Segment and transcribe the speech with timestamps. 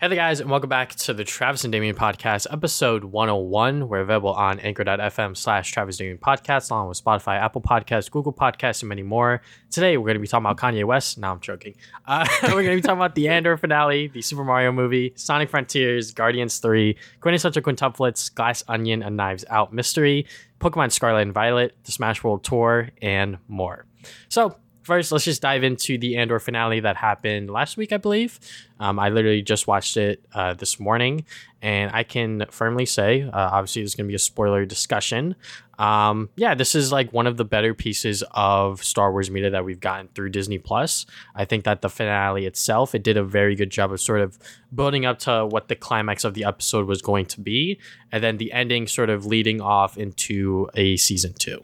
[0.00, 3.88] Hey there, guys, and welcome back to the Travis and Damian podcast, episode 101.
[3.88, 8.80] We're available on anchor.fm slash Travis Damian podcast, along with Spotify, Apple Podcasts, Google Podcasts,
[8.82, 9.42] and many more.
[9.72, 11.18] Today, we're going to be talking about Kanye West.
[11.18, 11.74] Now I'm joking.
[12.06, 15.50] Uh, we're going to be talking about the Andor finale, the Super Mario movie, Sonic
[15.50, 20.26] Frontiers, Guardians 3, Quintessential Quintuplets, Glass Onion, and Knives Out Mystery,
[20.60, 23.84] Pokemon Scarlet and Violet, the Smash World Tour, and more.
[24.28, 24.58] So,
[24.88, 28.40] first, let's just dive into the Andor finale that happened last week, I believe.
[28.80, 31.26] Um, I literally just watched it uh, this morning,
[31.60, 35.36] and I can firmly say, uh, obviously, there's going to be a spoiler discussion.
[35.78, 39.62] Um, yeah, this is like one of the better pieces of Star Wars media that
[39.62, 41.04] we've gotten through Disney Plus.
[41.34, 44.38] I think that the finale itself, it did a very good job of sort of
[44.74, 47.78] building up to what the climax of the episode was going to be,
[48.10, 51.62] and then the ending sort of leading off into a season two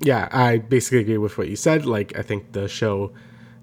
[0.00, 1.86] yeah, I basically agree with what you said.
[1.86, 3.12] Like, I think the show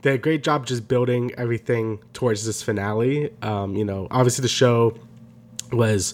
[0.01, 3.31] did a great job just building everything towards this finale.
[3.41, 4.97] Um, you know, obviously the show
[5.71, 6.13] was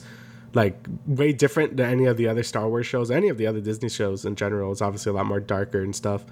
[0.54, 0.76] like
[1.06, 3.90] way different than any of the other Star Wars shows, any of the other Disney
[3.90, 4.72] shows in general.
[4.72, 6.26] It's obviously a lot more darker and stuff,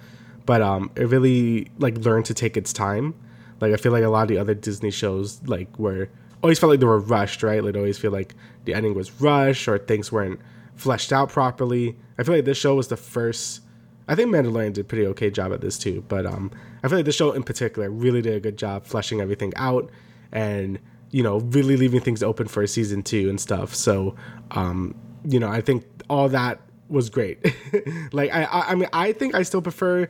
[0.46, 3.16] but um, it really like learned to take its time.
[3.60, 6.10] Like, I feel like a lot of the other Disney shows like were
[6.42, 7.64] always felt like they were rushed, right?
[7.64, 10.40] Like, always feel like the ending was rushed or things weren't
[10.76, 11.98] fleshed out properly.
[12.18, 13.62] I feel like this show was the first
[14.10, 16.52] I think Mandalorian did a pretty okay job at this too, but um,
[16.84, 19.90] I feel like the show in particular really did a good job fleshing everything out
[20.32, 20.80] and
[21.12, 23.76] you know really leaving things open for a season two and stuff.
[23.76, 24.16] So
[24.52, 27.38] um, you know I think all that was great.
[28.12, 30.10] like I, I, I mean I think I still prefer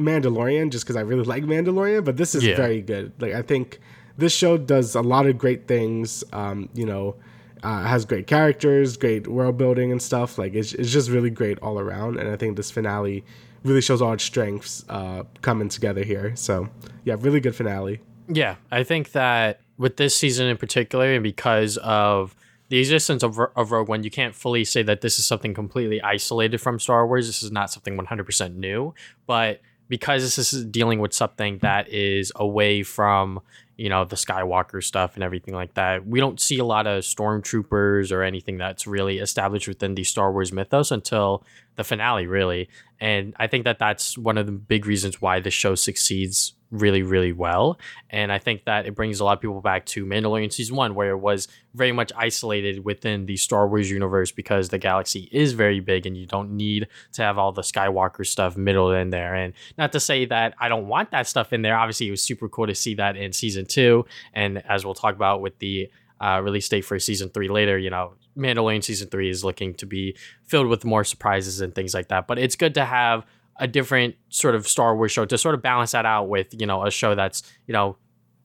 [0.00, 2.56] Mandalorian just because I really like Mandalorian, but this is yeah.
[2.56, 3.12] very good.
[3.20, 3.78] Like I think
[4.16, 6.24] this show does a lot of great things.
[6.32, 7.14] Um, you know
[7.62, 10.38] uh, has great characters, great world building and stuff.
[10.38, 12.18] Like it's, it's just really great all around.
[12.18, 13.24] And I think this finale
[13.64, 16.34] really shows all its strengths uh, coming together here.
[16.36, 16.68] So
[17.04, 18.00] yeah, really good finale.
[18.28, 22.36] Yeah, I think that with this season in particular, and because of
[22.68, 26.02] the existence of, of Rogue One, you can't fully say that this is something completely
[26.02, 27.26] isolated from Star Wars.
[27.26, 28.94] This is not something 100% new,
[29.26, 33.40] but because this is dealing with something that is away from
[33.78, 36.06] you know the Skywalker stuff and everything like that.
[36.06, 40.32] We don't see a lot of stormtroopers or anything that's really established within the Star
[40.32, 41.44] Wars mythos until
[41.76, 42.68] the finale, really.
[43.00, 47.02] And I think that that's one of the big reasons why the show succeeds really,
[47.02, 47.78] really well.
[48.10, 50.94] And I think that it brings a lot of people back to Mandalorian season one,
[50.94, 55.52] where it was very much isolated within the Star Wars universe because the galaxy is
[55.52, 59.34] very big and you don't need to have all the Skywalker stuff middled in there.
[59.34, 61.76] And not to say that I don't want that stuff in there.
[61.76, 64.04] Obviously, it was super cool to see that in season two.
[64.34, 65.90] And as we'll talk about with the
[66.20, 69.86] uh, release date for season three later, you know, Mandalorian season three is looking to
[69.86, 72.26] be filled with more surprises and things like that.
[72.26, 73.24] But it's good to have
[73.58, 76.66] a different sort of Star Wars show to sort of balance that out with, you
[76.66, 77.96] know, a show that's, you know,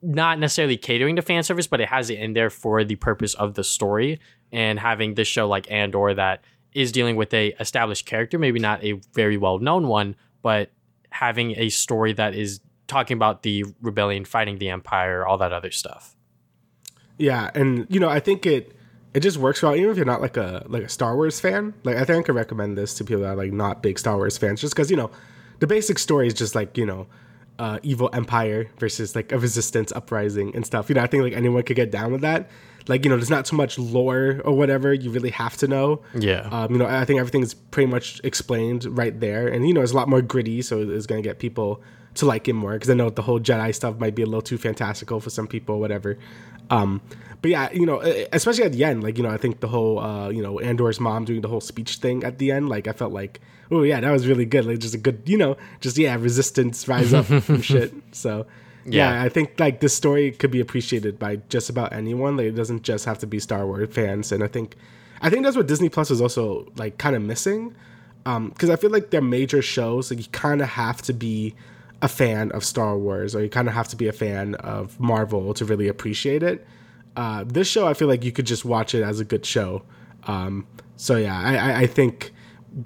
[0.02, 3.34] not necessarily catering to fan service, but it has it in there for the purpose
[3.36, 4.20] of the story
[4.52, 6.44] and having this show like Andor that
[6.74, 10.72] is dealing with a established character, maybe not a very well known one, but
[11.12, 15.72] having a story that is talking about the rebellion fighting the empire, all that other
[15.72, 16.16] stuff.
[17.18, 18.76] Yeah, and you know, I think it
[19.14, 21.74] it just works well even if you're not like a like a Star Wars fan.
[21.84, 24.18] Like I think I could recommend this to people that are like not big Star
[24.18, 25.12] Wars fans, just because you know
[25.60, 27.08] the basic story is just like you know
[27.60, 30.90] uh, evil empire versus like a resistance uprising and stuff.
[30.90, 32.50] You know, I think like anyone could get down with that.
[32.88, 36.02] Like you know, there's not too much lore or whatever you really have to know.
[36.18, 36.50] Yeah.
[36.52, 39.82] Um, you know, I think everything is pretty much explained right there, and you know,
[39.82, 41.82] it's a lot more gritty, so it's gonna get people
[42.16, 44.42] to like it more because I know the whole Jedi stuff might be a little
[44.42, 46.18] too fantastical for some people, whatever.
[46.70, 47.02] Um,
[47.44, 48.00] but yeah, you know,
[48.32, 51.02] especially at the end, like you know, I think the whole uh, you know Andor's
[51.02, 54.00] mom doing the whole speech thing at the end, like I felt like, oh yeah,
[54.00, 54.66] that was really good.
[54.66, 57.94] Like just a good, you know, just yeah, resistance rise up from shit.
[58.14, 58.46] So
[58.86, 59.12] yeah.
[59.12, 59.24] yeah.
[59.24, 62.38] I think like this story could be appreciated by just about anyone.
[62.38, 64.76] Like it doesn't just have to be Star Wars fans, and I think
[65.22, 67.76] I think that's what Disney Plus is also like kind of missing.
[68.24, 71.56] Because um, I feel like their major shows, like you kind of have to be
[72.04, 75.00] a fan of Star Wars, or you kind of have to be a fan of
[75.00, 76.68] Marvel to really appreciate it.
[77.16, 79.84] Uh, this show, I feel like you could just watch it as a good show.
[80.28, 80.68] Um,
[80.98, 82.34] so yeah, I, I think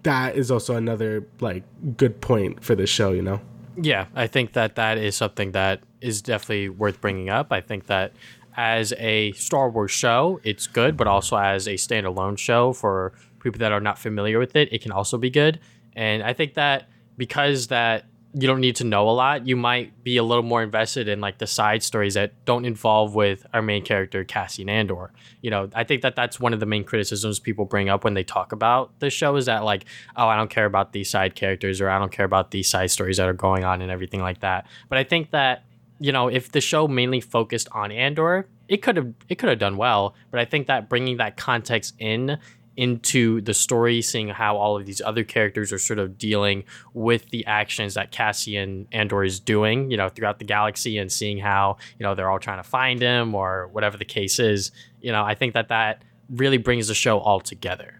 [0.03, 1.63] that is also another like
[1.97, 3.12] good point for this show.
[3.12, 3.41] You know.
[3.81, 7.51] Yeah, I think that that is something that is definitely worth bringing up.
[7.51, 8.13] I think that
[8.56, 13.57] as a Star Wars show, it's good, but also as a standalone show for people
[13.59, 15.59] that are not familiar with it, it can also be good.
[15.95, 18.06] And I think that because that
[18.39, 19.48] you don't need to know a lot.
[19.48, 23.16] You might be a little more invested in like the side stories that don't involve
[23.16, 25.12] with our main character Cassian Andor.
[25.42, 28.13] You know, I think that that's one of the main criticisms people bring up when
[28.13, 29.86] they talk about the show is that like,
[30.16, 32.92] oh, I don't care about these side characters or I don't care about these side
[32.92, 34.68] stories that are going on and everything like that.
[34.88, 35.63] But I think that
[36.00, 39.60] you know, if the show mainly focused on Andor, it could have it could have
[39.60, 42.38] done well, but I think that bringing that context in
[42.77, 46.63] into the story, seeing how all of these other characters are sort of dealing
[46.94, 51.39] with the actions that Cassian Andor is doing, you know, throughout the galaxy, and seeing
[51.39, 54.71] how you know they're all trying to find him or whatever the case is.
[55.01, 58.00] You know, I think that that really brings the show all together.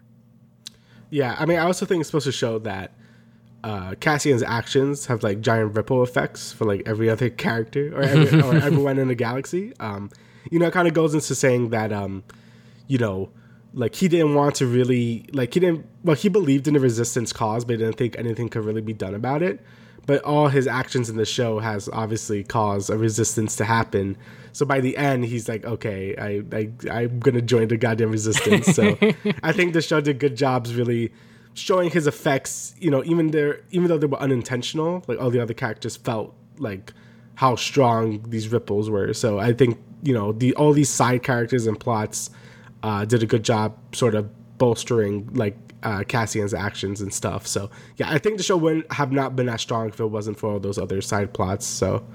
[1.10, 2.92] Yeah, I mean, I also think it's supposed to show that
[3.64, 8.40] uh, Cassian's actions have like giant ripple effects for like every other character or, every,
[8.40, 9.72] or everyone in the galaxy.
[9.80, 10.10] Um,
[10.50, 12.24] you know, it kind of goes into saying that, um,
[12.86, 13.30] you know,
[13.74, 17.32] like he didn't want to really like he didn't well he believed in the resistance
[17.32, 19.60] cause but he didn't think anything could really be done about it.
[20.06, 24.16] But all his actions in the show has obviously caused a resistance to happen.
[24.52, 28.66] So by the end he's like okay i, I i'm gonna join the goddamn resistance.
[28.66, 28.96] So
[29.42, 31.12] i think the show did good jobs really
[31.54, 35.40] showing his effects you know even there even though they were unintentional like all the
[35.40, 36.92] other characters felt like
[37.34, 39.12] how strong these ripples were.
[39.12, 42.30] So i think you know the all these side characters and plots
[42.82, 44.28] uh, did a good job sort of
[44.58, 47.46] bolstering like uh, Cassian's actions and stuff.
[47.46, 50.38] So yeah, I think the show wouldn't have not been as strong if it wasn't
[50.38, 51.66] for all those other side plots.
[51.66, 52.06] So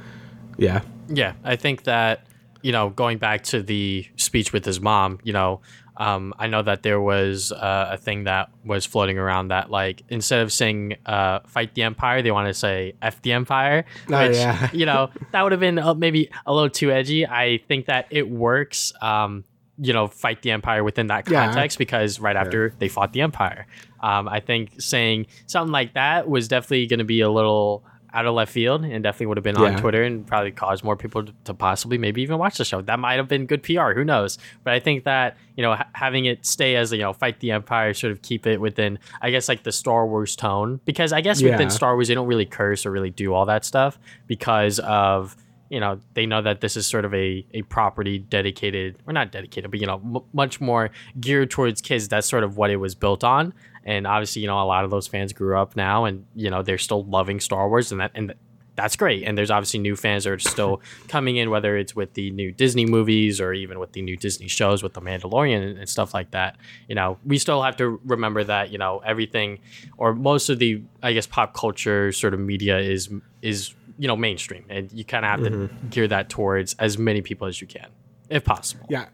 [0.57, 2.27] yeah, yeah, I think that
[2.61, 5.61] you know going back to the speech with his mom, you know.
[5.95, 10.01] Um, I know that there was uh, a thing that was floating around that, like,
[10.09, 14.27] instead of saying uh, "fight the empire," they want to say "f the empire," Oh,
[14.27, 14.69] which yeah.
[14.73, 17.27] you know that would have been uh, maybe a little too edgy.
[17.27, 18.91] I think that it works.
[19.03, 19.43] Um,
[19.79, 21.45] you know, fight the empire within that Yeah.
[21.47, 23.65] context because right after they fought the empire,
[24.01, 27.83] um, I think saying something like that was definitely going to be a little
[28.15, 30.95] out of left field and definitely would have been on Twitter and probably caused more
[30.95, 32.79] people to, possibly maybe even watch the show.
[32.79, 33.93] That might have been good PR.
[33.93, 34.37] Who knows?
[34.63, 37.49] But I think that you know ha- having it stay as you know fight the
[37.49, 41.21] empire, sort of keep it within I guess like the Star Wars tone because I
[41.21, 41.53] guess Yeah.
[41.53, 43.97] within Star Wars they don't really curse or really do all that stuff
[44.27, 45.35] because of
[45.73, 49.31] you know they know that this is sort of a, a property dedicated or not
[49.31, 52.07] dedicated but you know m- much more geared towards kids.
[52.07, 53.55] That's sort of what it was built on.
[53.83, 56.61] And obviously you know a lot of those fans grew up now and you know
[56.61, 58.35] they're still loving star wars and that and
[58.75, 59.23] that's great.
[59.23, 62.51] And there's obviously new fans that are still coming in whether it's with the new
[62.51, 66.13] disney movies or even with the new disney shows with the mandalorian and, and stuff
[66.13, 66.55] like that.
[66.87, 69.57] You know we still have to remember that you know everything
[69.97, 73.09] or most of the i guess pop culture sort of media is
[73.41, 77.21] is you know mainstream and you kind of have to gear that towards as many
[77.21, 77.87] people as you can
[78.29, 79.05] if possible yeah.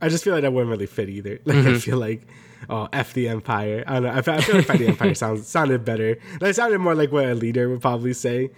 [0.00, 1.40] I just feel like that wouldn't really fit either.
[1.44, 2.22] Like I feel like
[2.68, 3.84] oh f the empire.
[3.86, 4.10] I don't know.
[4.10, 6.18] I feel, I feel like fight the empire sounds sounded better.
[6.40, 8.50] It sounded more like what a leader would probably say.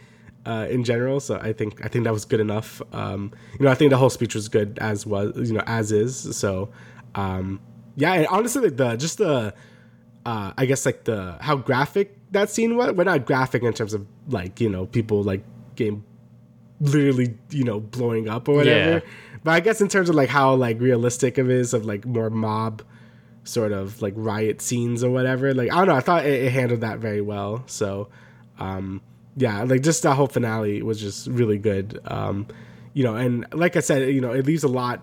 [0.45, 2.83] Uh, in general, so I think I think that was good enough.
[2.93, 3.31] Um,
[3.61, 6.37] you know, I think the whole speech was good as was, you know, as is.
[6.37, 6.69] So,
[7.15, 7.61] um,
[7.95, 9.55] yeah, and honestly, like the just the,
[10.27, 12.91] uh, I guess like the how graphic that scene was.
[12.91, 15.45] We're not graphic in terms of like you know people like
[15.77, 16.05] getting
[16.81, 18.91] literally you know blowing up or whatever.
[18.91, 19.01] Yeah.
[19.45, 22.31] But I guess in terms of like how like realistic it is of like more
[22.31, 22.83] mob
[23.45, 25.55] sort of like riot scenes or whatever.
[25.55, 27.63] Like I don't know, I thought it, it handled that very well.
[27.67, 28.09] So
[28.59, 29.01] um
[29.37, 32.01] yeah, like just that whole finale was just really good.
[32.05, 32.47] Um
[32.95, 35.03] you know, and like I said, you know, it leaves a lot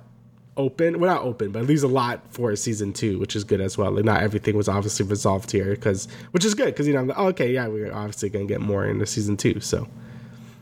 [0.58, 1.00] open.
[1.00, 3.78] Well, not open, but it leaves a lot for season two, which is good as
[3.78, 3.92] well.
[3.92, 7.08] Like not everything was obviously resolved here, because which is good, because you know, I'm
[7.08, 9.60] like, oh, okay, yeah, we're obviously gonna get more into season two.
[9.60, 9.88] So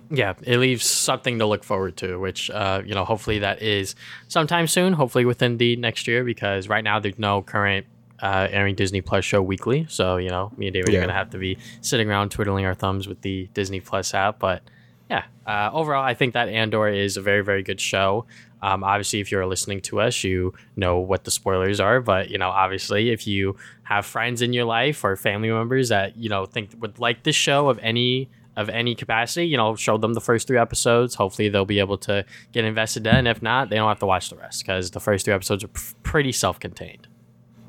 [0.10, 3.96] yeah it leaves something to look forward to which uh, you know hopefully that is
[4.28, 7.86] sometime soon hopefully within the next year because right now there's no current
[8.22, 9.86] uh, airing disney plus show weekly.
[9.90, 11.00] So you know me and david Yeah.
[11.00, 14.40] are gonna have to be sitting around twiddling our thumbs with the disney plus app.
[14.40, 14.64] But
[15.10, 18.26] yeah uh, overall i think that andor is a very very good show.
[18.60, 22.02] Um, obviously if you're listening to us you know what the spoilers are.
[22.02, 26.18] But you know obviously if you have friends in your life or family members that
[26.18, 29.98] you know think would like this show of any of any capacity, you know, show
[29.98, 31.16] them the first three episodes.
[31.16, 33.26] Hopefully, they'll be able to get invested in.
[33.28, 35.70] If not, they don't have to watch the rest because the first three episodes are
[35.70, 37.08] p- pretty self-contained.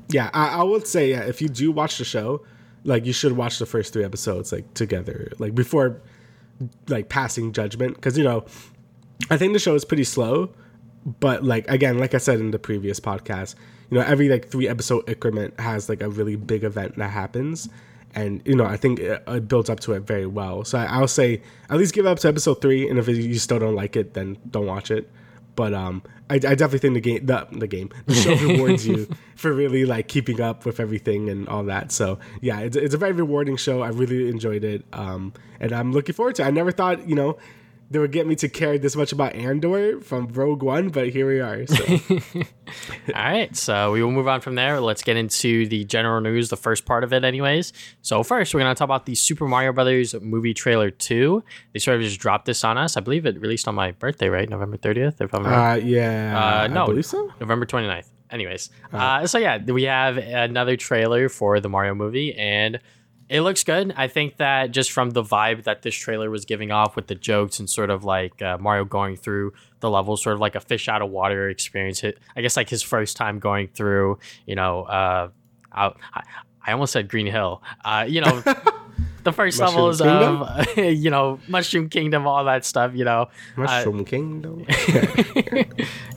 [0.09, 2.43] yeah, I, I would say yeah, if you do watch the show,
[2.83, 6.01] like you should watch the first three episodes like together, like before
[6.87, 8.45] like passing judgment, because you know,
[9.29, 10.49] I think the show is pretty slow,
[11.19, 13.55] but like again, like I said in the previous podcast,
[13.89, 17.69] you know, every like three episode increment has like a really big event that happens.
[18.15, 20.63] And you know, I think it, it builds up to it very well.
[20.63, 23.37] So I, I'll say at least give it up to episode three, and if you
[23.37, 25.09] still don't like it, then don't watch it.
[25.55, 29.07] But um, I, I definitely think the game, the, the game, the show rewards you
[29.35, 31.91] for really like keeping up with everything and all that.
[31.91, 33.81] So yeah, it's, it's a very rewarding show.
[33.81, 36.43] I really enjoyed it, um, and I'm looking forward to.
[36.43, 36.45] it.
[36.47, 37.37] I never thought you know
[37.91, 41.27] they would get me to care this much about Andor from Rogue One, but here
[41.27, 41.65] we are.
[41.65, 41.85] So
[43.07, 44.79] All right, so we will move on from there.
[44.79, 47.73] Let's get into the general news, the first part of it, anyways.
[48.01, 51.43] So first, we're gonna talk about the Super Mario Brothers movie trailer two.
[51.73, 52.95] They sort of just dropped this on us.
[52.95, 55.73] I believe it released on my birthday, right, November thirtieth, if I'm right.
[55.73, 56.61] Uh, yeah.
[56.63, 57.31] Uh, no, I believe so.
[57.39, 58.09] November 29th.
[58.31, 62.79] Anyways, uh, so yeah, we have another trailer for the Mario movie, and
[63.29, 63.93] it looks good.
[63.95, 67.15] I think that just from the vibe that this trailer was giving off with the
[67.15, 70.59] jokes and sort of like uh, Mario going through the levels, sort of like a
[70.59, 72.03] fish out of water experience.
[72.03, 74.17] I guess like his first time going through,
[74.47, 75.29] you know, uh,
[75.71, 75.93] I,
[76.65, 77.61] I almost said Green Hill.
[77.85, 78.43] Uh, you know.
[79.23, 80.41] The first Mushroom levels Kingdom?
[80.43, 83.27] of, you know, Mushroom Kingdom, all that stuff, you know.
[83.57, 84.65] Mushroom Kingdom.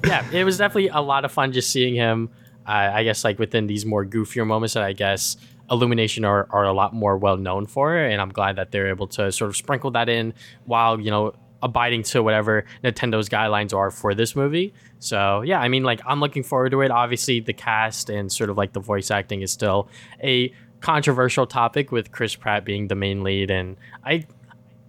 [0.04, 2.30] yeah, it was definitely a lot of fun just seeing him.
[2.66, 5.36] Uh, I guess like within these more goofier moments that I guess
[5.72, 9.08] Illumination are, are a lot more well known for, and I'm glad that they're able
[9.08, 10.34] to sort of sprinkle that in
[10.66, 14.74] while you know abiding to whatever Nintendo's guidelines are for this movie.
[14.98, 16.90] So yeah, I mean like I'm looking forward to it.
[16.90, 19.88] Obviously, the cast and sort of like the voice acting is still
[20.22, 24.26] a controversial topic with Chris Pratt being the main lead, and I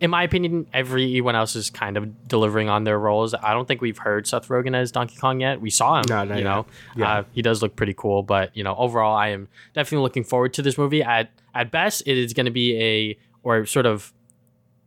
[0.03, 3.33] in my opinion, everyone else is kind of delivering on their roles.
[3.33, 5.61] I don't think we've heard Seth Rogen as Donkey Kong yet.
[5.61, 7.19] We saw him, No, not you know, Yeah.
[7.19, 8.21] uh, he does look pretty cool.
[8.21, 11.01] But you know, overall, I am definitely looking forward to this movie.
[11.01, 14.11] At at best, it is going to be a or sort of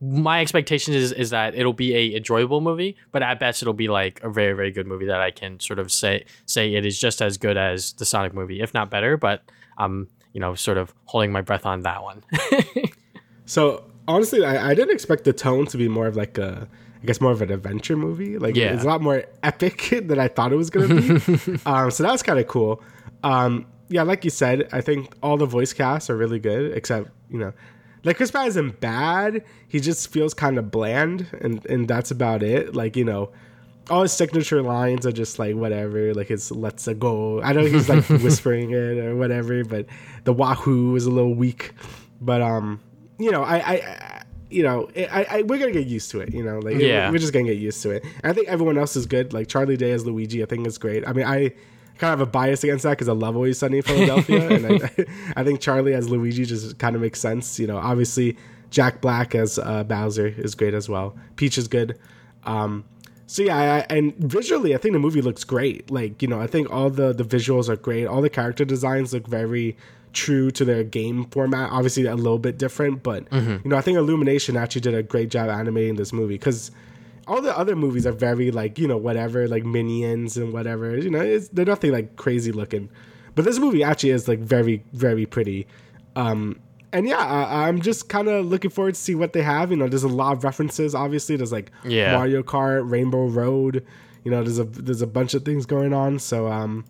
[0.02, 3.88] my expectation is is that it'll be a enjoyable movie, but at best, it'll be
[3.88, 6.98] like a very very good movie that I can sort of say say it is
[7.00, 9.16] just as good as the Sonic movie, if not better.
[9.16, 9.42] But
[9.78, 12.22] I'm you know sort of holding my breath on that one.
[13.48, 16.68] So honestly, I, I didn't expect the tone to be more of like a,
[17.02, 18.38] I guess more of an adventure movie.
[18.38, 18.72] Like Yeah.
[18.74, 21.10] it's a lot more epic than I thought it was gonna be.
[21.66, 22.82] um, so that was kind of cool.
[23.22, 27.10] Um, yeah, like you said, I think all the voice casts are really good, except
[27.30, 27.52] you know,
[28.04, 29.44] like Chris Pratt isn't bad.
[29.68, 32.74] He just feels kind of bland, and and that's about it.
[32.74, 33.30] Like you know.
[33.88, 37.88] All his signature lines are just like whatever, like his "Let's go." I know he's
[37.88, 39.86] like whispering it or whatever, but
[40.24, 41.72] the "Wahoo" is a little weak.
[42.20, 42.80] But um,
[43.18, 46.32] you know, I, I, I you know, I, I, we're gonna get used to it.
[46.32, 47.10] You know, like Yeah.
[47.10, 48.04] we're just gonna get used to it.
[48.04, 49.32] And I think everyone else is good.
[49.32, 51.06] Like Charlie Day as Luigi, I think is great.
[51.06, 51.50] I mean, I
[51.98, 54.82] kind of have a bias against that because I love Always Sunny in Philadelphia, and
[54.84, 54.90] I,
[55.40, 57.58] I think Charlie as Luigi just kind of makes sense.
[57.58, 58.36] You know, obviously
[58.70, 61.16] Jack Black as uh, Bowser is great as well.
[61.36, 61.98] Peach is good.
[62.44, 62.84] Um,
[63.26, 65.90] so yeah, I, and visually, I think the movie looks great.
[65.90, 68.06] Like you know, I think all the the visuals are great.
[68.06, 69.76] All the character designs look very
[70.16, 71.70] true to their game format.
[71.70, 75.28] Obviously, a little bit different, but you know, I think Illumination actually did a great
[75.30, 76.70] job animating this movie because
[77.28, 80.96] all the other movies are very like you know whatever like minions and whatever.
[80.96, 82.88] You know, it's, they're nothing like crazy looking,
[83.34, 85.66] but this movie actually is like very very pretty.
[86.16, 86.60] Um,
[86.92, 89.70] and yeah, I, I'm just kind of looking forward to see what they have.
[89.70, 90.94] You know, there's a lot of references.
[90.94, 92.12] Obviously, there's like Yeah.
[92.16, 93.84] Mario Kart, Rainbow Road.
[94.24, 96.18] You know, there's a there's a bunch of things going on.
[96.18, 96.84] So um,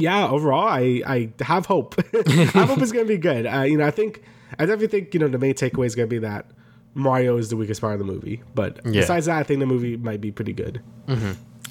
[0.00, 1.94] yeah, overall, I I have hope.
[2.14, 3.46] I hope it's gonna be good.
[3.46, 4.22] Uh, you know, I think
[4.58, 6.46] I definitely think you know the main takeaway is gonna be that
[6.94, 8.42] Mario is the weakest part of the movie.
[8.54, 9.00] But Yeah.
[9.02, 10.80] besides that, I think the movie might be pretty good.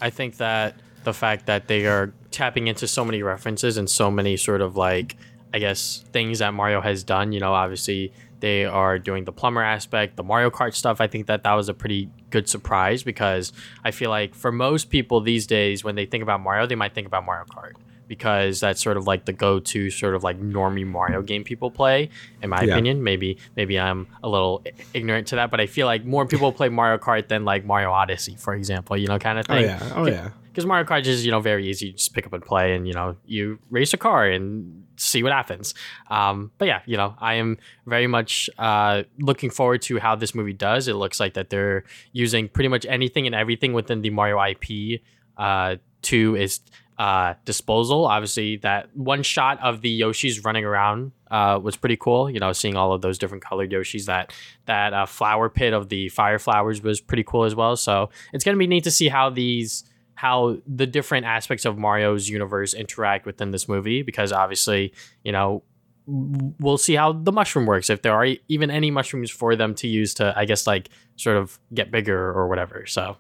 [0.02, 4.10] I think that the fact that they are tapping into so many references and so
[4.12, 5.16] many sort of like,
[5.54, 9.62] I guess, things that Mario has done, you know, obviously they are doing the plumber
[9.62, 11.02] aspect, the Mario Kart stuff.
[11.02, 13.52] I think that that was a pretty good surprise because
[13.84, 16.94] I feel like for most people these days, when they think about Mario, they might
[16.94, 17.74] think about Mario Kart
[18.10, 22.10] because that's sort of like the go-to sort of like normie Mario game people play.
[22.42, 22.74] In my Yeah.
[22.74, 24.62] opinion, maybe maybe I'm a little
[24.94, 27.92] ignorant to that, but I feel like more people play Mario Kart than like Mario
[27.92, 28.98] Odyssey, for example.
[28.98, 29.64] You know, kind of thing.
[29.64, 30.30] Oh thing yeah, oh yeah.
[30.52, 31.88] because Mario Kart is you know very easy.
[31.88, 35.24] You just pick up and play, and you know you race a car and see
[35.24, 35.74] what happens.
[36.10, 40.34] Um, but yeah, you know I am very much uh, looking forward to how this
[40.34, 40.88] movie does.
[40.88, 45.02] It looks like that they're using pretty much anything and everything within the Mario IP
[45.38, 46.60] uh, to its
[47.00, 48.06] uh, disposal.
[48.06, 52.30] Obviously, that one shot of the Yoshis running around uh, was pretty cool.
[52.30, 54.06] You know, seeing all of those different colored Yoshis.
[54.06, 54.34] That
[54.66, 57.78] that uh, flower pit of the fire flowers was pretty cool as well.
[57.78, 62.28] So it's gonna be neat to see how these how the different aspects of Mario's
[62.28, 65.64] universe interact within this movie because obviously, you know,
[66.06, 69.88] we'll see how the mushroom works if there are even any mushrooms for them to
[69.88, 72.86] use to I guess like sort of get bigger or whatever.
[72.88, 73.16] So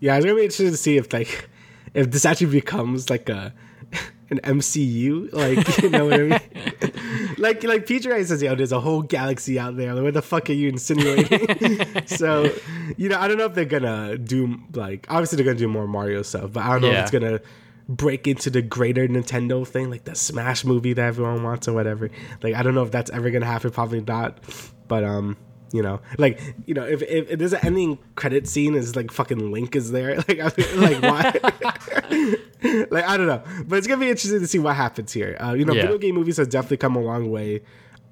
[0.00, 1.48] Yeah, it's gonna be interesting to see if like
[1.94, 3.52] if this actually becomes like a
[4.30, 6.40] an MCU, like you know what I mean?
[7.38, 9.94] like like Peter says, yo, there's a whole galaxy out there.
[9.94, 12.06] Like, what the fuck are you insinuating?
[12.06, 12.50] so,
[12.96, 15.86] you know, I don't know if they're gonna do like obviously they're gonna do more
[15.86, 16.98] Mario stuff, but I don't know Yeah.
[16.98, 17.40] if it's gonna
[17.88, 22.10] break into the greater Nintendo thing, like the Smash movie that everyone wants or whatever.
[22.42, 24.38] Like I don't know if that's ever gonna happen, probably not.
[24.88, 25.36] But um
[25.72, 29.10] you know, like you know, if, if, if there's an ending credit scene is like
[29.12, 32.36] fucking Link is there, like I feel like why?
[32.90, 35.36] like I don't know, but it's gonna be interesting to see what happens here.
[35.40, 35.82] Uh, you know, Yeah.
[35.82, 37.60] video game movies have definitely come a long way.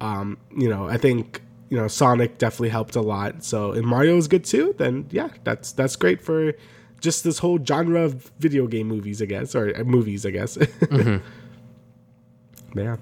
[0.01, 3.43] Um, you know, I think you know Sonic definitely helped a lot.
[3.43, 6.53] So if Mario is good too, then yeah, that's that's great for
[7.01, 10.57] just this whole genre of video game movies, I guess, or uh, movies, I guess.
[12.75, 12.97] yeah.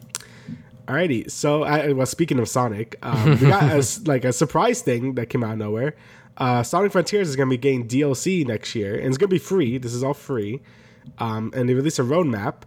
[0.88, 5.16] Alrighty, so I, well, speaking of Sonic, um, we got a, like a surprise thing
[5.16, 5.96] that came out of nowhere.
[6.38, 9.36] Uh, Sonic Frontiers is going to be getting DLC next year, and it's going to
[9.36, 9.78] be free.
[9.78, 10.62] This is all free,
[11.18, 12.64] um, and they released a roadmap.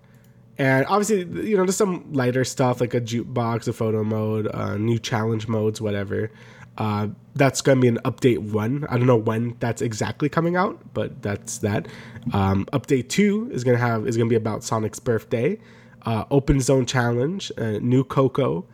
[0.57, 4.77] And obviously, you know, there's some lighter stuff like a jukebox, a photo mode, uh,
[4.77, 6.33] new challenge modes, whatever.
[6.79, 8.85] Uh, that's going to be an update one.
[8.89, 11.87] I don't know when that's exactly coming out, but that's that.
[12.33, 15.59] Um, update two is going to have is going to be about Sonic's birthday,
[16.09, 18.65] uh, open zone challenge, uh, new Koco,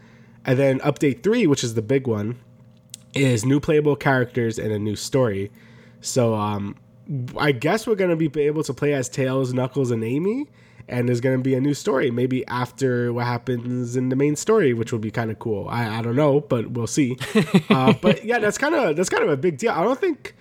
[0.45, 2.39] and then update three, which is the big one,
[3.13, 5.51] is new playable characters and a new story.
[6.01, 6.77] So um,
[7.37, 10.47] I guess we're gonna be able to play as Tails, Knuckles, and Amy,
[10.89, 14.73] and there's gonna be a new story maybe after what happens in the main story,
[14.73, 15.67] which will be kind of cool.
[15.69, 17.19] I, I don't know, but we'll see.
[17.69, 19.73] uh, but yeah, that's kind of that's kind of a big deal.
[19.73, 20.37] I don't think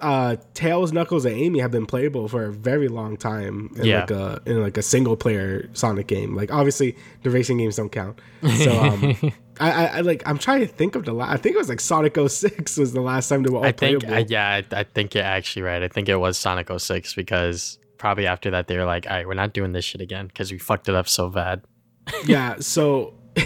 [0.00, 4.00] uh, Tails, Knuckles, and Amy have been playable for a very long time in Yeah.
[4.00, 6.36] like a in like a single player Sonic game.
[6.36, 8.20] Like obviously the racing games don't count.
[8.58, 9.16] So um,
[9.60, 11.30] I, I, I like I'm trying to think of the last.
[11.32, 13.72] I think it was like Sonic 06 was the last time they were all I
[13.72, 14.22] think, playable.
[14.22, 15.82] uh, yeah, I, I think you're actually right.
[15.82, 19.26] I think it was Sonic 06 because probably after that they were like, all right,
[19.26, 21.62] we're not doing this shit again because we fucked it up so bad.
[22.24, 23.12] yeah so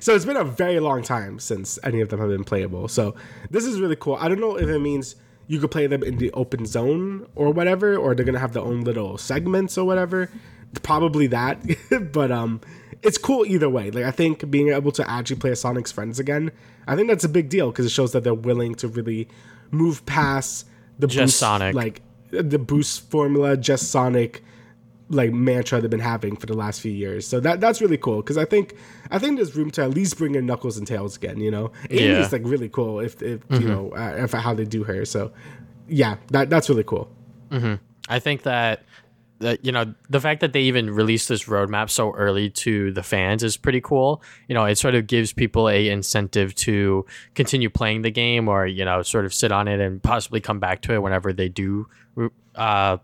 [0.00, 3.14] so it's been a very long time since any of them have been playable so
[3.50, 6.16] this is really cool i don't know if it means you could play them in
[6.18, 10.30] the open zone or whatever or they're gonna have their own little segments or whatever
[10.82, 11.58] probably that
[12.12, 12.60] but um
[13.02, 16.50] it's cool either way like i think being able to actually play sonic's friends again
[16.86, 19.28] i think that's a big deal because it shows that they're willing to really
[19.70, 20.66] move past
[20.98, 21.74] the Just boost, Sonic.
[21.74, 24.42] like the boost formula just sonic
[25.10, 27.26] like mantra they've been having for the last few years.
[27.26, 28.74] So that that's really cool because I think
[29.10, 31.40] I think there's room to at least bring in Knuckles and Tails again.
[31.40, 32.12] You know, Amy Yeah.
[32.12, 32.22] Mm-hmm.
[32.22, 35.04] is like really cool if, if you know uh, if how they do her.
[35.04, 35.32] So
[35.88, 37.10] yeah, that that's really cool.
[38.08, 38.82] I think that
[39.40, 43.02] that you know the fact that they even released this roadmap so early to the
[43.02, 44.22] fans is pretty cool.
[44.48, 48.66] You know, it sort of gives people a incentive to continue playing the game or
[48.66, 51.48] you know sort of sit on it and possibly come back to it whenever they
[51.48, 51.86] do
[52.54, 52.96] uh,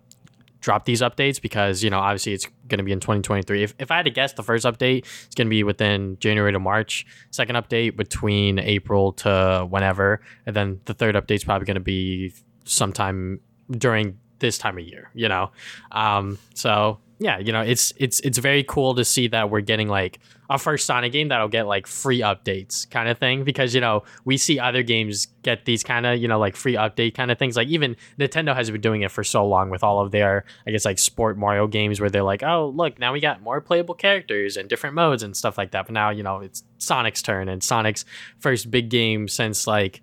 [0.60, 3.62] drop these updates because you know obviously it's going to be in 2023.
[3.62, 6.52] If if I had to guess, the first update it's going to be within January
[6.52, 7.06] to March.
[7.30, 12.32] Second update between April to whenever, and then the third update's probably going to be
[12.64, 15.10] sometime during this time of year.
[15.14, 15.50] You know,
[15.92, 19.88] um, so yeah, you know it's it's it's very cool to see that we're getting
[19.88, 20.18] like
[20.50, 24.02] a first Sonic game that'll get like free updates kind of thing because you know
[24.24, 27.38] we see other games get these kind of you know like free update kind of
[27.38, 30.44] things like even Nintendo has been doing it for so long with all of their
[30.66, 33.60] I guess like sport Mario games where they're like oh look now we got more
[33.60, 37.22] playable characters and different modes and stuff like that but now you know it's Sonic's
[37.22, 38.04] turn and Sonic's
[38.40, 40.02] first big game since like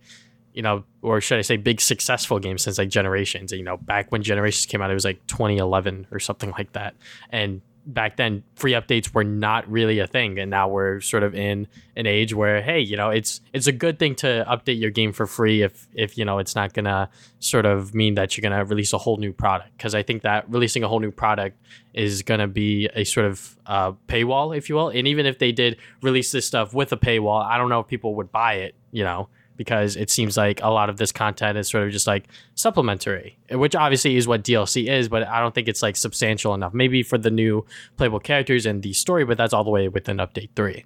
[0.54, 3.52] you know, or should I say, big successful game since like Generations.
[3.52, 6.96] You know, back when Generations came out, it was like 2011 or something like that.
[7.30, 11.34] And back then, free updates were not really a thing, and now we're sort of
[11.34, 14.92] in an age where, hey, you know, it's it's a good thing to update your
[14.92, 18.44] game for free if if you know it's not gonna sort of mean that you're
[18.44, 19.72] gonna release a whole new product.
[19.78, 21.58] Because I think that releasing a whole new product
[21.94, 24.90] is gonna be a sort of uh, paywall, if you will.
[24.90, 27.88] And even if they did release this stuff with a paywall, I don't know if
[27.88, 28.76] people would buy it.
[28.92, 32.08] You know because it seems like a lot of this content is sort of just
[32.08, 36.54] like supplementary, which obviously is what DLC is, but I don't think it's like substantial
[36.54, 36.74] enough.
[36.74, 37.66] Maybe for the new
[37.98, 40.86] playable characters and the story, but that's all the way within update three.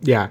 [0.00, 0.30] Yeah.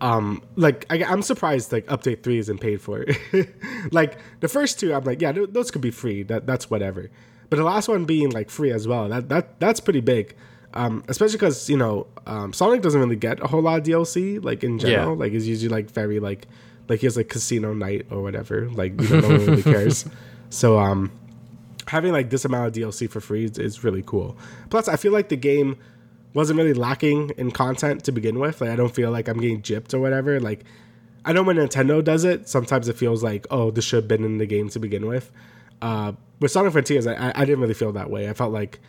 [0.00, 3.04] Um, like I, I'm surprised like update three isn't paid for.
[3.92, 6.22] like the first two, I'm like, yeah, th- those could be free.
[6.22, 7.10] That that's whatever.
[7.50, 10.36] But the last one being like free as well, that that that's pretty big.
[10.72, 14.42] Um, especially because you know um, Sonic doesn't really get a whole lot of DLC.
[14.42, 15.18] Like in general, Yeah.
[15.18, 16.46] like it's usually like very like
[16.88, 18.68] like he has like Casino Night or whatever.
[18.70, 20.04] Like you know, no one really cares.
[20.52, 21.12] So um,
[21.86, 24.36] having like this amount of DLC for free is, is really cool.
[24.68, 25.76] Plus, I feel like the game
[26.34, 28.60] wasn't really lacking in content to begin with.
[28.60, 30.40] Like I don't feel like I'm getting gypped or whatever.
[30.40, 30.64] Like
[31.24, 34.24] I know when Nintendo does it, sometimes it feels like oh this should have been
[34.24, 35.30] in the game to begin with.
[35.82, 38.28] Uh, with Sonic Frontiers, I, I I didn't really feel that way.
[38.28, 38.80] I felt like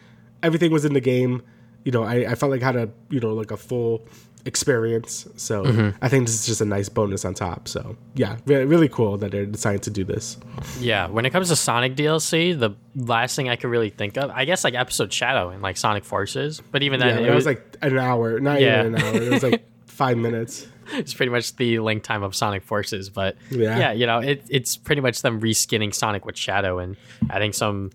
[0.42, 1.44] everything was in the game.
[1.84, 4.02] You know, I, I felt like I had a you know like a full
[4.46, 5.28] experience.
[5.36, 5.98] So mm-hmm.
[6.04, 7.68] I think this is just a nice bonus on top.
[7.68, 10.38] So yeah, re- really cool that they're deciding to do this.
[10.80, 14.32] Yeah, when it comes to Sonic DLC, the last thing I could really think of,
[14.32, 17.46] I guess like episode Shadow and like Sonic Forces, but even Yeah, then, it was
[17.46, 18.82] like an hour, not Yeah.
[18.82, 19.16] even an hour.
[19.22, 20.68] It was like five minutes.
[20.94, 23.10] it's pretty much the length time of Sonic Forces.
[23.10, 23.78] But Yeah.
[23.78, 26.98] yeah, you know, it, it's pretty much them reskinning Sonic with Shadow and
[27.30, 27.92] adding some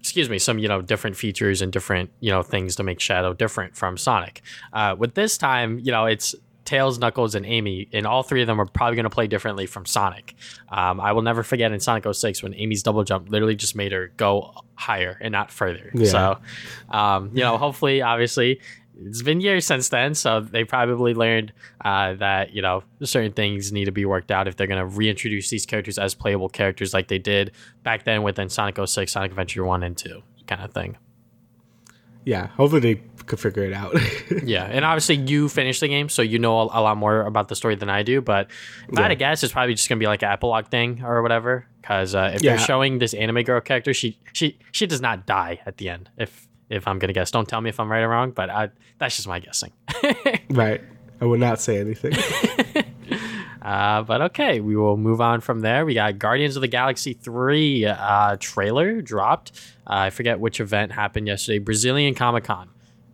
[0.00, 3.32] excuse me, some you know different features and different you know things to make Shadow
[3.32, 4.42] different from Sonic.
[4.72, 6.34] Uh, with this time, you know, it's
[6.64, 9.66] Tails, Knuckles, and Amy, and all three of them are probably going to play differently
[9.66, 10.34] from Sonic.
[10.68, 13.92] Um, I will never forget in Sonic 06 when Amy's double jump literally just made
[13.92, 15.90] her go higher and not further.
[15.94, 16.06] Yeah.
[16.06, 16.38] So,
[16.88, 18.60] um, you know, hopefully, obviously,
[19.04, 21.52] it's been years since then, so they probably learned
[21.84, 24.96] uh, that you know certain things need to be worked out if they're going to
[24.96, 29.30] reintroduce these characters as playable characters like they did back then within Sonic 06, Sonic
[29.32, 30.96] Adventure 1 and 2 kind of thing.
[32.24, 33.94] Yeah, hopefully they could figure it out.
[34.44, 37.48] Yeah, and obviously you finished the game, so you know a, a lot more about
[37.48, 38.20] the story than I do.
[38.20, 38.48] But
[38.88, 41.20] if I had to guess, it's probably just gonna be like an epilogue thing or
[41.22, 41.66] whatever.
[41.80, 42.50] Because uh, if Yeah.
[42.56, 46.10] they're showing this anime girl character, she she she does not die at the end.
[46.16, 48.70] If if I'm gonna guess, don't tell me if I'm right or wrong, but I,
[48.98, 49.72] that's just my guessing.
[50.50, 50.80] right.
[51.20, 52.14] I will not say anything.
[53.62, 55.84] Uh, but okay, we will move on from there.
[55.84, 59.52] We got Guardians of the Galaxy 3 uh, trailer dropped.
[59.86, 62.70] Uh, I forget which event happened yesterday, Brazilian Comic Con.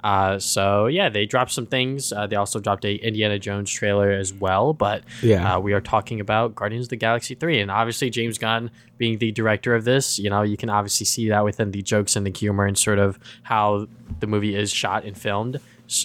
[0.06, 2.12] Uh, so yeah, they dropped some things.
[2.12, 4.72] Uh, they also dropped a Indiana Jones trailer as well.
[4.72, 5.56] But Yeah.
[5.56, 9.18] uh, we are talking about Guardians of the Galaxy 3, and obviously James Gunn being
[9.18, 12.24] the director of this, you know, you can obviously see that within the jokes and
[12.24, 13.88] the humor and sort of how
[14.20, 15.58] the movie is shot and filmed.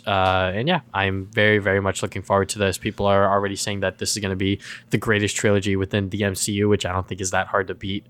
[0.06, 2.78] Uh, and yeah, I'm very, very much looking forward to this.
[2.78, 6.22] People are already saying that this is going to be the greatest trilogy within the
[6.22, 8.06] MCU, which I don't think is that hard to beat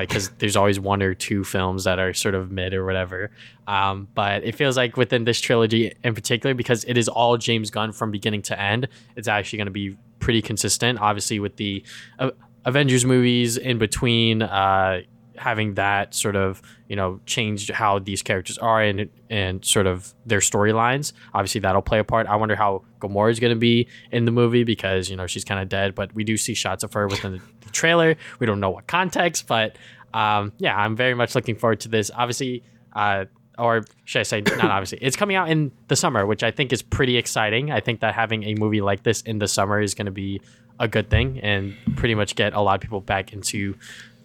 [0.00, 3.30] because there's always one or two films that are sort of mid or whatever.
[3.66, 7.70] Um, but it feels like within this trilogy in particular, because it is all James
[7.70, 10.98] Gunn from beginning to end, it's actually going to be pretty consistent.
[11.00, 11.84] Obviously, with the
[12.18, 12.30] uh,
[12.64, 15.00] Avengers movies in between, uh,
[15.38, 20.14] having that sort of you know changed how these characters are and and sort of
[20.24, 21.12] their storylines.
[21.34, 22.26] Obviously, that'll play a part.
[22.26, 25.44] I wonder how Gamora is going to be in the movie because you know she's
[25.44, 28.16] kind of dead, but we do see shots of her within the, the trailer.
[28.38, 29.76] We don't know what context, but
[30.14, 32.10] um, yeah, I'm very much looking forward to this.
[32.14, 32.62] Obviously.
[32.92, 33.26] Uh,
[33.58, 36.72] or should I say, not obviously, it's coming out in the summer, which I think
[36.74, 37.70] is pretty exciting.
[37.70, 40.40] I think that having a movie like this in the summer is going to be
[40.78, 43.76] a good thing and pretty much get a lot of people back into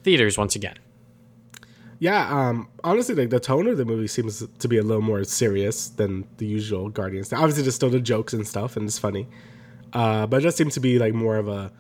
[0.04, 0.76] theaters once again.
[2.02, 5.24] Yeah, um, honestly, like the tone of the movie seems to be a little more
[5.24, 7.32] serious than the usual Guardians.
[7.32, 9.28] Obviously, there's still the jokes and stuff, and it's funny,
[9.94, 11.72] uh, but it just seems to be like more of a,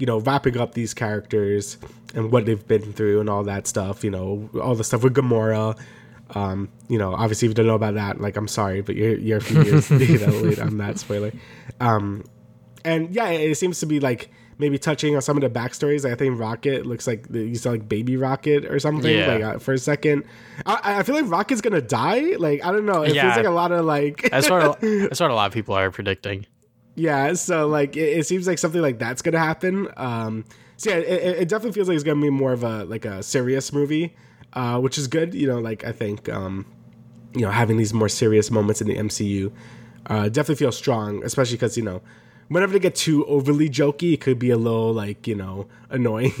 [0.00, 1.78] you know, wrapping up these characters
[2.16, 4.02] and what they've been through and all that stuff.
[4.02, 5.78] You know, all the stuff with Gamora.
[6.34, 9.16] Um, you know, obviously, if you don't know about that, like, I'm sorry, but you're
[9.16, 11.30] you're a few years you know, late on that spoiler.
[11.78, 12.24] Um,
[12.84, 14.28] and yeah, it seems to be like
[14.58, 16.04] maybe touching on some of the backstories.
[16.10, 19.16] I think Rocket looks like you saw like Baby Rocket or something.
[19.16, 19.26] Yeah.
[19.34, 20.24] Like uh, for a second,
[20.66, 22.34] I, I feel like Rocket's gonna die.
[22.38, 23.02] Like I don't know.
[23.02, 23.22] It Yeah.
[23.22, 25.90] feels like a lot of like That's what that's what a lot of people are
[25.90, 26.46] predicting.
[26.94, 27.32] yeah.
[27.34, 29.88] So like it, it seems like something like that's gonna happen.
[29.96, 30.44] Um,
[30.76, 33.22] so yeah, it, it definitely feels like it's gonna be more of a like a
[33.22, 34.14] serious movie,
[34.52, 35.34] uh, which is good.
[35.34, 36.66] You know, like I think um,
[37.34, 39.52] you know having these more serious moments in the MCU
[40.06, 42.00] uh, definitely feels strong, especially because you know
[42.48, 46.32] whenever they get too overly jokey, it could be a little like you know annoying.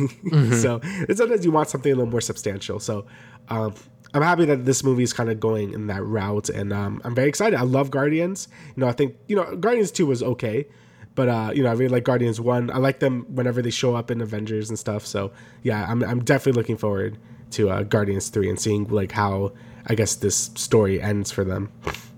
[0.60, 0.80] so
[1.14, 2.80] sometimes you want something a little more substantial.
[2.80, 3.06] So
[3.48, 3.74] um,
[4.14, 7.14] I'm happy that this movie is kind of going in that route, and um, I'm
[7.14, 7.58] very excited.
[7.58, 8.48] I love Guardians.
[8.76, 10.66] You know, I think you know Guardians Two was okay.
[11.14, 12.70] But uh, you know, I really like Guardians One.
[12.70, 15.04] I like them whenever they show up in Avengers and stuff.
[15.04, 15.32] So
[15.64, 17.18] yeah, I'm I'm definitely looking forward
[17.52, 19.52] to uh, Guardians Three and seeing like how
[19.86, 21.72] I guess this story ends for them.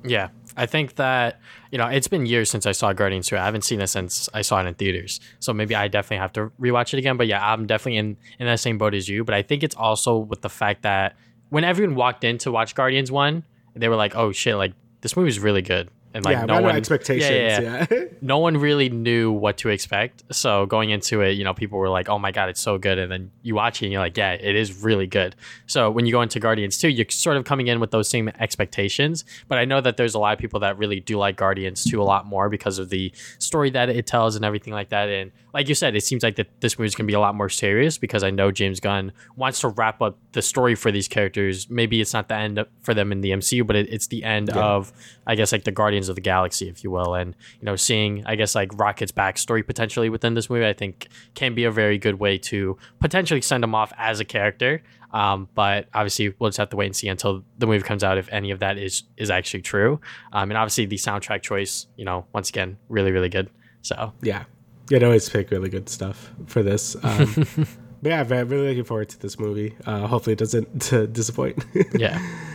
[0.04, 0.28] Yeah.
[0.60, 3.36] I think that, you know, it's been years since I saw Guardians 2.
[3.38, 5.18] I haven't seen it since I saw it in theaters.
[5.38, 7.16] So maybe I definitely have to rewatch it again.
[7.16, 9.24] But yeah, I'm definitely in, in that same boat as you.
[9.24, 11.16] But I think it's also with the fact that
[11.48, 13.42] when everyone walked in to watch Guardians 1,
[13.74, 15.88] they were like, oh shit, like this movie's really good.
[16.12, 17.30] And like yeah, no one expectations.
[17.30, 18.04] Yeah, yeah, Yeah, yeah.
[18.20, 20.24] no one really knew what to expect.
[20.32, 22.98] So going into it, you know, people were like, "Oh my god, it's so good,"
[22.98, 26.06] and then you watch it and you're like, "Yeah, it is really good." So when
[26.06, 29.24] you go into Guardians 2, you're sort of coming in with those same expectations.
[29.46, 32.00] But I know that there's a lot of people that really do like Guardians 2
[32.00, 35.08] a lot more because of the story that it tells and everything like that.
[35.08, 37.48] And like you said, it seems like that this movie's gonna be a lot more
[37.48, 41.68] serious because I know James Gunn wants to wrap up the story for these characters.
[41.68, 44.50] Maybe it's not the end for them in the MCU, but it, it's the end
[44.50, 44.92] of,
[45.26, 47.14] I guess, like the Guardians of the Galaxy, if you will.
[47.14, 51.08] And you know, seeing I guess like Rocket's backstory potentially within this movie, I think
[51.34, 54.82] can be a very good way to potentially send him off as a character.
[55.12, 58.18] Um, but obviously, we'll just have to wait and see until the movie comes out
[58.18, 60.00] if any of that is is actually true.
[60.32, 63.50] Um, and obviously, the soundtrack choice, you know, once again, really really good.
[63.82, 64.44] So yeah,
[64.90, 64.98] yeah.
[64.98, 66.96] They always pick really good stuff for this.
[67.02, 67.46] Um,
[68.02, 69.74] but yeah, very, really looking forward to this movie.
[69.86, 71.64] Uh, hopefully, it doesn't uh, disappoint.
[71.94, 72.18] yeah.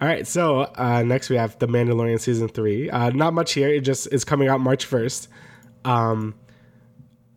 [0.00, 2.90] All right, so uh, next we have The Mandalorian season three.
[2.90, 3.68] Uh, not much here.
[3.68, 5.28] It just is coming out March first.
[5.84, 6.34] Um,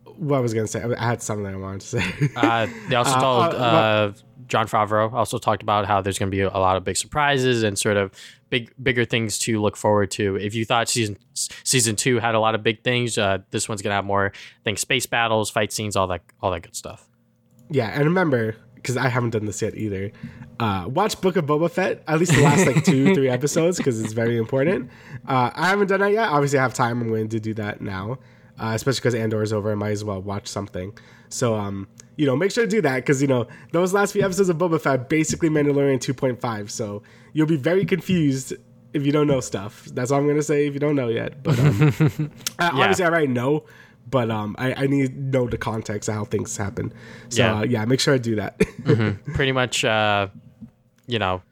[0.04, 2.30] what I was gonna say, I had something I wanted to say.
[2.36, 4.12] Uh, they also told uh, uh,
[4.48, 7.62] Jon Favreau also talked about how there's going to be a lot of big surprises
[7.62, 8.12] and sort of
[8.50, 10.36] big bigger things to look forward to.
[10.36, 13.82] If you thought season season two had a lot of big things, uh, this one's
[13.82, 14.32] going to have more.
[14.34, 17.08] I think space battles, fight scenes, all that all that good stuff.
[17.70, 20.10] Yeah, and remember, because I haven't done this yet either.
[20.58, 24.00] Uh, watch Book of Boba Fett, at least the last like two, three episodes, because
[24.00, 24.90] it's very important.
[25.26, 26.28] Uh, I haven't done that yet.
[26.28, 27.00] Obviously, I have time.
[27.02, 28.18] I'm going to do that now,
[28.58, 29.70] uh, especially because Andor is over.
[29.70, 30.96] I might as well watch something.
[31.28, 34.22] So, um, you know, make sure to do that because you know those last few
[34.22, 36.68] episodes of Boba Fett basically Mandalorian 2.5.
[36.68, 37.02] So
[37.32, 38.52] you'll be very confused
[38.92, 39.86] if you don't know stuff.
[39.86, 41.42] That's all I'm gonna say if you don't know yet.
[41.42, 41.94] But um,
[42.60, 42.70] yeah.
[42.72, 43.64] obviously, I already know
[44.10, 46.92] but um, I, I need to know the context of how things happen.
[47.28, 48.58] So yeah, uh, yeah make sure I do that.
[48.58, 49.32] mm-hmm.
[49.34, 50.28] Pretty much, uh,
[51.06, 51.42] you know,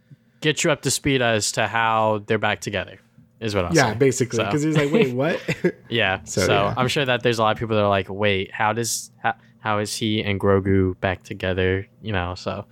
[0.41, 2.99] get you up to speed as to how they're back together.
[3.39, 3.93] Is what I'm yeah, saying.
[3.93, 4.69] Yeah, basically, because so.
[4.69, 5.39] he's like, wait, what?
[5.91, 6.25] yeah.
[6.25, 6.75] So, so yeah.
[6.75, 9.35] I'm sure that there's a lot of people that are like, wait, how does how,
[9.67, 11.89] how is he and Grogu back together?
[12.01, 12.67] You know, so,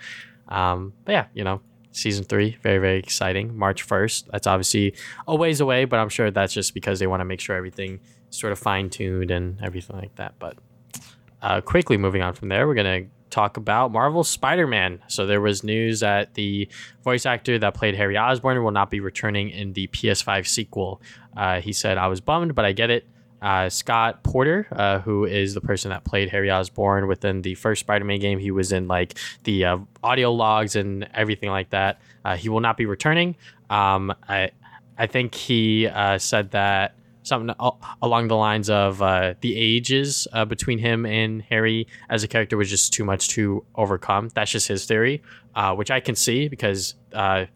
[0.48, 3.56] um, but yeah, you know, season three, very very exciting.
[3.58, 4.28] March 1st.
[4.30, 4.94] That's obviously
[5.26, 7.98] a ways away, but I'm sure that's just because they want to make sure everything
[8.30, 10.34] sort of fine tuned and everything like that.
[10.38, 10.56] But
[11.42, 15.02] uh, quickly moving on from there, we're to talk about Marvel's Spider Man.
[15.08, 16.68] So there was news that the
[17.02, 21.02] voice actor that played Harry Osborn will not be returning in the PS5 sequel.
[21.36, 23.08] Uh, he said, I was bummed, but I get it.
[23.44, 27.80] Uh, Scott Porter, uh, who is the person that played Harry Osborn within the first
[27.80, 32.00] Spider-Man game, he was in like the uh, audio logs and everything like that.
[32.24, 33.36] Uh, he will not be returning.
[33.68, 34.50] Um, I,
[34.96, 37.54] I think he uh, said that something
[38.00, 42.70] along the lines of uh, the ages between him and Harry as a character was
[42.70, 44.30] just too much to overcome.
[44.34, 45.22] That's just his theory,
[45.74, 47.46] which I can see because uh,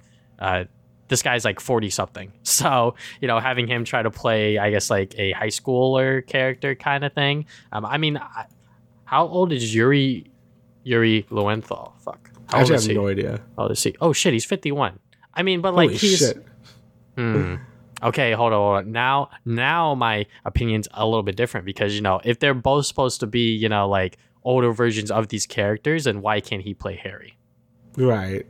[1.09, 2.33] this guy's like 40 something.
[2.43, 6.75] So, you know, having him try to play, I guess, like a high schooler character
[6.75, 7.47] kind of thing.
[7.71, 8.21] Um, I mean,
[9.05, 10.25] how old is Yuri
[10.83, 11.95] Yuri Lowenthal?
[12.01, 12.31] Fuck.
[12.49, 12.95] How I have he?
[12.95, 13.41] no idea.
[13.57, 13.95] How old is he?
[14.01, 14.99] Oh, shit, he's 51.
[15.35, 16.19] I mean, but like, Holy he's.
[16.19, 16.45] Shit.
[17.17, 17.57] Hmm.
[18.03, 18.93] Okay, hold on, hold on.
[18.93, 23.21] Now, now my opinion's a little bit different because you know if they're both supposed
[23.21, 26.97] to be, you know, like older versions of these characters, then why can't he play
[26.97, 27.37] Harry?
[27.97, 28.47] Right.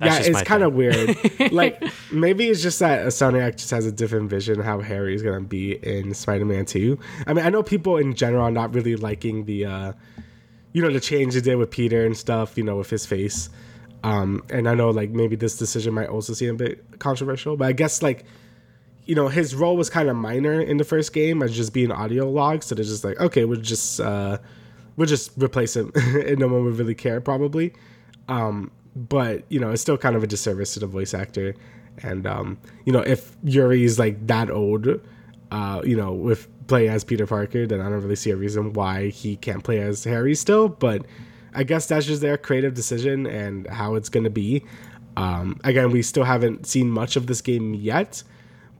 [0.00, 1.14] That's yeah, it's kind of weird.
[1.52, 5.42] like maybe it's just that Sony just has a different vision how Harry is gonna
[5.42, 6.98] be in Spider-Man Two.
[7.26, 9.92] I mean, I know people in general are not really liking the, uh,
[10.72, 12.56] you know, the change they did with Peter and stuff.
[12.56, 13.50] You know, with his face.
[14.02, 17.68] Um, and I know like maybe this decision might also seem a bit controversial, but
[17.68, 18.24] I guess like
[19.04, 21.92] you know his role was kind of minor in the first game as just being
[21.92, 24.38] audio log, so they're just like okay, we'll just uh,
[24.96, 27.74] we'll just replace him, and no one would really care probably.
[28.28, 28.70] Um,
[29.08, 31.54] but you know it's still kind of a disservice to the voice actor,
[32.02, 34.88] and um, you know if Yuri's like that old,
[35.50, 38.72] uh, you know with play as Peter Parker, then I don't really see a reason
[38.72, 41.04] why he can't play as Harry still, but
[41.52, 44.64] I guess that's just their creative decision and how it's going to be.
[45.16, 48.22] Um, again, we still haven't seen much of this game yet,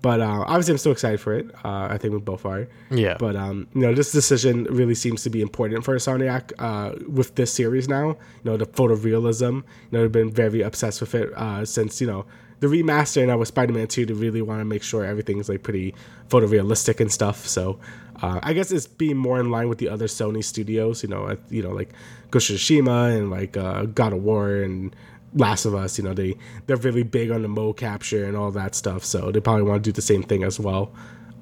[0.03, 1.51] but uh, obviously I'm still excited for it.
[1.65, 2.69] Uh, I think we both are.
[2.91, 3.17] Yeah.
[3.19, 7.35] But um, you know, this decision really seems to be important for Insomniac uh, with
[7.35, 8.09] this series now.
[8.09, 9.57] You know, the photorealism.
[9.57, 12.25] You know, they've been very obsessed with it uh, since you know
[12.61, 15.95] the remaster now with Spider-Man 2 to really want to make sure everything's like pretty
[16.29, 17.47] photorealistic and stuff.
[17.47, 17.79] So
[18.23, 21.37] uh, I guess it's being more in line with the other Sony studios, you know,
[21.49, 21.91] you know like
[22.31, 24.95] Ghost of Tsushima and like uh, God of War and
[25.35, 25.99] Last of Us.
[25.99, 29.05] You know, they they're really big on the mo capture and all that stuff.
[29.05, 30.93] So they probably want to do the same thing as well.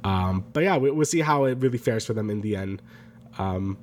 [0.05, 2.83] Um, but yeah, we, will see how it really fares for them in the end.
[3.37, 3.79] Um,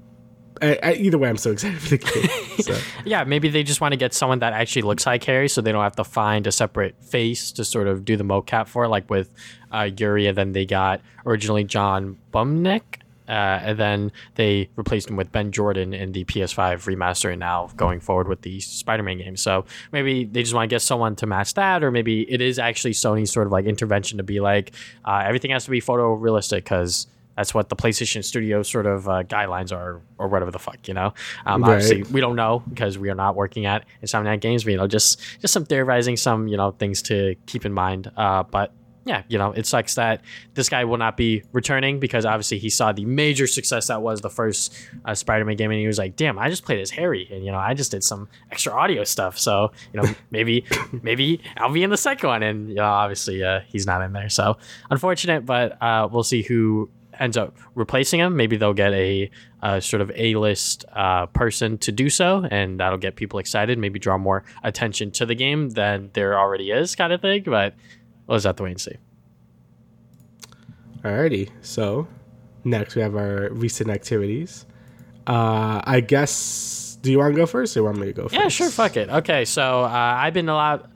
[0.61, 2.29] I, I, either way, I'm so excited for the game.
[2.61, 2.77] So.
[3.05, 5.71] yeah, maybe they just want to get someone that actually looks like Harry, so they
[5.71, 9.09] don't have to find a separate face to sort of do the mocap for, like
[9.09, 9.29] with
[9.71, 10.27] uh, Yuri.
[10.27, 15.51] And then they got originally John Bubniak, uh, and then they replaced him with Ben
[15.51, 19.35] Jordan in the PS5 remaster, and now going forward with the Spider-Man game.
[19.37, 22.59] So maybe they just want to get someone to match that, or maybe it is
[22.59, 24.73] actually Sony's sort of like intervention to be like
[25.05, 29.23] uh, everything has to be photorealistic because that's what the PlayStation Studio sort of uh,
[29.23, 31.13] guidelines are, or whatever the fuck, you know.
[31.45, 31.73] Um, right.
[31.73, 34.63] Obviously, we don't know because we are not working at Insomniac Games.
[34.63, 38.09] But, you know, just just some theorizing, some you know things to keep in mind.
[38.15, 38.71] Uh, but
[39.05, 40.21] yeah, you know, it sucks that
[40.55, 44.21] this guy will not be returning because obviously he saw the major success that was
[44.21, 47.27] the first uh, Spider-Man game, and he was like, "Damn, I just played as Harry,
[47.31, 50.65] and you know, I just did some extra audio stuff, so you know, maybe,
[51.03, 54.11] maybe I'll be in the second one." And you know, obviously, uh, he's not in
[54.13, 54.57] there, so
[54.89, 56.89] unfortunate, but uh, we'll see who
[57.19, 58.35] ends up replacing him.
[58.35, 59.29] Maybe they'll get a,
[59.61, 63.77] a sort of A list uh, person to do so, and that'll get people excited.
[63.77, 67.43] Maybe draw more attention to the game than there already is, kind of thing.
[67.45, 67.75] But
[68.27, 68.95] we'll just have to wait and see.
[71.03, 71.49] Alrighty.
[71.61, 72.07] So
[72.63, 74.65] next we have our recent activities.
[75.27, 78.23] Uh, I guess Do you want to go first, or you want me to go
[78.23, 78.33] first?
[78.33, 78.69] Yeah, sure.
[78.71, 79.09] Fuck it.
[79.09, 80.89] Okay, so uh, I've been a lot.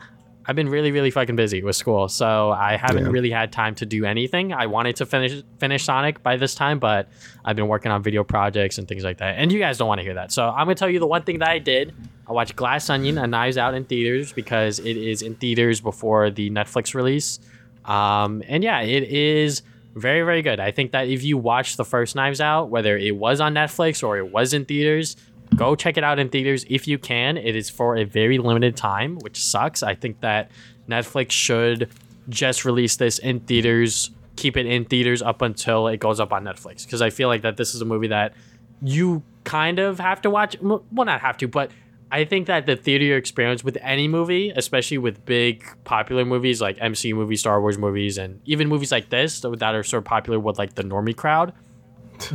[0.49, 3.11] I've been really, really fucking busy with school, so I haven't Yeah.
[3.11, 4.51] really had time to do anything.
[4.51, 7.07] I wanted to finish finish Sonic by this time, but
[7.45, 9.35] I've been working on video projects and things like that.
[9.37, 11.21] And you guys don't want to hear that, so I'm gonna tell you the one
[11.21, 11.93] thing that I did.
[12.27, 16.31] I watched Glass Onion and Knives Out in theaters because it is in theaters before
[16.31, 17.39] the Netflix release.
[17.85, 19.61] Um, and yeah, it is
[19.95, 20.59] very, very good.
[20.59, 24.03] I think that if you watch the first Knives Out, whether it was on Netflix
[24.03, 25.15] or it was in theaters,
[25.55, 27.37] go check it out in theaters if you can.
[27.37, 29.83] It is for a very limited time, which sucks.
[29.83, 30.51] I think that
[30.87, 31.89] Netflix should
[32.29, 36.43] just release this in theaters, keep it in theaters up until it goes up on
[36.43, 36.85] Netflix.
[36.85, 38.33] Because I feel like that this is a movie that
[38.81, 40.55] you kind of have to watch.
[40.61, 41.71] Well, not have to, but
[42.11, 46.77] I think that the theater experience with any movie, especially with big popular movies like
[46.77, 50.39] MCU movies, Star Wars movies, and even movies like this that are sort of popular
[50.39, 51.53] with like the normie crowd,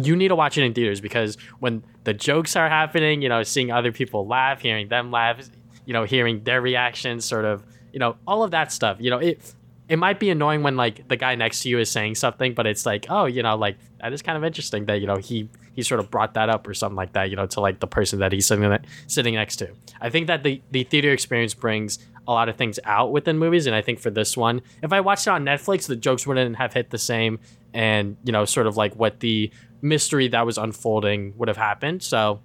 [0.01, 3.43] you need to watch it in theaters because when the jokes are happening, you know,
[3.43, 5.49] seeing other people laugh, hearing them laugh,
[5.87, 8.99] you know, hearing their reactions, sort of, you know, all of that stuff.
[9.01, 9.55] You know, it
[9.89, 12.67] it might be annoying when like the guy next to you is saying something, but
[12.67, 15.49] it's like, oh, you know, like that is kind of interesting that you know he
[15.75, 17.87] he sort of brought that up or something like that, you know, to like the
[17.87, 19.69] person that he's sitting sitting next to.
[20.01, 23.67] I think that the the theater experience brings a lot of things out within movies,
[23.67, 26.57] and I think for this one, if I watched it on Netflix, the jokes wouldn't
[26.57, 27.39] have hit the same,
[27.75, 29.51] and you know, sort of like what the
[29.85, 32.03] mystery that was unfolding would have happened.
[32.03, 32.41] So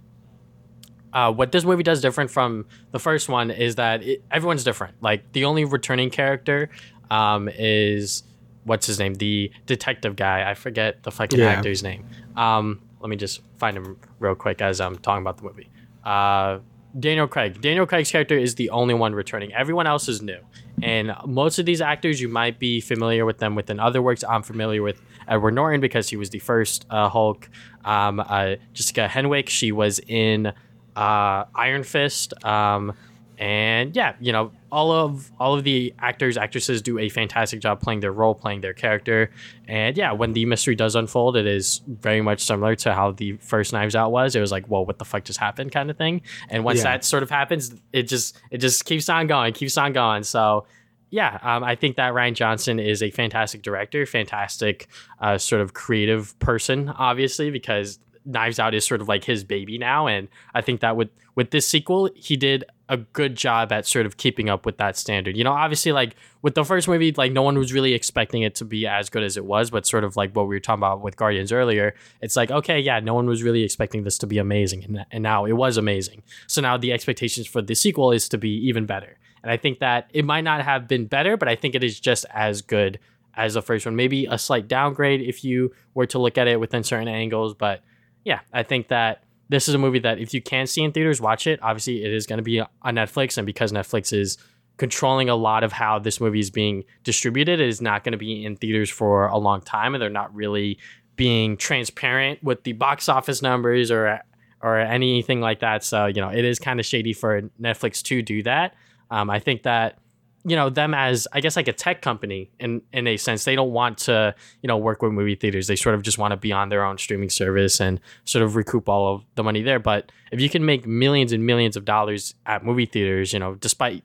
[1.14, 4.96] uh, what this movie does different from the first one is that it, everyone's different.
[5.02, 6.70] Like the only returning character
[7.10, 8.24] um, is
[8.66, 10.48] what's his name, the detective guy.
[10.50, 11.48] I forget the fucking Yeah.
[11.48, 12.06] actor's name.
[12.36, 15.70] Um, let me just find him real quick as I'm talking about the movie.
[16.04, 16.60] Uh,
[16.98, 17.62] Daniel Craig.
[17.62, 19.54] Daniel Craig's character is the only one returning.
[19.54, 20.40] Everyone else is new.
[20.82, 24.24] And most of these actors, you might be familiar with them within other works.
[24.24, 27.50] I'm familiar with Edward Norton because he was the first uh, Hulk.
[27.86, 30.48] Um, uh, Jessica Henwick, she was in
[30.96, 32.34] uh, Iron Fist.
[32.46, 32.94] Um,
[33.40, 37.80] and yeah, you know, all of all of the actors, actresses do a fantastic job
[37.82, 39.32] playing their role, playing their character.
[39.66, 43.38] And yeah, when the mystery does unfold, it is very much similar to how the
[43.38, 44.36] first Knives Out was.
[44.36, 46.22] It was like, whoa, what the fuck just happened, kind of thing.
[46.50, 46.84] And once Yeah.
[46.92, 50.24] that sort of happens, it just it just keeps on going, keeps on going.
[50.24, 50.66] So
[51.10, 54.88] yeah, um, I think that Rian Johnson is a fantastic director, fantastic
[55.22, 59.78] uh, sort of creative person, obviously, because Knives Out is sort of like his baby
[59.78, 63.86] now, and I think that with with this sequel, he did a good job at
[63.86, 65.38] sort of keeping up with that standard.
[65.38, 68.56] You know, obviously, like with the first movie, like no one was really expecting it
[68.56, 70.80] to be as good as it was, but sort of like what we were talking
[70.80, 74.28] about with Guardians earlier, it's like okay, yeah, no one was really expecting this to
[74.28, 76.24] be amazing, and, and now it was amazing.
[76.48, 79.18] So now the expectations for the sequel is to be even better.
[79.44, 82.00] And I think that it might not have been better, but I think it is
[82.00, 83.00] just as good
[83.36, 83.96] as the first one.
[83.96, 87.54] Maybe a slight downgrade if you were to look at it within certain angles.
[87.54, 87.82] But
[88.26, 91.20] yeah, I think that this is a movie that if you can see in theaters,
[91.20, 91.60] watch it.
[91.62, 93.38] Obviously, it is going to be on Netflix.
[93.38, 94.38] And because Netflix is
[94.78, 98.18] controlling a lot of how this movie is being distributed, it is not going to
[98.18, 99.96] be in theaters for a long time.
[99.96, 100.78] And they're not really
[101.16, 104.22] being transparent with the box office numbers or
[104.62, 105.84] or anything like that.
[105.84, 108.76] So, you know, it is kind of shady for Netflix to do that.
[109.10, 110.00] Um, I think that,
[110.46, 113.56] you know, them as, I guess, like a tech company in, in a sense, they
[113.56, 115.68] don't want to, you know, work with movie theaters.
[115.68, 118.56] They sort of just want to be on their own streaming service and sort of
[118.56, 119.80] recoup all of the money there.
[119.80, 123.56] But if you can make millions and millions of dollars at movie theaters, you know,
[123.56, 124.04] despite,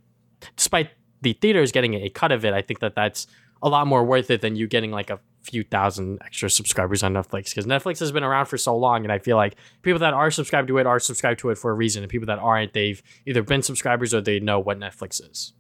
[0.57, 0.91] despite
[1.23, 3.27] the theaters getting a cut of it, I think that that's
[3.63, 7.15] a lot more worth it than you getting like a few thousand extra subscribers on
[7.15, 10.15] Netflix because Netflix has been around for so long, and I feel like people that
[10.15, 12.73] are subscribed to it are subscribed to it for a reason, and people that aren't,
[12.73, 15.53] they've either been subscribers or they know what Netflix is.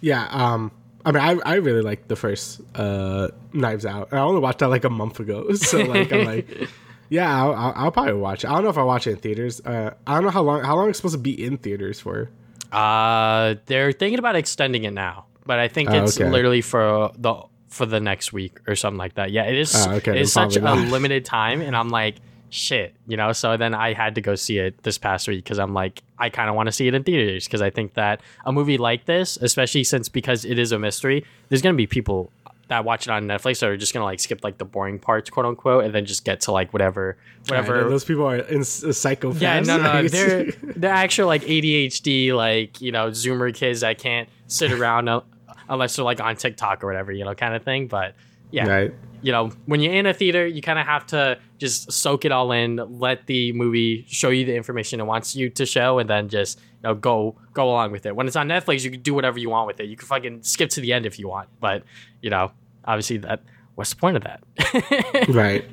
[0.00, 0.70] Yeah, um,
[1.04, 4.12] I mean, I, I really like the first uh, Knives Out.
[4.12, 6.68] I only watched that like a month ago, so like I'm like,
[7.08, 8.50] yeah, I'll, I'll, I'll probably watch it.
[8.50, 9.60] I don't know if I watch it in theaters.
[9.64, 12.30] Uh, I don't know how long how long it's supposed to be in theaters for.
[12.72, 16.28] Uh, they're thinking about extending it now, but I think Oh, it's okay.
[16.28, 19.30] literally for the for the next week or something like that.
[19.30, 19.86] Yeah, it is.
[19.86, 22.16] Oh, okay, it is then such a limited time, and I'm like,
[22.50, 23.32] shit, you know.
[23.32, 26.30] So then I had to go see it this past week because I'm like, I
[26.30, 29.04] kind of want to see it in theaters because I think that a movie like
[29.06, 32.30] this, especially since because it is a mystery, there's gonna be people
[32.68, 35.30] that watch it on Netflix that are just gonna like skip like the boring parts,
[35.30, 37.82] quote unquote, and then just get to like whatever, whatever.
[37.82, 39.40] Right, those people are in psychopaths.
[39.40, 44.28] Yeah, no, no, they're they're actual like ADHD, like you know, Zoomer kids that can't
[44.48, 45.20] sit around uh,
[45.68, 47.86] unless they're like on TikTok or whatever, you know, kind of thing.
[47.86, 48.14] But
[48.50, 48.94] yeah, right.
[49.26, 52.30] You know, when you're in a theater, you kind of have to just soak it
[52.30, 56.08] all in, let the movie show you the information it wants you to show, and
[56.08, 58.14] then just you know go go along with it.
[58.14, 59.88] When it's on Netflix, you can do whatever you want with it.
[59.88, 61.82] You can fucking skip to the end if you want, but
[62.22, 62.52] you know,
[62.84, 63.42] obviously that
[63.74, 65.26] what's the point of that?
[65.30, 65.64] right.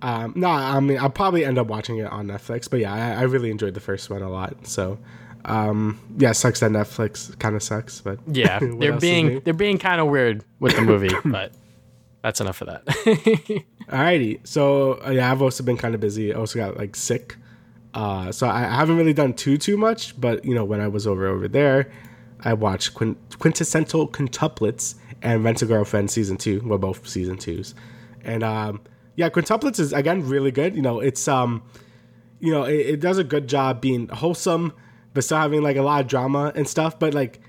[0.00, 3.20] Um, no, I mean I'll probably end up watching it on Netflix, but yeah, I,
[3.20, 4.66] I really enjoyed the first one a lot.
[4.66, 4.96] So,
[5.44, 10.00] um, yeah, sucks that Netflix kind of sucks, but Yeah, they're being they're being kind
[10.00, 11.52] of weird with the movie, but
[12.22, 12.84] that's enough of that.
[13.88, 16.32] Alrighty, so uh, yeah, I've also been kind of busy.
[16.32, 17.36] I also got like sick,
[17.94, 20.20] uh, so I, haven't really done too too much.
[20.20, 21.90] But you know, when I was over over there,
[22.40, 26.62] I watched Quint- Quintessential Quintuplets and Rent a Girlfriend season two.
[26.64, 27.74] Well, both season twos,
[28.22, 28.80] and um,
[29.16, 30.76] yeah, Quintuplets is again really good.
[30.76, 31.62] You know, it's um,
[32.40, 34.72] you know, it, it does a good job being wholesome,
[35.14, 36.98] but still having like a lot of drama and stuff.
[36.98, 37.40] But like,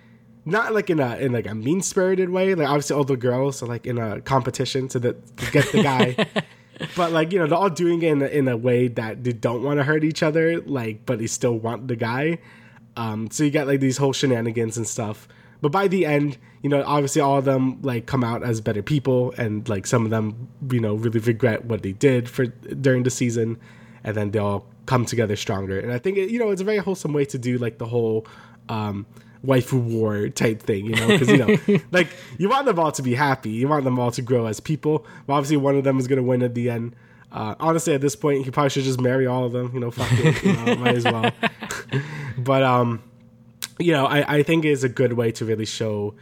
[0.45, 2.55] not like in a in like a mean spirited way.
[2.55, 5.83] Like obviously all the girls are like in a competition to, the, to get the
[5.83, 6.25] guy.
[6.95, 9.33] but like you know they're all doing it in a, in a way that they
[9.33, 10.59] don't want to hurt each other.
[10.61, 12.39] Like but they still want the guy.
[12.97, 15.27] Um, so you get like these whole shenanigans and stuff.
[15.61, 18.81] But by the end, you know, obviously all of them like come out as better
[18.81, 23.03] people, and like some of them, you know, really regret what they did for during
[23.03, 23.59] the season,
[24.03, 25.79] and then they all come together stronger.
[25.79, 27.85] And I think it, you know it's a very wholesome way to do like the
[27.85, 28.25] whole
[28.69, 29.05] um,
[29.45, 33.01] waifu war type thing, you know, because you know, like you want them all to
[33.01, 35.05] be happy, you want them all to grow as people.
[35.25, 36.95] But obviously, one of them is gonna win at the end.
[37.31, 39.71] Uh, honestly, at this point, he probably should just marry all of them.
[39.73, 41.31] You know, fuck it, you know, might as well.
[42.37, 43.01] but um,
[43.79, 46.13] you know, I, I think is a good way to really show,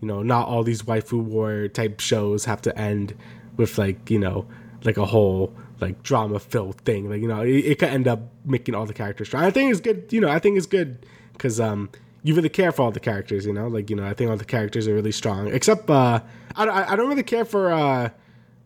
[0.00, 3.14] you know, not all these waifu war type shows have to end
[3.56, 4.46] with like, you know,
[4.84, 7.08] like a whole like drama filled thing.
[7.08, 9.44] Like, you know, it, it could end up making all the characters strong.
[9.44, 11.90] I think it's good, you know, I think it's good because um
[12.24, 13.68] you really care for all the characters, you know?
[13.68, 15.46] Like, you know, I think all the characters are really strong.
[15.54, 16.20] Except uh
[16.56, 18.08] I, I, I don't really care for uh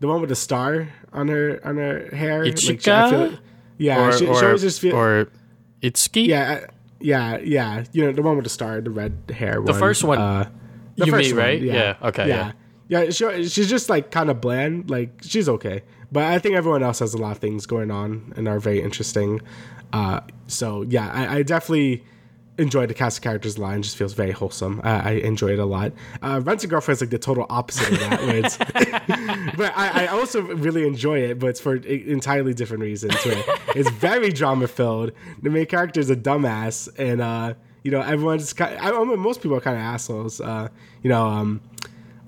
[0.00, 2.44] the one with the star on her on her hair.
[2.46, 3.10] Like, she- I Ichika?
[3.10, 3.38] feel like-
[3.80, 5.28] yeah, or she, she always just feel or
[5.82, 6.26] Itsuki.
[6.26, 6.66] yeah,
[7.00, 7.84] yeah, yeah.
[7.92, 9.60] You know, the one with the star, the red hair.
[9.60, 10.50] The first one, Uh,
[10.96, 11.62] the you first mean, one, right?
[11.62, 12.52] Yeah, okay, Yeah.
[12.88, 14.88] Yeah, she, she's just like kind of bland.
[14.90, 18.32] Like she's okay, but I think everyone else has a lot of things going on
[18.34, 19.42] and are very interesting.
[19.92, 22.02] Uh, so yeah, I, I definitely
[22.58, 23.82] enjoyed the cast of characters line.
[23.82, 24.80] just feels very wholesome.
[24.84, 25.92] I, I enjoy it a lot.
[26.20, 28.20] Uh, Rent a Girlfriend is like the total opposite of that.
[28.22, 28.56] where it's,
[29.56, 33.14] but I, I also really enjoy it, but it's for entirely different reasons.
[33.24, 33.42] Where
[33.76, 35.12] it's very drama filled.
[35.42, 37.54] The main character is a dumbass, and uh,
[37.84, 38.76] you know everyone's kind.
[38.78, 40.40] I, I mean, most people are kind of assholes.
[40.40, 40.68] Uh,
[41.02, 41.60] you know, um,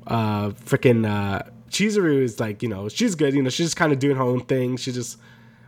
[0.07, 3.35] uh, freaking uh, Chizuru is like, you know, she's good.
[3.35, 4.76] You know, she's just kind of doing her own thing.
[4.76, 5.18] She just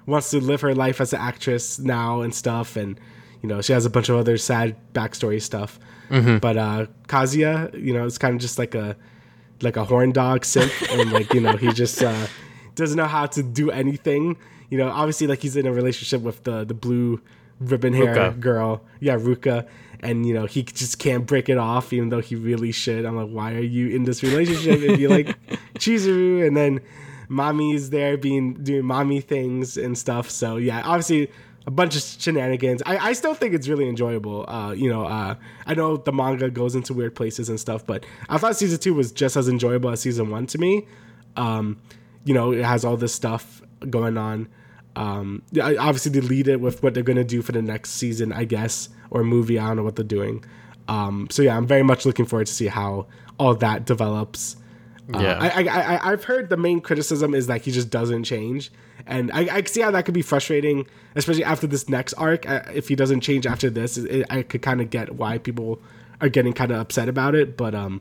[0.07, 2.99] wants to live her life as an actress now and stuff, and
[3.43, 5.79] you know, she has a bunch of other sad backstory stuff.
[6.39, 8.97] But uh, Kazuya, you know, it's kind of just like a
[9.63, 12.27] like a horn dog simp, and like you know, he just uh,
[12.75, 14.37] doesn't know how to do anything.
[14.71, 17.21] You know, obviously, like he's in a relationship with the the blue
[17.61, 18.41] ribbon hair Ruka.
[18.41, 19.67] girl, yeah, Ruka,
[20.01, 23.05] and you know he just can't break it off, even though he really should.
[23.05, 25.39] I'm like, why are you in this relationship if you like
[25.75, 26.47] Chizuru?
[26.47, 26.81] And then
[27.29, 30.29] mommy's there being doing mommy things and stuff.
[30.29, 31.31] So yeah, obviously
[31.67, 32.83] a bunch of shenanigans.
[32.85, 34.45] I, I still think it's really enjoyable.
[34.49, 35.37] Uh, you know, uh,
[35.67, 38.95] I know the manga goes into weird places and stuff, but I thought season two
[38.95, 40.87] was just as enjoyable as season one to me.
[41.37, 41.81] Um,
[42.25, 44.49] you know, it has all this stuff going on.
[44.97, 48.33] Um, I- obviously they lead it with what they're gonna do for the next season,
[48.33, 49.59] I guess, or movie.
[49.59, 50.45] I don't know what they're doing.
[50.89, 53.07] Um, so yeah, I'm very much looking forward to see how
[53.39, 54.57] all that develops.
[55.15, 55.39] Uh, Yeah.
[55.41, 58.71] I, I, I, I've heard the main criticism is that he just doesn't change,
[59.07, 60.87] and I, I see how that could be frustrating,
[61.17, 62.49] especially after this next arc.
[62.49, 65.81] Uh, if he doesn't change after this, it, I could kind of get why people
[66.21, 67.57] are getting kind of upset about it.
[67.57, 68.01] But um,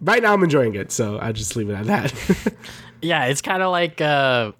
[0.00, 2.54] right now, I'm enjoying it, so I just leave it at that.
[3.04, 4.52] Yeah, it's kind of like uh,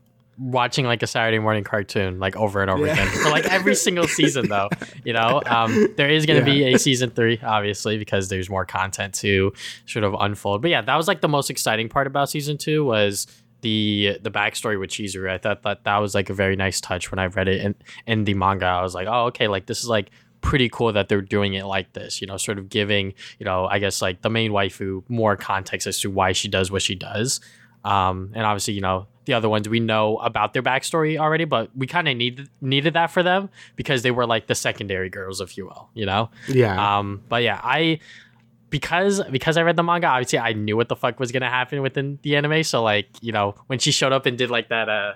[0.43, 2.93] watching like a Saturday morning cartoon, like over and over Yeah.
[2.95, 4.49] again for like every single season.
[4.49, 4.69] Though,
[5.05, 8.65] you know, um, there is going to be a season three, obviously, because there's more
[8.65, 9.53] content to
[9.87, 10.63] sort of unfold.
[10.63, 13.27] But yeah, that was like the most exciting part about season two was
[13.61, 15.31] the the backstory with Chizuru.
[15.31, 17.75] I thought that that was like a very nice touch when I read it in
[18.07, 18.67] in the manga.
[18.67, 21.65] I was like, oh, okay, like this is like pretty cool that they're doing it
[21.67, 25.05] like this, you know, sort of giving, you know, I guess like the main waifu
[25.09, 27.41] more context as to why she does what she does.
[27.85, 31.71] Um, and obviously, you know, the other ones we know about their backstory already, but
[31.77, 35.41] we kind of needed needed that for them because they were like the secondary girls,
[35.41, 36.31] if you will, you know.
[36.49, 38.01] yeah, Um, but yeah, I
[38.71, 41.83] because because I read the manga, obviously I knew what the fuck was gonna happen
[41.83, 42.63] within the anime.
[42.65, 45.13] So like, you know, when she showed up and did like that uh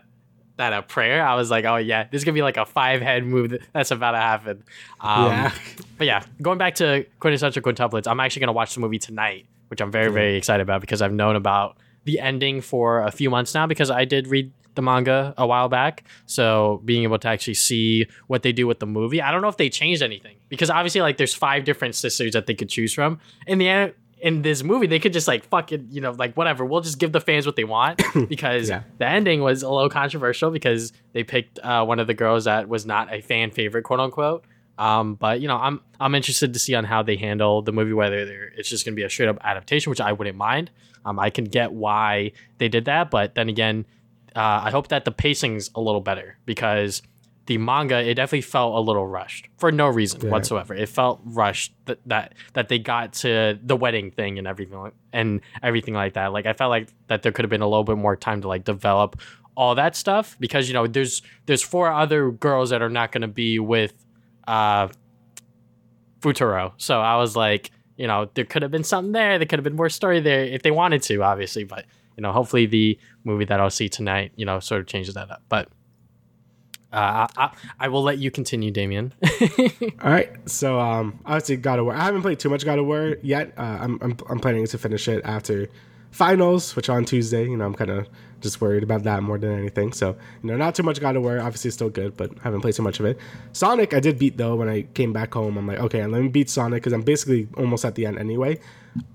[0.56, 3.02] that uh, prayer, I was like, oh yeah, this is gonna be like a five
[3.02, 4.62] head move that's about to happen.
[5.00, 5.52] Um, yeah.
[5.98, 9.80] but yeah, going back to quintessential quintuplets, I'm actually gonna watch the movie tonight, which
[9.80, 11.76] I'm very very excited about because I've known about
[12.06, 15.68] the ending for a few months now because I did read the manga a while
[15.68, 16.04] back.
[16.26, 19.48] So being able to actually see what they do with the movie, I don't know
[19.48, 22.92] if they changed anything because obviously like there's five different sisters that they could choose
[22.94, 26.64] from in the in this movie they could just like fucking you know like whatever
[26.64, 28.00] we'll just give the fans what they want
[28.30, 28.82] because Yeah.
[28.96, 32.66] the ending was a little controversial because they picked uh, one of the girls that
[32.66, 34.42] was not a fan favorite quote unquote
[34.78, 37.92] um, but you know i'm i'm interested to see on how they handle the movie
[37.92, 38.18] whether
[38.56, 40.70] it's just going to be a straight up adaptation which i wouldn't mind.
[41.04, 43.86] Um, i can get why they did that but then again
[44.34, 47.00] uh, i hope that the pacing's a little better because
[47.46, 50.30] the manga it definitely felt a little rushed for no reason Yeah.
[50.30, 50.74] whatsoever.
[50.74, 54.94] It felt rushed that, that that they got to the wedding thing and everything like-
[55.12, 56.32] and everything like that.
[56.32, 58.48] Like i felt like that there could have been a little bit more time to
[58.48, 59.20] like develop
[59.56, 63.22] all that stuff because you know there's there's four other girls that are not going
[63.22, 63.94] to be with
[64.46, 64.88] uh
[66.20, 69.58] Futaro so i was like you know there could have been something there there could
[69.58, 71.84] have been more story there if they wanted to obviously but
[72.16, 75.30] you know hopefully the movie that i'll see tonight you know sort of changes that
[75.30, 75.68] up but
[76.92, 79.12] uh, I, I, will let you continue, Damian.
[80.02, 81.94] All right, so um, obviously God of War.
[81.94, 83.52] I haven't played too much God of War yet.
[83.58, 85.68] Uh, I'm, I'm I'm planning to finish it after
[86.10, 87.44] finals, which on Tuesday.
[87.44, 88.08] You know, I'm kind of
[88.40, 89.92] just worried about that more than anything.
[89.92, 91.38] So you know, not too much God of War.
[91.40, 93.18] Obviously, still good, but I haven't played too much of it.
[93.52, 94.56] Sonic, I did beat though.
[94.56, 97.48] When I came back home, I'm like, okay, let me beat Sonic because I'm basically
[97.56, 98.58] almost at the end anyway.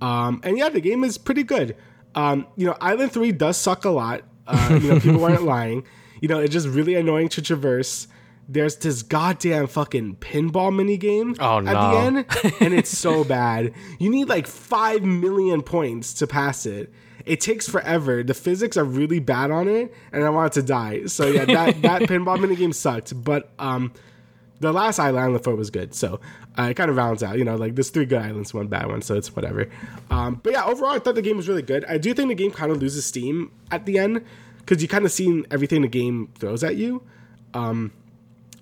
[0.01, 1.75] Um, and yeah, the game is pretty good.
[2.15, 4.21] Um, you know, Island Three does suck a lot.
[4.47, 5.85] Uh, you know, people weren't lying.
[6.21, 8.07] You know, it's just really annoying to traverse.
[8.49, 11.71] There's this goddamn fucking pinball mini game Oh, at no.
[11.73, 12.25] the end,
[12.59, 13.73] and it's so bad.
[13.97, 16.91] You need like five million points to pass it.
[17.25, 18.23] It takes forever.
[18.23, 21.05] The physics are really bad on it, and I want it to die.
[21.05, 23.23] So yeah, that that pinball mini game sucked.
[23.23, 23.93] But um,
[24.59, 26.19] the last island Four was good, so
[26.57, 27.37] uh, it kind of rounds out.
[27.37, 29.69] You know, like there's three good islands, one bad one, so it's whatever.
[30.09, 31.85] Um, but yeah, overall, I thought the game was really good.
[31.85, 34.23] I do think the game kind of loses steam at the end
[34.59, 37.03] because you kind of seen everything the game throws at you.
[37.53, 37.91] Um,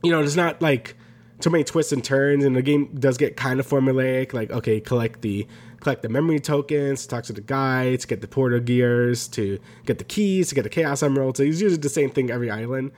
[0.01, 0.95] you know, there's not like
[1.39, 4.33] too many twists and turns, and the game does get kind of formulaic.
[4.33, 5.47] Like, okay, collect the
[5.79, 9.97] collect the memory tokens, talk to the guy, to get the portal gears, to get
[9.97, 11.37] the keys, to get the chaos emerald.
[11.37, 12.91] So it's usually the same thing every island.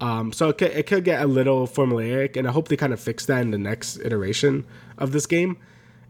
[0.00, 2.92] Um, so it could, it could get a little formulaic, and I hope they kind
[2.92, 4.66] of fix that in the next iteration
[4.98, 5.58] of this game.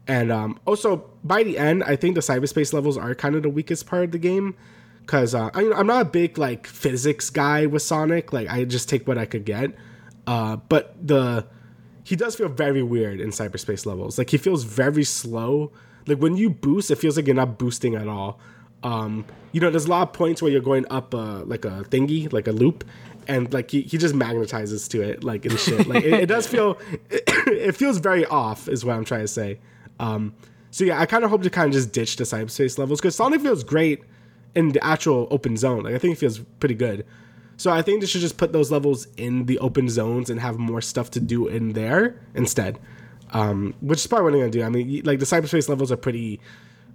[0.08, 3.50] And um, also, by the end, I think the cyberspace levels are kind of the
[3.50, 4.56] weakest part of the game
[5.02, 8.32] because uh, I, I'm not a big like physics guy with Sonic.
[8.32, 9.72] Like I just take what I could get.
[10.26, 11.46] Uh, but the
[12.04, 14.18] he does feel very weird in cyberspace levels.
[14.18, 15.70] Like he feels very slow.
[16.06, 18.40] Like when you boost, it feels like you're not boosting at all.
[18.82, 21.84] Um, you know, there's a lot of points where you're going up uh, like a
[21.88, 22.84] thingy, like a loop,
[23.28, 25.86] and like he, he just magnetizes to it, like and shit.
[25.86, 26.78] Like it, it does feel,
[27.10, 29.60] it feels very off, is what I'm trying to say.
[30.00, 30.34] Um,
[30.70, 33.14] so yeah, I kind of hope to kind of just ditch the cyberspace levels because
[33.14, 34.02] Sonic feels great
[34.54, 35.84] in the actual open zone.
[35.84, 37.06] Like I think it feels pretty good.
[37.56, 40.58] So I think they should just put those levels in the open zones and have
[40.58, 42.78] more stuff to do in there instead.
[43.32, 44.62] Um, which is probably what I'm gonna do.
[44.62, 46.40] I mean, like the cyberspace levels are pretty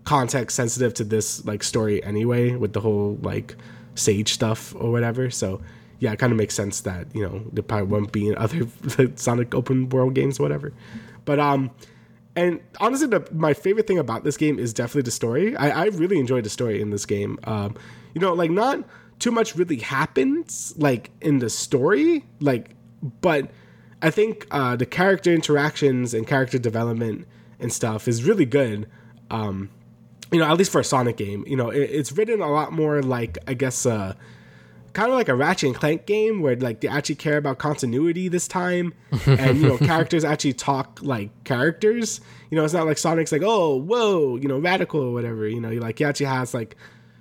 [0.03, 3.55] context sensitive to this like story anyway, with the whole like
[3.95, 5.29] sage stuff or whatever.
[5.29, 5.61] So
[5.99, 8.67] yeah, it kind of makes sense that you know there probably won't be in other
[9.15, 10.73] Sonic open world games, or whatever.
[11.25, 11.71] But um,
[12.35, 15.55] and honestly, the, my favorite thing about this game is definitely the story.
[15.57, 17.39] I, I really enjoyed the story in this game.
[17.45, 17.75] Um,
[18.13, 18.83] you know, like not
[19.19, 22.75] too much really happens like in the story, like,
[23.21, 23.49] but
[24.01, 27.27] I think uh, the character interactions and character development
[27.59, 28.87] and stuff is really good.
[29.31, 29.69] Um,
[30.31, 32.71] you know, at least for a Sonic game, you know, it, it's written a lot
[32.71, 34.13] more like I guess uh,
[34.93, 38.27] kind of like a Ratchet and Clank game where like they actually care about continuity
[38.27, 38.93] this time,
[39.25, 42.21] and you know characters actually talk like characters.
[42.49, 45.47] You know, it's not like Sonic's like oh whoa you know radical or whatever.
[45.47, 46.75] You know, he like he actually has like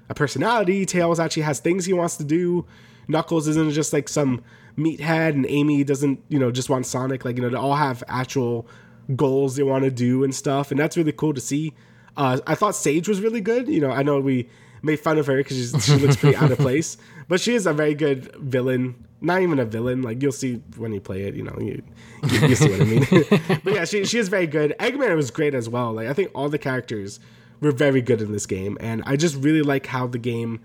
[0.08, 0.86] a personality.
[0.86, 2.66] Tails actually has things he wants to do.
[3.08, 4.42] Knuckles isn't just like some
[4.76, 7.24] meathead, and Amy doesn't you know just want Sonic.
[7.24, 8.66] Like you know they all have actual
[9.14, 11.72] goals they want to do and stuff, and that's really cool to see.
[12.16, 13.68] Uh, I thought Sage was really good.
[13.68, 14.48] You know, I know we
[14.82, 16.96] made fun of her because she looks pretty out of place,
[17.28, 19.06] but she is a very good villain.
[19.20, 20.02] Not even a villain.
[20.02, 21.34] Like you'll see when you play it.
[21.34, 21.82] You know, you,
[22.28, 23.60] you, you see what I mean.
[23.64, 24.74] but yeah, she she is very good.
[24.78, 25.92] Eggman was great as well.
[25.92, 27.20] Like I think all the characters
[27.60, 30.60] were very good in this game, and I just really like how the game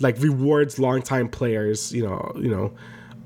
[0.00, 1.92] like rewards longtime players.
[1.92, 2.72] You know, you know,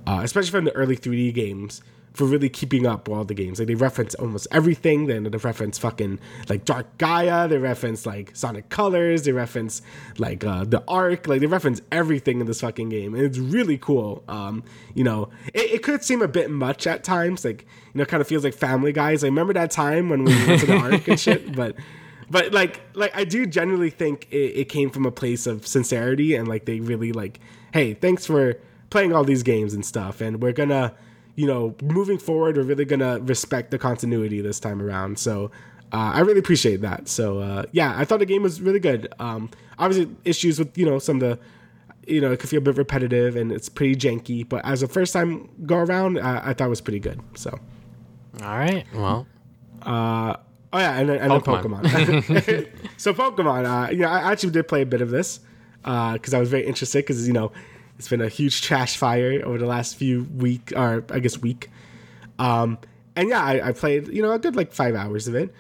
[0.07, 1.83] uh, especially from the early 3D games
[2.13, 3.59] for really keeping up with all the games.
[3.59, 5.07] Like they reference almost everything.
[5.07, 7.49] Then they reference fucking like Dark Gaia.
[7.49, 9.23] They reference like Sonic Colors.
[9.23, 9.83] They reference
[10.19, 11.29] like uh, the ARK.
[11.29, 14.25] Like they reference everything in this fucking game, and it's really cool.
[14.29, 17.45] Um, you know, it, it could seem a bit much at times.
[17.45, 17.63] Like
[17.95, 19.23] you know, kind of feels like Family Guys.
[19.23, 21.77] I remember that time when we went to the ARK and shit, but.
[22.31, 26.35] But like, like I do genuinely think it, it came from a place of sincerity
[26.35, 27.41] and like they really like,
[27.73, 28.57] hey, thanks for
[28.89, 30.95] playing all these games and stuff, and we're gonna
[31.37, 35.19] you know, moving forward, we're really gonna respect the continuity this time around.
[35.19, 35.51] So,
[35.93, 37.09] uh, I really appreciate that.
[37.09, 39.13] So uh, yeah, I thought the game was really good.
[39.19, 41.39] Um, obviously, issues with you know some of the
[42.07, 44.89] you know it could feel a bit repetitive and it's pretty janky, but as a
[44.89, 47.21] first time go around, uh, I thought it was pretty good.
[47.35, 47.59] So
[48.43, 49.27] all right, well.
[49.83, 50.37] Uh,
[50.73, 51.83] oh yeah, and then, and Pokemon.
[51.83, 52.69] then Pokemon.
[52.97, 55.41] so Pokemon, uh, you know, I actually did play a bit of this
[55.83, 57.53] because uh, I was very interested because you know
[57.99, 61.71] it's been a huge trash fire over the last few week or I guess week.
[62.39, 62.79] Um,
[63.17, 65.53] and yeah, I, I, played you know a good like five hours of it,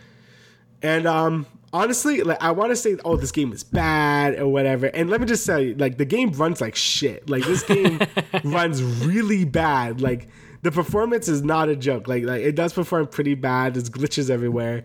[0.82, 4.86] and um, honestly, like I want to say, oh, this game is bad or whatever.
[4.86, 7.28] And let me just say, like the game runs like shit.
[7.28, 8.00] Like this game
[8.44, 10.00] runs really bad.
[10.00, 10.28] Like
[10.62, 12.08] the performance is not a joke.
[12.08, 13.74] Like like it does perform pretty bad.
[13.74, 14.84] There's glitches everywhere.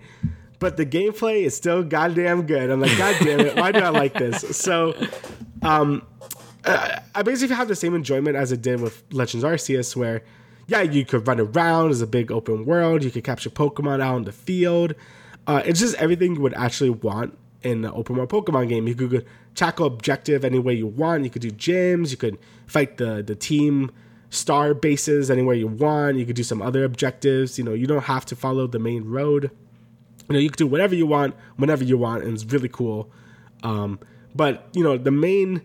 [0.60, 2.70] But the gameplay is still goddamn good.
[2.70, 4.58] I'm like, God damn it, why do I like this?
[4.58, 4.96] So,
[5.62, 6.02] um,
[6.64, 10.24] I basically have the same enjoyment as it did with Legends Arceus, where
[10.68, 11.92] yeah, you could run around.
[11.92, 13.04] It's a big open world.
[13.04, 14.96] You could capture Pokemon out in the field.
[15.46, 18.88] Uh, it's just everything you would actually want in an open world Pokemon game.
[18.88, 21.24] You could tackle objective any way you want.
[21.24, 22.12] You could do gyms.
[22.12, 23.92] You could fight the the team
[24.30, 26.18] star bases anywhere you want.
[26.18, 27.58] You could do some other objectives.
[27.58, 29.52] You know, you don't have to follow the main road.
[30.28, 33.10] You know, you could do whatever you want whenever you want, and it's really cool.
[33.64, 34.00] Um,
[34.34, 35.62] but you know, the main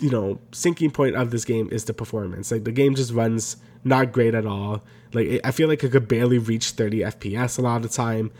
[0.00, 2.50] you know sinking point of this game is the performance.
[2.50, 4.82] Like the game just runs not great at all.
[5.12, 7.88] Like it, I feel like it could barely reach 30 FPS a lot of the
[7.88, 8.30] time.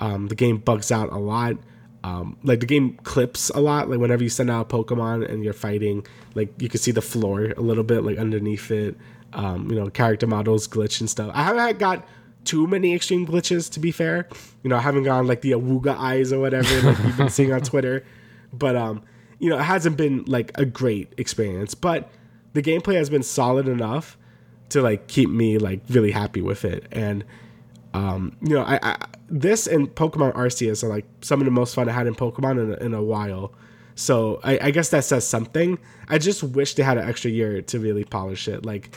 [0.00, 1.56] Um, the game bugs out a lot.
[2.04, 3.90] Um, like the game clips a lot.
[3.90, 7.02] Like whenever you send out a Pokemon and you're fighting, like you can see the
[7.02, 8.96] floor a little bit, like underneath it.
[9.32, 11.30] Um, you know, character models glitch and stuff.
[11.34, 12.06] I haven't got
[12.44, 14.26] too many extreme glitches to be fair.
[14.62, 17.52] You know, I haven't gone like the Awuga eyes or whatever like you've been seeing
[17.52, 18.04] on Twitter.
[18.52, 19.02] But um,
[19.38, 21.74] you know, it hasn't been like a great experience.
[21.74, 22.10] But
[22.54, 24.16] the gameplay has been solid enough
[24.70, 26.86] to like keep me like really happy with it.
[26.90, 27.24] And
[27.94, 28.96] um, you know, I, I
[29.28, 32.76] this and Pokemon Arceus are like some of the most fun I had in Pokemon
[32.76, 33.52] in, in a while.
[33.94, 35.76] So I, I, guess that says something.
[36.08, 38.64] I just wish they had an extra year to really polish it.
[38.64, 38.94] Like,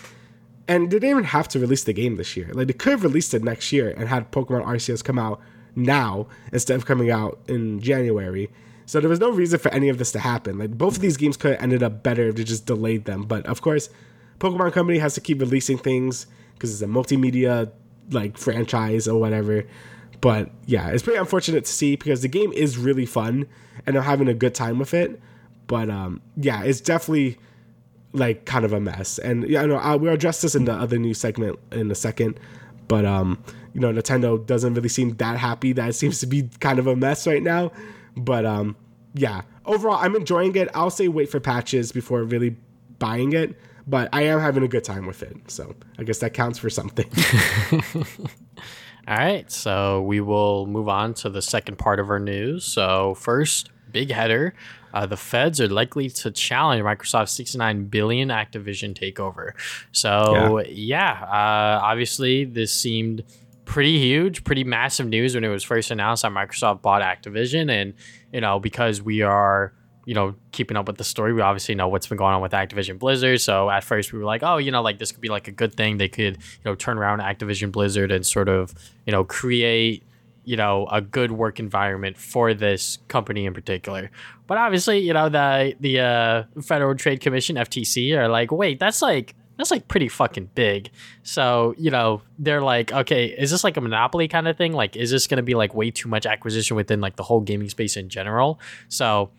[0.67, 2.51] and they didn't even have to release the game this year.
[2.53, 5.41] Like they could have released it next year and had Pokemon Arceus come out
[5.75, 8.49] now instead of coming out in January.
[8.85, 10.59] So there was no reason for any of this to happen.
[10.59, 13.23] Like both of these games could have ended up better if they just delayed them.
[13.23, 13.89] But of course,
[14.39, 17.71] Pokemon Company has to keep releasing things because it's a multimedia
[18.10, 19.64] like franchise or whatever.
[20.20, 23.47] But yeah, it's pretty unfortunate to see because the game is really fun
[23.86, 25.20] and I'm having a good time with it.
[25.68, 27.38] But um, yeah, it's definitely
[28.14, 29.18] like kind of a mess.
[29.18, 31.95] And yeah, I know uh, we'll address this in the other new segment in a
[31.95, 32.39] second.
[32.88, 33.43] But um,
[33.74, 36.95] you know, Nintendo doesn't really seem that happy that seems to be kind of a
[36.95, 37.72] mess right now.
[38.16, 38.76] But um,
[39.14, 40.70] yeah, overall, I'm enjoying it.
[40.74, 42.58] I'll say wait for patches before really
[42.99, 43.56] buying it
[43.88, 45.36] but I am having a good time with it.
[45.49, 47.09] So I guess that counts for something.
[49.07, 52.65] All right, so we will move on to the second part of our news.
[52.65, 54.53] So first, big header:
[54.93, 59.51] uh, the feds are likely to challenge Microsoft's 69 billion Activision takeover.
[59.91, 63.23] So yeah, yeah uh, obviously this seemed
[63.65, 67.93] pretty huge, pretty massive news when it was first announced that Microsoft bought Activision, and
[68.32, 69.73] you know because we are
[70.06, 72.52] you know, keeping up with the story, we obviously know what's been going on with
[72.52, 73.39] Activision Blizzard.
[73.41, 75.52] So at first we were like, oh, you know, like this could be like a
[75.52, 75.97] good thing.
[75.97, 78.74] They could, you know, turn around Activision Blizzard and sort of,
[79.06, 80.04] you know, create,
[80.43, 84.10] you know, a good work environment for this company in particular.
[84.47, 89.02] But obviously, you know, the the uh, Federal Trade Commission (FTC) are like, wait, that's
[89.02, 90.89] like that's like pretty fucking big.
[91.24, 94.74] So, you know, they're like, okay, is this like a monopoly kind of thing?
[94.74, 97.41] Like, is this going to be like way too much acquisition within like the whole
[97.41, 98.60] gaming space in general?
[98.89, 99.30] So,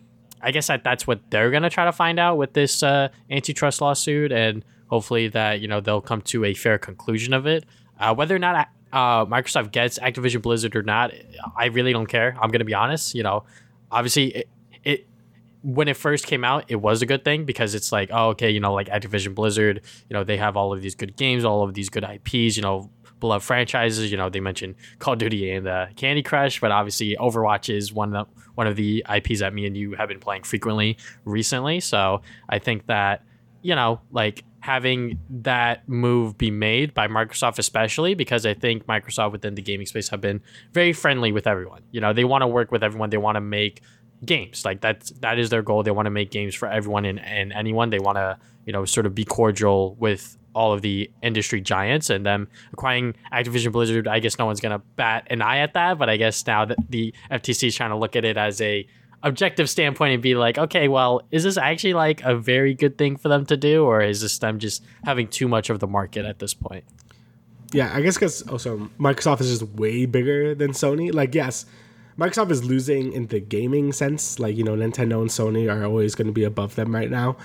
[0.43, 3.81] I guess that that's what they're gonna try to find out with this uh, antitrust
[3.81, 7.65] lawsuit, and hopefully that you know they'll come to a fair conclusion of it.
[7.99, 11.11] Uh, whether or not uh, Microsoft gets Activision Blizzard or not,
[11.57, 12.35] I really don't care.
[12.41, 13.15] I'm gonna be honest.
[13.15, 13.43] You know,
[13.91, 14.49] obviously it,
[14.83, 15.07] it
[15.63, 18.49] when it first came out, it was a good thing because it's like, oh, okay,
[18.51, 21.63] you know, like Activision Blizzard, you know, they have all of these good games, all
[21.63, 22.89] of these good IPs, you know,
[23.23, 24.11] beloved franchises.
[24.11, 27.93] You know, they mentioned Call of Duty and uh, Candy Crush, but obviously Overwatch is
[27.93, 30.97] one of the, one of the IPs that me and you have been playing frequently
[31.23, 31.79] recently.
[31.79, 33.23] So I think that
[33.63, 39.31] you know, like having that move be made by Microsoft, especially because I think Microsoft
[39.31, 40.41] within the gaming space have been
[40.73, 41.81] very friendly with everyone.
[41.91, 43.09] You know, they want to work with everyone.
[43.09, 43.81] They want to make
[44.25, 45.83] games like that's that is their goal.
[45.83, 47.89] They want to make games for everyone and, and anyone.
[47.89, 52.09] They want to you know sort of be cordial with all of the industry giants
[52.09, 54.07] and them acquiring Activision Blizzard.
[54.07, 56.77] I guess no one's gonna bat an eye at that, but I guess now that
[56.89, 58.87] the FTC is trying to look at it as a
[59.23, 63.15] objective standpoint and be like, okay, well, is this actually like a very good thing
[63.15, 66.25] for them to do, or is this them just having too much of the market
[66.25, 66.83] at this point?
[67.73, 71.13] yeah, I guess because also Microsoft is just way bigger than Sony.
[71.13, 71.65] Like, yes,
[72.17, 74.39] Microsoft is losing in the gaming sense.
[74.39, 77.35] Like, you know, Nintendo and Sony are always going to be above them right now.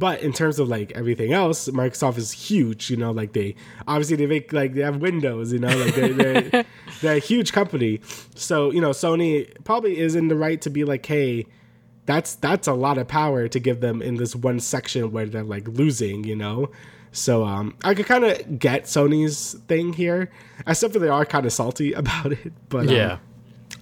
[0.00, 2.90] But in terms of like everything else, Microsoft is huge.
[2.90, 3.54] You know, like they
[3.86, 5.52] obviously they make like they have Windows.
[5.52, 6.64] You know, like they're they're,
[7.02, 8.00] they're a huge company.
[8.34, 11.46] So you know, Sony probably is in the right to be like, hey,
[12.06, 15.44] that's that's a lot of power to give them in this one section where they're
[15.44, 16.24] like losing.
[16.24, 16.70] You know.
[17.12, 20.30] So um, I could kind of get Sony's thing here.
[20.66, 23.18] I still feel they are kind of salty about it, but um, Yeah.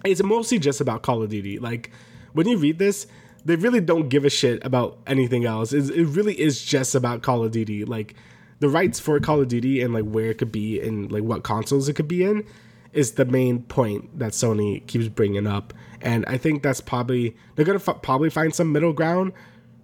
[0.04, 1.58] it's mostly just about Call of Duty.
[1.58, 1.90] Like
[2.32, 3.06] when you read this,
[3.45, 5.72] they really don't give a shit about anything else.
[5.72, 7.84] It's, it really is just about Call of Duty.
[7.84, 8.14] Like
[8.61, 11.45] the rights for Call of Duty and like where it could be and like what
[11.45, 12.45] consoles it could be in
[12.93, 15.72] is the main point that Sony keeps bringing up.
[16.01, 19.32] And I think that's probably they're gonna f- probably find some middle ground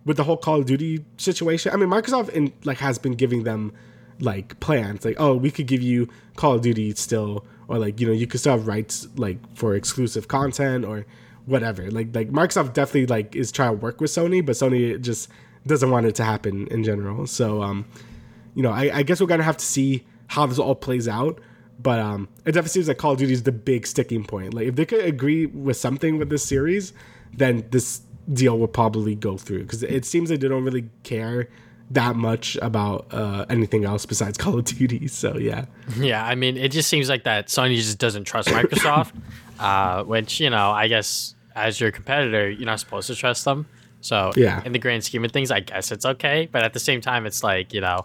[0.04, 1.72] with the whole Call of Duty situation.
[1.72, 3.72] I mean, Microsoft in like has been giving them
[4.20, 8.06] like plans, like oh, we could give you Call of Duty still, or like you
[8.06, 11.04] know you could still have rights like for exclusive content or
[11.46, 11.90] whatever.
[11.90, 15.28] Like like Microsoft definitely like is trying to work with Sony, but Sony just
[15.66, 17.26] doesn't want it to happen in general.
[17.26, 17.86] So um,
[18.54, 21.40] you know, I, I guess we're gonna have to see how this all plays out.
[21.80, 24.54] But um, it definitely seems like Call of Duty is the big sticking point.
[24.54, 26.92] Like if they could agree with something with this series,
[27.36, 31.48] then this deal will probably go through because it seems like they don't really care
[31.90, 35.08] that much about uh, anything else besides Call of Duty.
[35.08, 35.66] So yeah,
[35.96, 39.12] Yeah, I mean, it just seems like that Sony just doesn't trust Microsoft,
[39.58, 43.66] uh, which you know, I guess as your competitor, you're not supposed to trust them.
[44.00, 44.62] So Yeah.
[44.64, 46.48] in the grand scheme of things, I guess it's okay.
[46.50, 48.04] But at the same time, it's like you know,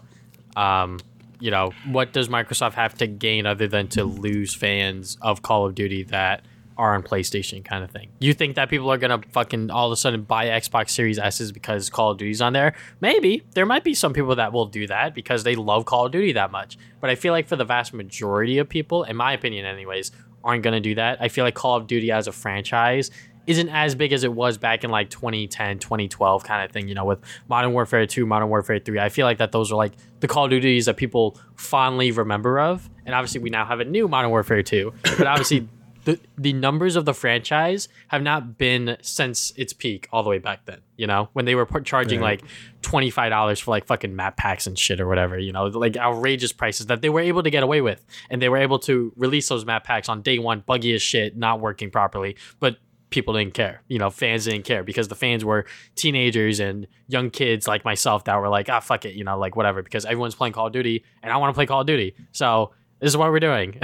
[0.56, 0.98] um,
[1.40, 5.66] you know, what does Microsoft have to gain other than to lose fans of Call
[5.66, 6.42] of Duty that
[6.76, 8.08] are on PlayStation, kind of thing?
[8.20, 11.50] You think that people are gonna fucking all of a sudden buy Xbox Series S's
[11.52, 12.74] because Call of Duty's on there?
[13.00, 16.12] Maybe there might be some people that will do that because they love Call of
[16.12, 16.78] Duty that much.
[17.00, 20.12] But I feel like for the vast majority of people, in my opinion, anyways,
[20.44, 21.18] aren't gonna do that.
[21.20, 23.10] I feel like Call of Duty as a franchise
[23.46, 26.94] isn't as big as it was back in like 2010 2012 kind of thing you
[26.94, 27.18] know with
[27.48, 30.44] modern warfare 2 modern warfare 3 i feel like that those are like the call
[30.44, 32.88] of duties that people fondly remember of.
[33.06, 35.66] And obviously we now have a new modern warfare 2 but obviously
[36.04, 40.38] the, the numbers of the franchise have not been since its peak all the way
[40.38, 41.30] back then you know?
[41.32, 42.42] When they were charging Right.
[42.42, 42.50] like
[42.82, 45.64] $25 for like fucking map packs and shit or whatever you know?
[45.64, 48.04] Like outrageous prices that they were able to get away with.
[48.28, 51.36] And they were able to release those map packs on day one buggy as shit
[51.36, 52.36] not working properly.
[52.58, 52.76] But
[53.10, 53.82] people didn't care.
[53.88, 58.24] You know, fans didn't care because the fans were teenagers and young kids like myself
[58.24, 60.72] that were like, ah, fuck it, you know, like whatever, because everyone's playing Call of
[60.72, 62.14] Duty and I want to play Call of Duty.
[62.32, 63.80] So this is what we're doing.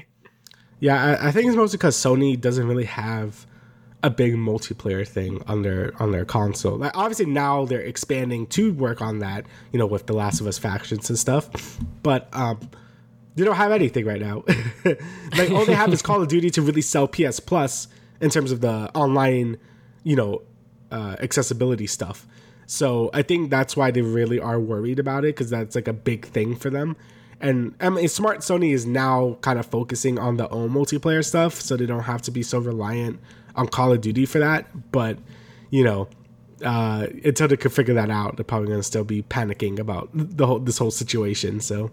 [0.80, 3.46] yeah, I, I think it's mostly because Sony doesn't really have
[4.02, 6.76] a big multiplayer thing on their on their console.
[6.76, 10.46] Like obviously now they're expanding to work on that, you know, with the Last of
[10.46, 11.78] Us factions and stuff.
[12.02, 12.60] But um
[13.34, 14.44] they don't have anything right now.
[15.36, 17.86] like all they have is Call of Duty to really sell PS Plus
[18.20, 19.58] in terms of the online,
[20.04, 20.42] you know,
[20.90, 22.26] uh, accessibility stuff.
[22.66, 25.92] So I think that's why they really are worried about it because that's like a
[25.92, 26.96] big thing for them.
[27.40, 31.60] And I mean, smart Sony is now kind of focusing on the own multiplayer stuff,
[31.60, 33.20] so they don't have to be so reliant
[33.54, 34.90] on Call of Duty for that.
[34.92, 35.18] But
[35.70, 36.08] you know,
[36.64, 40.46] uh, until they can figure that out, they're probably gonna still be panicking about the
[40.46, 41.60] whole this whole situation.
[41.60, 41.90] So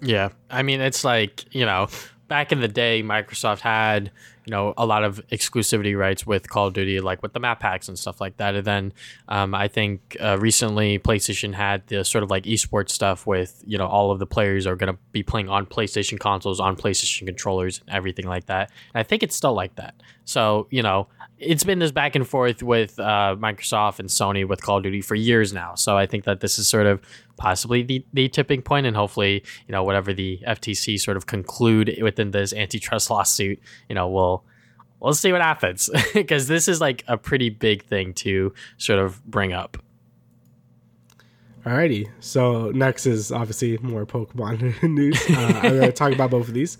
[0.00, 0.30] Yeah.
[0.50, 1.88] I mean, it's like, you know,
[2.28, 4.10] back in the day, Microsoft had,
[4.46, 7.58] you know, a lot of exclusivity rights with Call of Duty, like with the map
[7.58, 8.54] packs and stuff like that.
[8.54, 8.92] And then
[9.28, 13.76] um, I think uh, recently PlayStation had the sort of like esports stuff with, you
[13.76, 17.26] know, all of the players are going to be playing on PlayStation consoles, on PlayStation
[17.26, 18.70] controllers, and everything like that.
[18.94, 20.00] And I think it's still like that.
[20.24, 21.08] So, you know,
[21.38, 25.02] it's been this back and forth with uh, Microsoft and Sony with Call of Duty
[25.02, 25.74] for years now.
[25.74, 27.00] So I think that this is sort of
[27.36, 31.98] possibly the, the tipping point, and hopefully, you know, whatever the FTC sort of conclude
[32.02, 34.44] within this antitrust lawsuit, you know, we'll
[35.00, 39.24] we'll see what happens because this is like a pretty big thing to sort of
[39.26, 39.76] bring up.
[41.66, 45.20] Alrighty, so next is obviously more Pokemon news.
[45.28, 46.78] Uh, I'm going to talk about both of these.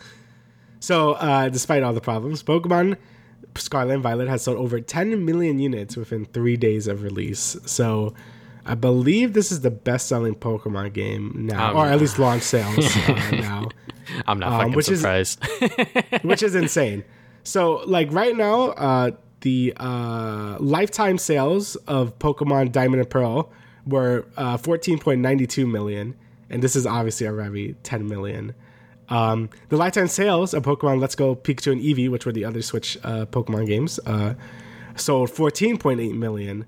[0.78, 2.96] So, uh, despite all the problems, Pokemon
[3.60, 7.56] Scarlet and Violet has sold over 10 million units within three days of release.
[7.66, 8.14] So,
[8.68, 12.42] I believe this is the best selling Pokemon game now, Um, or at least launch
[12.42, 12.78] sales
[13.08, 13.68] uh, now,
[14.26, 15.38] I'm not Um, fucking which is- surprised.
[16.22, 17.04] which is insane.
[17.44, 19.10] So, like right now, uh,
[19.42, 23.52] the uh, lifetime sales of Pokemon Diamond and Pearl
[23.86, 26.16] were uh, 14.92 million,
[26.50, 28.52] and this is obviously already 10 million.
[29.08, 32.62] Um, the lifetime sales of Pokemon Let's Go Pikachu and Eevee, which were the other
[32.62, 34.34] Switch uh, Pokemon games, uh,
[34.96, 36.66] sold 14.8 million.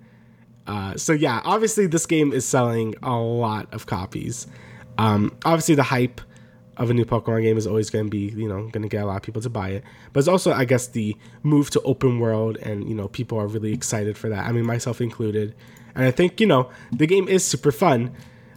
[0.66, 4.46] Uh, so yeah, obviously this game is selling a lot of copies.
[4.98, 6.20] Um, obviously the hype
[6.78, 9.02] of a new Pokemon game is always going to be, you know, going to get
[9.02, 9.84] a lot of people to buy it.
[10.12, 13.46] But it's also, I guess, the move to open world, and you know, people are
[13.46, 14.46] really excited for that.
[14.46, 15.54] I mean, myself included.
[15.94, 18.14] And I think you know, the game is super fun,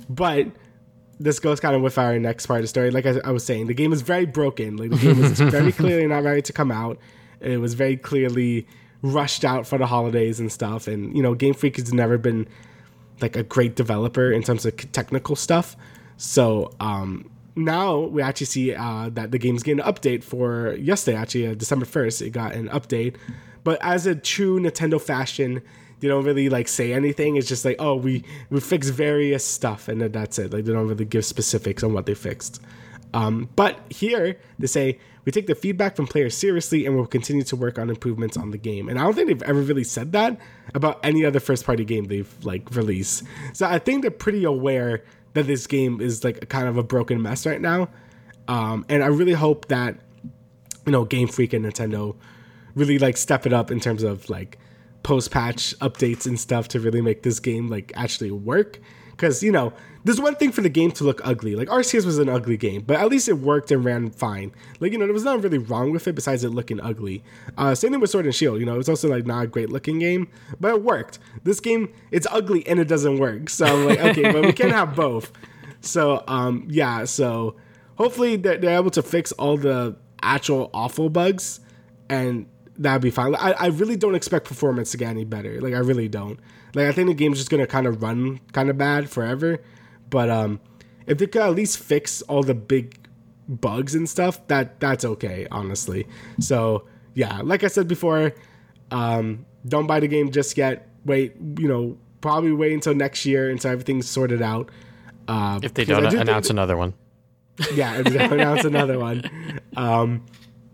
[0.07, 0.47] but
[1.23, 2.91] this goes kind of with our next part of the story.
[2.91, 4.77] Like I, I was saying, the game is very broken.
[4.77, 6.97] Like the game is very clearly not ready to come out.
[7.39, 8.67] It was very clearly
[9.01, 10.87] rushed out for the holidays and stuff.
[10.87, 12.47] And you know, Game Freak has never been
[13.21, 15.75] like a great developer in terms of technical stuff.
[16.17, 21.17] So um, now we actually see uh, that the game's getting an update for yesterday,
[21.17, 22.27] actually, uh, December 1st.
[22.27, 23.15] It got an update.
[23.63, 25.61] But as a true Nintendo fashion,
[26.01, 27.37] they don't really like say anything.
[27.37, 30.51] It's just like, oh, we we fixed various stuff, and then that's it.
[30.51, 32.61] Like they don't really give specifics on what they fixed.
[33.13, 37.43] Um, but here they say we take the feedback from players seriously and we'll continue
[37.43, 38.89] to work on improvements on the game.
[38.89, 40.39] And I don't think they've ever really said that
[40.73, 43.23] about any other first party game they've like released.
[43.53, 47.21] So I think they're pretty aware that this game is like kind of a broken
[47.21, 47.89] mess right now.
[48.47, 49.97] Um, and I really hope that
[50.85, 52.15] you know Game Freak and Nintendo
[52.75, 54.57] really like step it up in terms of like
[55.03, 58.79] post patch updates and stuff to really make this game like actually work.
[59.11, 59.73] Because you know,
[60.03, 61.55] there's one thing for the game to look ugly.
[61.55, 64.51] Like Arceus was an ugly game, but at least it worked and ran fine.
[64.79, 67.23] Like you know, there was nothing really wrong with it besides it looking ugly.
[67.57, 68.59] Uh, same thing with Sword and Shield.
[68.59, 70.27] You know, it was also like not a great looking game,
[70.59, 71.19] but it worked.
[71.43, 73.49] This game, it's ugly and it doesn't work.
[73.49, 75.31] So I'm like, okay, but we can't have both.
[75.81, 77.55] So um, yeah, so
[77.95, 81.59] hopefully they're, they're able to fix all the actual awful bugs
[82.09, 82.45] and
[82.81, 83.35] that'd be fine.
[83.35, 85.61] I, I really don't expect performance to get any better.
[85.61, 86.39] Like I really don't.
[86.73, 89.61] Like I think the game's just gonna kind of run kind of bad forever.
[90.09, 90.59] But um,
[91.07, 92.97] if they could at least fix all the big
[93.47, 96.07] bugs and stuff, that that's okay, honestly.
[96.39, 98.33] So yeah, like I said before,
[98.89, 100.87] um, don't buy the game just yet.
[101.05, 104.69] Wait, you know, probably wait until next year until everything's sorted out.
[105.27, 106.93] Uh, if they don't do announce another one.
[107.73, 109.59] Yeah, if they announce another one.
[109.75, 110.25] Um,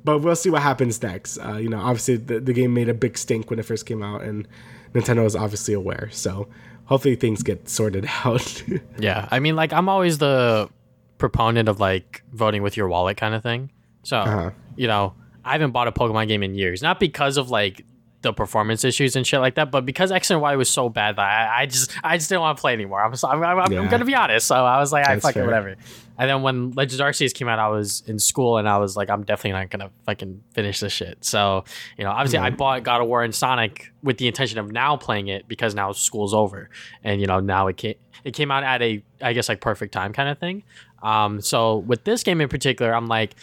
[0.07, 1.37] but we'll see what happens next.
[1.37, 4.01] Uh, you know, obviously the, the game made a big stink when it first came
[4.01, 4.47] out, and
[4.93, 6.07] Nintendo is obviously aware.
[6.13, 6.47] So
[6.85, 8.63] hopefully things get sorted out.
[8.97, 10.69] yeah, I mean, like I'm always the
[11.17, 13.69] proponent of like voting with your wallet kind of thing.
[14.03, 14.51] So uh-huh.
[14.77, 17.83] you know, I haven't bought a Pokemon game in years, not because of like
[18.27, 19.71] the performance issues and shit like that.
[19.71, 22.41] But because X and Y was so bad that I, I just I just didn't
[22.41, 23.03] want to play anymore.
[23.03, 23.79] I'm I'm, I'm, yeah.
[23.79, 24.47] I'm, gonna be honest.
[24.47, 25.75] So I was like, I fucking whatever.
[26.19, 29.09] And then when Legends Arceus came out, I was in school and I was like,
[29.09, 31.23] I'm definitely not gonna fucking finish this shit.
[31.23, 31.63] So
[31.97, 32.45] you know, obviously, mm-hmm.
[32.45, 35.73] I bought God of War and Sonic with the intention of now playing it because
[35.73, 36.69] now school's over,
[37.03, 39.93] and you know now it came it came out at a I guess like perfect
[39.93, 40.63] time kind of thing.
[41.01, 43.35] Um, so with this game in particular, I'm like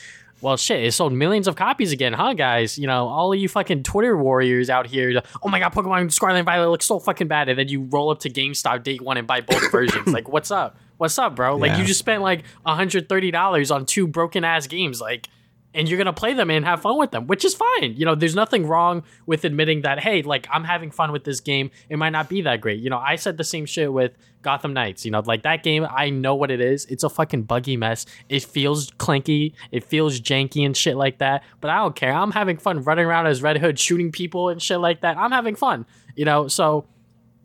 [0.45, 2.77] well, shit, it sold millions of copies again, huh, guys?
[2.77, 5.23] You know, all of you fucking Twitter warriors out here.
[5.43, 8.11] Oh my god, Pokemon Scarlet and Violet looks so fucking bad, and then you roll
[8.11, 10.07] up to GameStop day one and buy both versions.
[10.09, 10.77] like, what's up?
[10.99, 11.57] What's up, bro?
[11.57, 11.79] Like, yeah.
[11.79, 15.01] you just spent like hundred thirty dollars on two broken ass games.
[15.01, 15.31] Like,
[15.75, 17.95] and you're gonna play them and have fun with them, which is fine.
[17.97, 21.41] You know, there's nothing wrong with admitting that, hey, like I'm having fun with this
[21.41, 21.71] game.
[21.89, 22.81] It might not be that great.
[22.81, 24.13] You know, I said the same shit with
[24.43, 25.05] Gotham Knights.
[25.05, 26.87] You know, like that game, I know what it is.
[26.87, 28.07] It's a fucking buggy mess.
[28.29, 31.43] It feels clanky, it feels janky and shit like that.
[31.61, 32.13] But I don't care.
[32.13, 35.19] I'm having fun running around as Red Hood shooting people and shit like that.
[35.19, 35.87] I'm having fun.
[36.15, 36.87] You know, so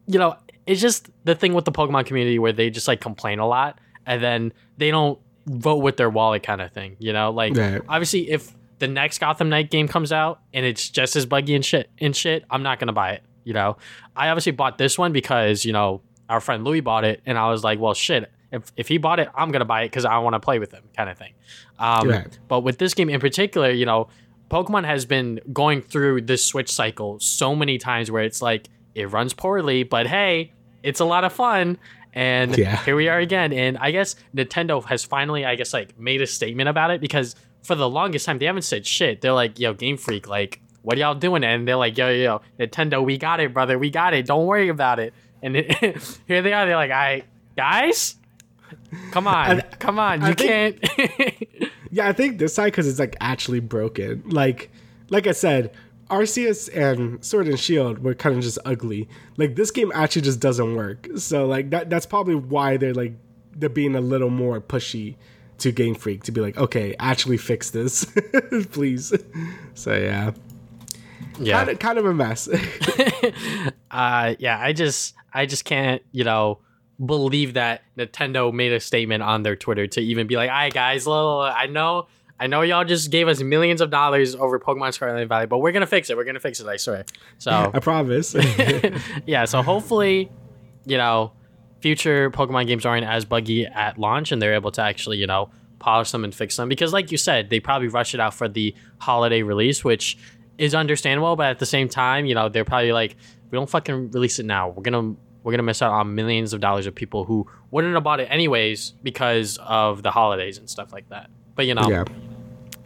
[0.05, 3.39] you know, it's just the thing with the Pokemon community where they just like complain
[3.39, 5.19] a lot and then they don't
[5.50, 6.95] vote with their wallet kind of thing.
[7.00, 7.82] You know, like right.
[7.89, 11.66] obviously if the next Gotham Knight game comes out and it's just as buggy and
[11.66, 13.24] shit and shit, I'm not gonna buy it.
[13.43, 13.78] You know,
[14.16, 17.50] I obviously bought this one because you know our friend Louis bought it, and I
[17.50, 18.32] was like, well, shit.
[18.52, 20.72] If, if he bought it, I'm gonna buy it because I want to play with
[20.72, 21.34] him, kind of thing.
[21.78, 22.39] Um, right.
[22.47, 24.10] But with this game in particular, you know,
[24.50, 29.12] Pokemon has been going through this Switch cycle so many times where it's like it
[29.12, 31.78] runs poorly, but hey, it's a lot of fun
[32.14, 32.84] and yeah.
[32.84, 33.53] here we are again.
[33.53, 37.36] And I guess Nintendo has finally, I guess, like made a statement about it because
[37.64, 39.22] for the longest time they haven't said shit.
[39.22, 41.43] They're like, yo, Game Freak, like, what are y'all doing?
[41.43, 44.26] And they're like, yo, yo, yo, Nintendo, we got it, brother, we got it.
[44.26, 45.14] Don't worry about it.
[45.41, 46.66] And it, here they are.
[46.66, 47.24] They're like, I
[47.55, 48.16] guys,
[49.12, 51.72] come on, come on, you think, can't.
[51.91, 54.24] yeah, I think this side because it's like actually broken.
[54.26, 54.72] Like,
[55.10, 55.72] like I said,
[56.10, 59.07] Arceus and Sword and Shield were kind of just ugly.
[59.38, 61.07] Like this game actually just doesn't work.
[61.18, 63.14] So like that that's probably why they're like
[63.55, 65.16] they're being a little more pushy
[65.60, 68.05] to Game Freak to be like, okay, actually fix this,
[68.72, 69.14] please.
[69.74, 70.32] So yeah,
[71.39, 72.47] yeah, kind of, kind of a mess.
[73.91, 76.60] uh, yeah, I just I just can't you know
[77.03, 80.74] believe that Nintendo made a statement on their Twitter to even be like, "All right,
[80.74, 82.07] guys, little I know
[82.39, 85.57] I know y'all just gave us millions of dollars over Pokemon Scarlet and Valley, but
[85.59, 86.15] we're gonna fix it.
[86.15, 86.67] We're gonna fix it.
[86.67, 87.03] I swear.
[87.37, 88.33] So I promise.
[89.25, 89.45] yeah.
[89.45, 90.31] So hopefully,
[90.85, 91.33] you know,
[91.81, 95.49] future Pokemon games aren't as buggy at launch, and they're able to actually, you know,
[95.79, 98.47] polish them and fix them because, like you said, they probably rush it out for
[98.47, 100.17] the holiday release, which
[100.57, 101.35] is understandable.
[101.35, 103.15] But at the same time, you know, they're probably like,
[103.51, 104.69] we don't fucking release it now.
[104.69, 108.03] We're gonna we're gonna miss out on millions of dollars of people who wouldn't have
[108.03, 111.29] bought it anyways because of the holidays and stuff like that.
[111.55, 112.05] But you know, Yeah.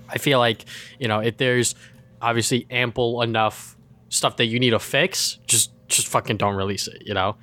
[0.10, 0.66] I feel like
[1.00, 1.76] you know if there's
[2.22, 3.76] obviously ample enough
[4.10, 7.04] stuff that you need to fix, just just fucking don't release it.
[7.06, 7.36] You know.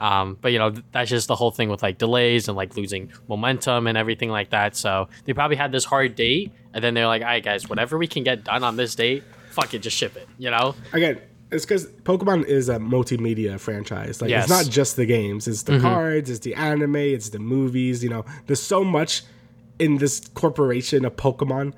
[0.00, 3.12] Um, but you know that's just the whole thing with like delays and like losing
[3.28, 4.76] momentum and everything like that.
[4.76, 7.98] So they probably had this hard date, and then they're like, "All right, guys, whatever
[7.98, 10.76] we can get done on this date, fuck it, just ship it." You know?
[10.92, 14.20] Again, it's because Pokemon is a multimedia franchise.
[14.22, 14.44] Like Yes.
[14.44, 18.04] it's not just the games; it's the cards, it's the anime, it's the movies.
[18.04, 19.24] You know, there's so much
[19.80, 21.72] in this corporation of Pokemon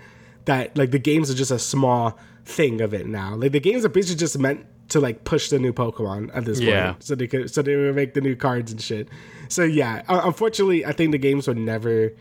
[0.47, 3.34] that like the games are just a small thing of it now.
[3.34, 6.59] Like the games are basically just meant to like push the new Pokemon at this
[6.61, 6.93] Yeah.
[6.93, 9.09] point, so they could so they would make the new cards and shit.
[9.49, 12.12] So yeah, unfortunately, I think the games were never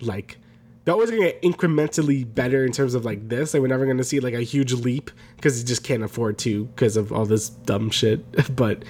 [0.00, 0.38] like
[0.84, 3.54] they're always gonna get incrementally better in terms of like this.
[3.54, 6.64] Like we're never gonna see like a huge leap because you just can't afford to
[6.66, 8.24] because of all this dumb shit.
[8.56, 8.84] but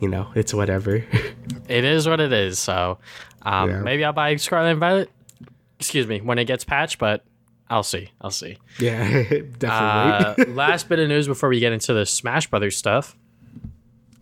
[0.00, 1.04] you know, it's whatever.
[1.68, 2.58] It is what it is.
[2.58, 2.96] So
[3.42, 3.80] um, Yeah.
[3.80, 5.10] maybe I'll buy Scarlet and Violet.
[5.78, 7.22] Excuse me when it gets patched, but
[7.70, 8.10] I'll see.
[8.20, 8.56] I'll see.
[8.80, 9.24] yeah,
[9.64, 13.16] Uh, last bit of news before we get into the Smash Brothers stuff.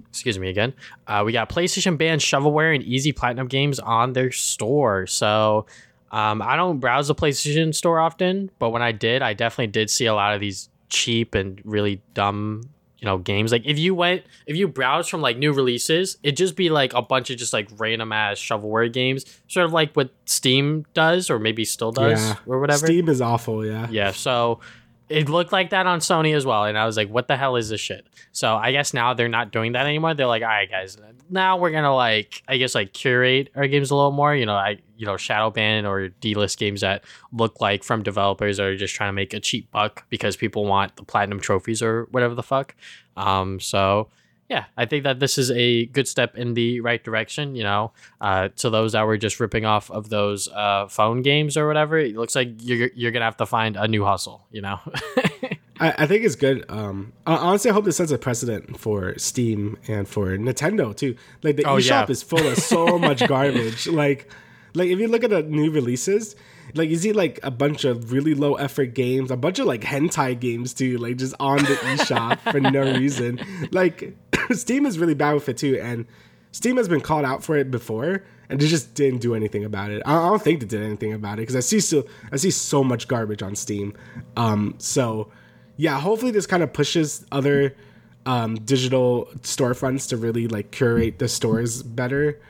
[0.09, 0.72] Excuse me again.
[1.07, 5.07] Uh, we got PlayStation banned shovelware and Easy Platinum games on their store.
[5.07, 5.66] So
[6.11, 9.90] um, I don't browse the PlayStation store often, but when I did, I definitely did
[9.90, 12.62] see a lot of these cheap and really dumb,
[12.99, 13.53] you know, games.
[13.53, 16.94] Like if you went, if you browse from like new releases, it'd just be like
[16.94, 21.28] a bunch of just like random ass shovelware games, sort of like what Steam does
[21.30, 22.86] or maybe still does yeah, or whatever.
[22.86, 23.64] Steam is awful.
[23.64, 24.61] Yeah, Yeah, so
[25.09, 27.57] it looked like that on Sony as well, and I was like, "What the hell
[27.57, 30.14] is this shit?" So I guess now they're not doing that anymore.
[30.14, 30.98] They're like, "All right, guys,
[31.30, 34.34] now we're gonna like, I guess like curate our games a little more.
[34.34, 38.57] You know, I you know shadow ban or delist games that look like from developers
[38.57, 41.82] that are just trying to make a cheap buck because people want the platinum trophies
[41.82, 42.74] or whatever the fuck."
[43.16, 44.09] Um, so
[44.49, 47.55] yeah, I think that this is a good step in the right direction.
[47.57, 51.57] You know, uh, to those that were just ripping off of those uh, phone games
[51.57, 54.47] or whatever, it looks like you're you're gonna have to find a new hustle.
[54.53, 54.78] You know,
[55.80, 56.64] I, I think it's good.
[56.68, 61.16] Um, honestly, I hope this sets a precedent for Steam and for Nintendo too.
[61.42, 62.07] Like the Oh, eShop yeah.
[62.11, 63.86] is full of so much garbage.
[63.88, 64.30] Like,
[64.74, 66.36] like if you look at the new releases,
[66.74, 69.82] like you see like a bunch of really low effort games, a bunch of like
[69.82, 73.40] hentai games too, like just on the eShop for no reason.
[73.70, 74.16] Like
[74.52, 76.06] Steam is really bad with it too, and
[76.52, 79.90] Steam has been called out for it before, and they just didn't do anything about
[79.90, 80.02] it.
[80.06, 82.82] I don't think they did anything about it because I see so I see so
[82.82, 83.94] much garbage on Steam.
[84.36, 85.30] Um, so
[85.76, 87.76] yeah, hopefully this kind of pushes other
[88.24, 92.40] um, digital storefronts to really like curate the stores better.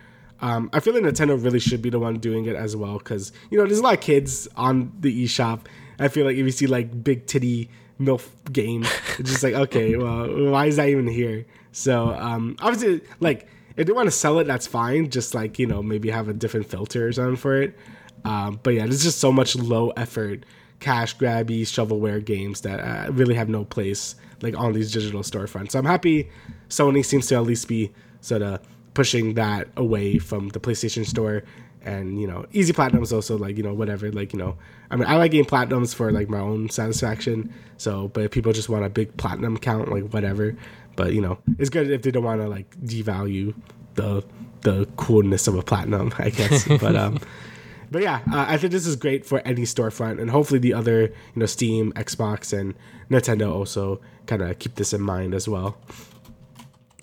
[0.41, 3.33] Um, I feel like Nintendo really should be the one doing it as well because
[3.51, 5.61] you know there's a lot of kids on the eShop.
[5.99, 7.71] I feel like if you see like big titty
[8.01, 8.85] milf game,
[9.19, 11.47] it's just like okay, well, why is that even here?
[11.73, 15.11] So um, obviously, like if they want to sell it, that's fine.
[15.11, 17.77] Just like you know, maybe have a different filter or something for it.
[18.25, 20.45] Um, but yeah, there's just so much low effort,
[20.81, 25.71] cash grabby shovelware games that uh, really have no place like on these digital storefronts.
[25.73, 26.29] So I'm happy
[26.69, 28.61] Sony seems to at least be sort of
[28.97, 31.43] pushing that away from the PlayStation Store.
[31.83, 34.57] And you know, easy platinums also like you know whatever like you know.
[34.91, 37.53] I mean, I like getting platinums for like my own satisfaction.
[37.77, 40.57] So, but if people just want a big platinum count, like whatever.
[40.97, 43.55] But you know, it's good if they don't want to like devalue
[43.95, 44.25] the
[44.63, 46.67] the coolness of a platinum, I guess.
[46.67, 47.21] but um,
[47.93, 51.03] but yeah, uh, I think this is great for any storefront, and hopefully the other
[51.03, 52.75] you know Steam, Xbox, and
[53.11, 55.77] Nintendo also kind of keep this in mind as well.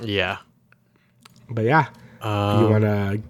[0.02, 0.40] yeah.
[1.50, 1.88] But yeah,
[2.24, 3.22] you want to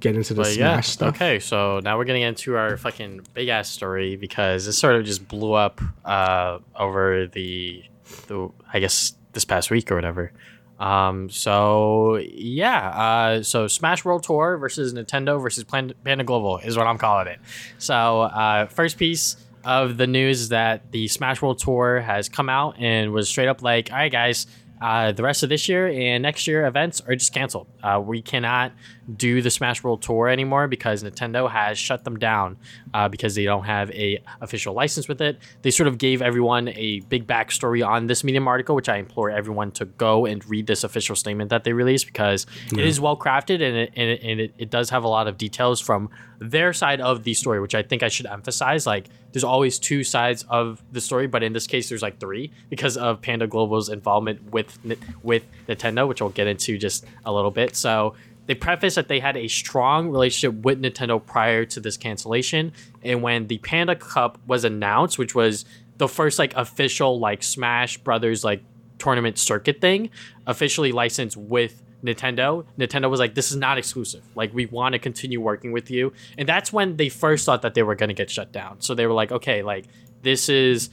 [0.00, 1.14] get into the Smash yeah, stuff?
[1.16, 1.38] okay.
[1.38, 5.28] So now we're getting into our fucking big ass story because it sort of just
[5.28, 7.84] blew up uh, over the,
[8.26, 10.32] the I guess this past week or whatever.
[10.80, 16.76] Um, so yeah, uh, so Smash World Tour versus Nintendo versus Plan- Panda Global is
[16.76, 17.38] what I'm calling it.
[17.78, 22.48] So uh, first piece of the news is that the Smash World Tour has come
[22.48, 24.46] out and was straight up like, all right, guys.
[24.80, 27.66] Uh, the rest of this year and next year events are just canceled.
[27.82, 28.72] Uh, we cannot
[29.16, 32.56] do the Smash World Tour anymore because Nintendo has shut them down
[32.94, 35.38] uh, because they don't have a official license with it.
[35.62, 39.30] They sort of gave everyone a big backstory on this Medium article, which I implore
[39.30, 43.16] everyone to go and read this official statement that they released because it is well
[43.16, 46.10] crafted and, it, and, it, and it, it does have a lot of details from
[46.40, 48.86] their side of the story, which I think I should emphasize.
[48.86, 52.50] Like, there's always two sides of the story, but in this case, there's like three
[52.68, 54.78] because of Panda Global's involvement with
[55.22, 57.76] with Nintendo, which we'll get into just a little bit.
[57.76, 58.14] So
[58.46, 62.72] they preface that they had a strong relationship with Nintendo prior to this cancellation.
[63.02, 65.64] And when the Panda Cup was announced, which was
[65.98, 68.62] the first like official like Smash Brothers like
[68.98, 70.10] tournament circuit thing,
[70.46, 74.22] officially licensed with Nintendo, Nintendo was like, this is not exclusive.
[74.34, 76.12] Like, we want to continue working with you.
[76.38, 78.80] And that's when they first thought that they were going to get shut down.
[78.80, 79.86] So they were like, okay, like,
[80.22, 80.90] this is.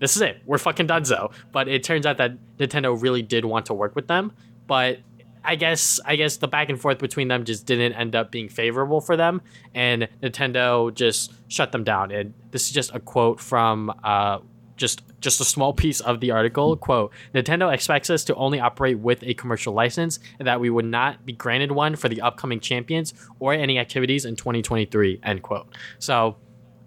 [0.00, 0.42] This is it.
[0.44, 1.30] We're fucking done so.
[1.52, 4.32] But it turns out that Nintendo really did want to work with them.
[4.66, 4.98] But
[5.44, 8.48] I guess I guess the back and forth between them just didn't end up being
[8.48, 9.42] favorable for them,
[9.74, 12.10] and Nintendo just shut them down.
[12.10, 14.38] And this is just a quote from uh,
[14.76, 18.98] just just a small piece of the article quote nintendo expects us to only operate
[18.98, 22.60] with a commercial license and that we would not be granted one for the upcoming
[22.60, 25.66] champions or any activities in 2023 end quote
[25.98, 26.36] so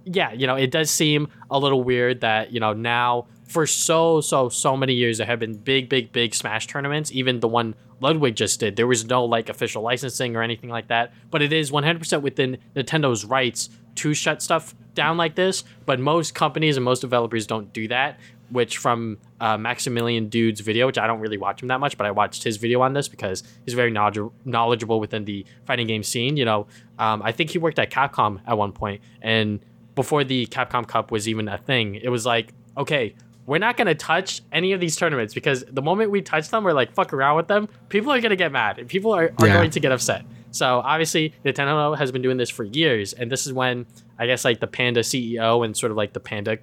[0.06, 4.22] yeah you know it does seem a little weird that you know now for so
[4.22, 7.74] so so many years there have been big big big smash tournaments even the one
[8.00, 11.52] ludwig just did there was no like official licensing or anything like that but it
[11.52, 16.84] is 100% within nintendo's rights to shut stuff down like this, but most companies and
[16.84, 18.20] most developers don't do that.
[18.50, 22.08] Which from uh, Maximilian Dood's video, which I don't really watch him that much, but
[22.08, 26.38] I watched his video on this because he's very knowledgeable within the fighting game scene.
[26.38, 26.68] You know,
[26.98, 29.60] um, I think he worked at Capcom at one point, and
[29.96, 33.16] before the Capcom Cup was even a thing, it was like, okay,
[33.48, 36.68] we're not going to touch any of these tournaments because the moment we touch them
[36.68, 39.32] or like fuck around with them, people are going to get mad and people are,
[39.40, 39.54] are yeah.
[39.54, 40.26] going to get upset.
[40.52, 43.86] So obviously, Nintendo has been doing this for years, and this is when
[44.20, 46.58] I guess like the Panda CEO and sort of like the Panda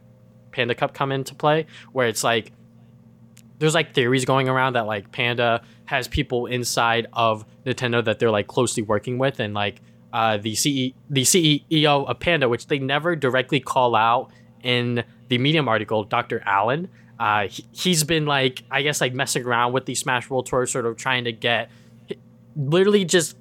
[0.53, 2.53] Panda Cup come into play, where it's like
[3.59, 8.31] there's like theories going around that like Panda has people inside of Nintendo that they're
[8.31, 9.81] like closely working with, and like
[10.13, 14.31] uh, the CE the CEO of Panda, which they never directly call out
[14.65, 16.43] in the Medium article, Dr.
[16.45, 16.89] Alan.
[17.21, 20.67] Uh, he, has been like I guess like messing around with the Smash World Tour,
[20.67, 21.71] sort of trying to get
[22.57, 23.37] literally just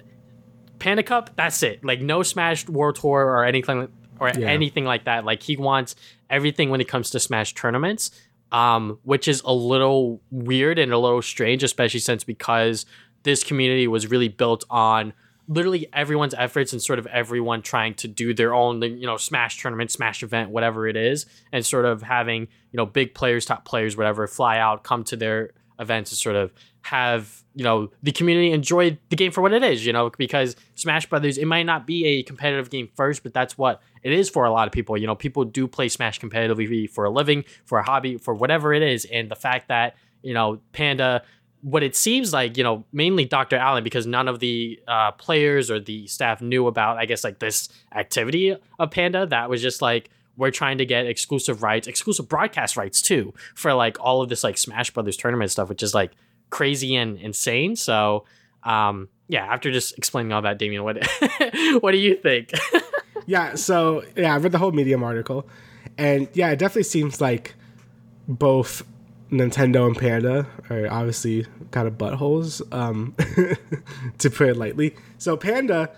[0.78, 1.84] Panda Cup, that's it.
[1.84, 3.88] Like no Smash World Tour or anything
[4.20, 4.46] or yeah.
[4.46, 5.24] anything like that.
[5.24, 5.96] Like he wants
[6.30, 8.10] everything when it comes to Smash tournaments,
[8.52, 12.86] um, which is a little weird and a little strange, especially since because
[13.24, 15.12] this community was really built on
[15.48, 19.60] literally everyone's efforts and sort of everyone trying to do their own you know smash
[19.60, 22.42] tournament smash event whatever it is and sort of having
[22.72, 26.36] you know big players top players whatever fly out come to their events and sort
[26.36, 30.10] of have you know the community enjoy the game for what it is you know
[30.16, 34.12] because smash brothers it might not be a competitive game first but that's what it
[34.12, 34.96] is for a lot of people.
[34.96, 38.72] You know people do play smash competitively for a living for a hobby for whatever
[38.72, 39.06] it is.
[39.06, 41.22] And the fact that you know panda
[41.64, 45.70] what it seems like you know mainly dr alan because none of the uh, players
[45.70, 49.80] or the staff knew about i guess like this activity of panda that was just
[49.80, 54.28] like we're trying to get exclusive rights exclusive broadcast rights too for like all of
[54.28, 56.12] this like smash brothers tournament stuff which is like
[56.54, 57.74] crazy and insane.
[57.74, 58.24] So,
[58.62, 61.04] um, yeah, after just explaining all that, Damian, what
[61.80, 62.52] what do you think?
[63.26, 65.48] yeah, so yeah, I read the whole Medium article,
[65.98, 67.54] and yeah, it definitely seems like
[68.28, 68.84] both
[69.34, 73.14] Nintendo and Panda are obviously kind of buttholes, um,
[74.18, 74.94] to put it lightly.
[75.18, 75.90] So Panda,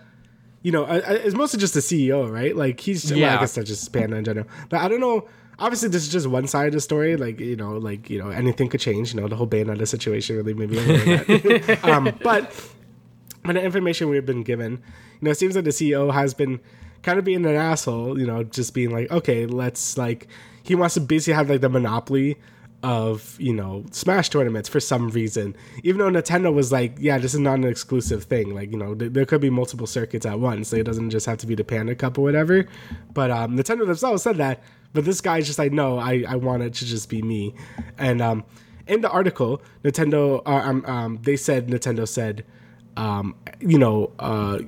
[0.62, 2.56] you know, is mostly just the CEO, right?
[2.56, 3.28] Like he's, yeah.
[3.28, 4.46] Well, I guess that's just Panda in general.
[4.68, 5.28] But I don't know
[5.58, 7.16] obviously this is just one side of the story.
[7.16, 9.14] Like you know, like you know, anything could change.
[9.14, 11.26] You know, the whole Bayonetta situation really made me aware of
[11.66, 11.84] that.
[11.84, 14.78] um, but from the information we've been given, you
[15.22, 16.60] know, it seems like the CEO has been
[17.02, 18.18] kind of being an asshole.
[18.18, 20.28] You know, just being like, okay, let's like
[20.62, 22.36] he wants to basically have like the monopoly
[22.82, 27.32] of you know smash tournaments for some reason even though nintendo was like yeah this
[27.32, 30.38] is not an exclusive thing like you know th- there could be multiple circuits at
[30.38, 32.66] once so it doesn't just have to be the panda cup or whatever
[33.14, 34.62] but um, nintendo themselves said that
[34.96, 37.54] but this guy's just like, no, I, I want it to just be me.
[37.98, 38.44] And um,
[38.86, 42.46] in the article, Nintendo, uh, um, um, they said, Nintendo said,
[42.96, 44.60] um, you know, uh,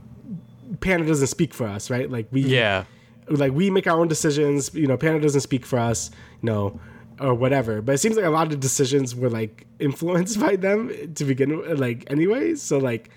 [0.81, 2.11] Panda doesn't speak for us, right?
[2.11, 2.85] Like we, yeah,
[3.31, 4.74] like we make our own decisions.
[4.74, 6.11] You know, Panda doesn't speak for us,
[6.43, 6.78] you know,
[7.20, 7.82] or whatever.
[7.82, 11.59] But it seems like a lot of decisions were like influenced by them to begin
[11.59, 12.62] with, like anyways.
[12.62, 13.11] So like,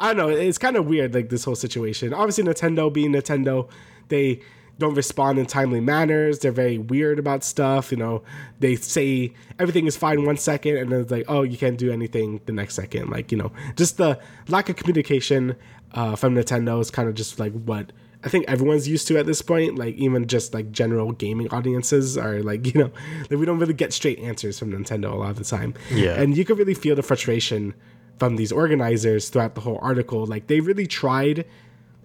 [0.00, 0.28] I don't know.
[0.28, 2.12] It's kind of weird, like this whole situation.
[2.12, 3.68] Obviously, Nintendo being Nintendo,
[4.08, 4.40] they
[4.78, 6.40] don't respond in timely manners.
[6.40, 7.92] They're very weird about stuff.
[7.92, 8.22] You know,
[8.58, 11.92] they say everything is fine one second, and then it's like, oh, you can't do
[11.92, 13.10] anything the next second.
[13.10, 14.18] Like, you know, just the
[14.48, 15.54] lack of communication
[15.92, 17.92] uh, from Nintendo is kind of just like what
[18.24, 19.76] I think everyone's used to at this point.
[19.76, 22.90] Like, even just like general gaming audiences are like, you know,
[23.30, 25.74] like we don't really get straight answers from Nintendo a lot of the time.
[25.90, 26.20] Yeah.
[26.20, 27.74] And you could really feel the frustration
[28.18, 30.26] from these organizers throughout the whole article.
[30.26, 31.44] Like, they really tried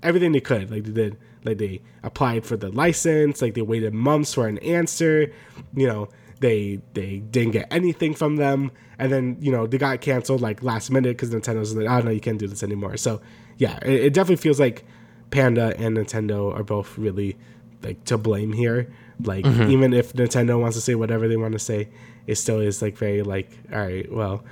[0.03, 0.69] everything they could.
[0.69, 4.57] Like, they did like they applied for the license, like they waited months for an
[4.59, 5.31] answer.
[5.73, 6.09] You know,
[6.39, 10.63] they they didn't get anything from them, and then you know they got canceled like
[10.63, 12.97] last minute because Nintendo's like, oh no, you can't do this anymore.
[12.97, 13.21] So
[13.57, 14.85] yeah, it, it definitely feels like
[15.31, 17.37] Panda and Nintendo are both really
[17.83, 18.91] like to blame here.
[19.23, 19.69] Like mm-hmm.
[19.69, 21.89] even if Nintendo wants to say whatever they want to say,
[22.27, 24.43] it still is like very like all right, well,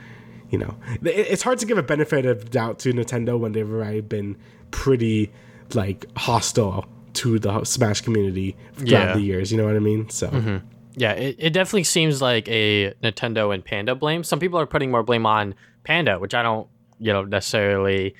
[0.50, 3.70] you know, it, it's hard to give a benefit of doubt to Nintendo when they've
[3.70, 4.38] already been
[4.72, 5.32] pretty
[5.74, 9.14] like hostile to the Smash community throughout yeah.
[9.14, 9.52] the years.
[9.52, 10.10] You know what I mean?
[10.10, 10.30] So.
[10.30, 10.58] Mm-hmm.
[11.00, 14.24] Yeah, it, it definitely seems like a Nintendo and Panda blame.
[14.24, 16.68] Some people are putting more blame on Panda, which I don't,
[16.98, 18.16] you know, necessarily,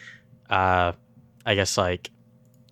[0.48, 0.92] uh,
[1.44, 2.12] I guess like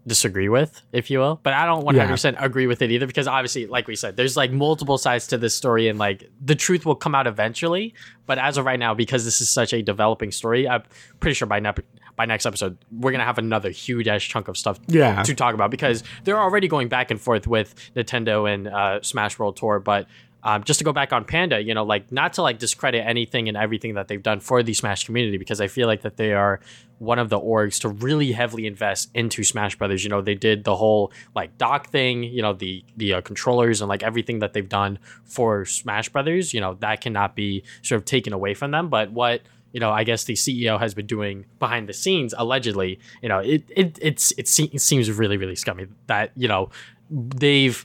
[0.07, 1.39] disagree with, if you will.
[1.41, 2.43] But I don't 100% yeah.
[2.43, 5.55] agree with it either because obviously, like we said, there's like multiple sides to this
[5.55, 7.93] story and like the truth will come out eventually.
[8.25, 10.83] But as of right now, because this is such a developing story, I'm
[11.19, 11.73] pretty sure by now
[12.15, 15.21] by next episode we're gonna have another huge ass chunk of stuff yeah.
[15.23, 19.37] to talk about because they're already going back and forth with Nintendo and uh, Smash
[19.37, 20.07] World Tour, but
[20.45, 23.47] um, just to go back on Panda, you know, like not to like discredit anything
[23.47, 26.33] and everything that they've done for the Smash community because I feel like that they
[26.33, 26.59] are
[26.99, 30.03] one of the orgs to really heavily invest into Smash Brothers.
[30.03, 33.81] You know, they did the whole like dock thing, you know, the the uh, controllers
[33.81, 36.53] and like everything that they've done for Smash Brothers.
[36.53, 38.87] You know, that cannot be sort of taken away from them.
[38.87, 39.41] But what
[39.73, 43.39] you know, I guess the CEO has been doing behind the scenes, allegedly, you know,
[43.39, 46.69] it it it's it, it seems really really scummy that you know
[47.09, 47.83] they've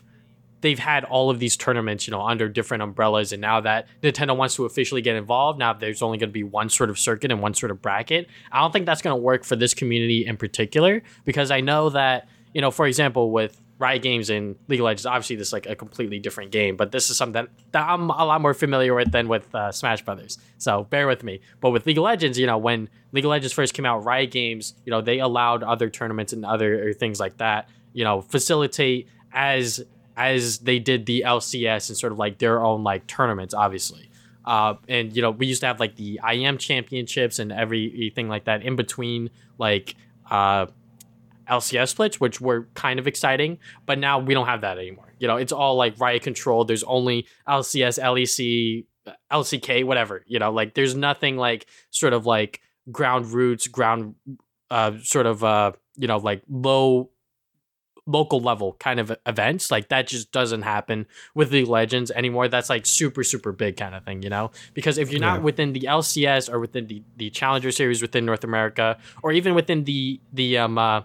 [0.61, 3.33] they've had all of these tournaments, you know, under different umbrellas.
[3.33, 6.43] And now that Nintendo wants to officially get involved, now there's only going to be
[6.43, 8.27] one sort of circuit and one sort of bracket.
[8.51, 11.89] I don't think that's going to work for this community in particular because I know
[11.89, 15.53] that, you know, for example, with Riot Games and League of Legends, obviously this is
[15.53, 18.93] like a completely different game, but this is something that, I'm a lot more familiar
[18.93, 20.37] with than with uh, Smash Brothers.
[20.59, 21.41] So bear with me.
[21.61, 24.29] But with League of Legends, you know, when League of Legends first came out, Riot
[24.29, 29.07] Games, you know, they allowed other tournaments and other things like that, you know, facilitate
[29.33, 29.83] as
[30.17, 34.09] as they did the LCS and sort of like their own like tournaments, obviously.
[34.45, 38.45] Uh, and you know, we used to have like the IM championships and everything like
[38.45, 39.95] that in between like
[40.29, 40.65] uh,
[41.49, 43.59] LCS splits, which were kind of exciting.
[43.85, 45.13] But now we don't have that anymore.
[45.19, 46.65] You know, it's all like Riot control.
[46.65, 48.85] There's only LCS, LEC,
[49.31, 50.23] LCK, whatever.
[50.25, 52.61] You know, like there's nothing like sort of like
[52.91, 54.15] ground roots, ground
[54.71, 57.10] uh, sort of uh, you know like low
[58.11, 59.71] local level kind of events.
[59.71, 62.47] Like that just doesn't happen with the Legends anymore.
[62.47, 64.51] That's like super, super big kind of thing, you know?
[64.73, 65.43] Because if you're not yeah.
[65.43, 69.83] within the LCS or within the, the Challenger series within North America, or even within
[69.85, 71.01] the the um uh,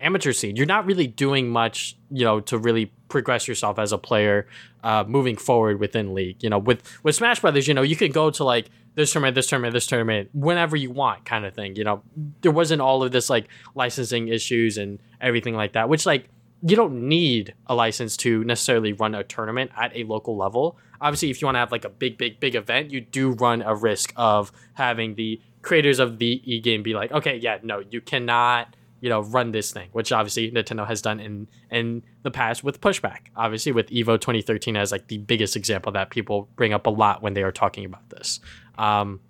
[0.00, 3.98] amateur scene, you're not really doing much, you know, to really progress yourself as a
[3.98, 4.46] player
[4.82, 6.42] uh, moving forward within league.
[6.42, 9.34] You know, with with Smash Brothers, you know, you can go to like this tournament,
[9.34, 11.76] this tournament, this tournament, whenever you want, kind of thing.
[11.76, 12.02] You know,
[12.42, 16.28] there wasn't all of this like licensing issues and everything like that, which like
[16.62, 20.78] you don't need a license to necessarily run a tournament at a local level.
[21.00, 23.62] Obviously, if you want to have like a big, big, big event, you do run
[23.62, 27.82] a risk of having the creators of the e game be like, okay, yeah, no,
[27.90, 28.74] you cannot
[29.06, 32.80] you know run this thing which obviously nintendo has done in in the past with
[32.80, 33.28] pushback.
[33.36, 37.22] Obviously with evo 2013 as like the biggest example that people bring up a lot
[37.22, 38.40] when they are talking about this.
[38.76, 39.20] Um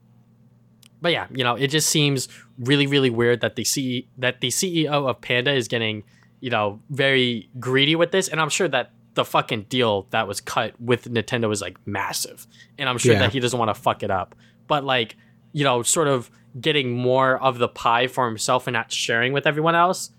[1.02, 2.26] but yeah you know it just seems
[2.58, 6.02] really really weird that the ce that the ceo of panda is getting
[6.40, 10.40] you know very greedy with this and i'm sure that the fucking deal that was
[10.40, 12.46] cut with nintendo is like massive
[12.78, 13.18] and i'm sure yeah.
[13.18, 14.34] that he doesn't want to fuck it up.
[14.66, 15.16] But like
[15.52, 16.30] you know sort of
[16.60, 20.10] getting more of the pie for himself and not sharing with everyone else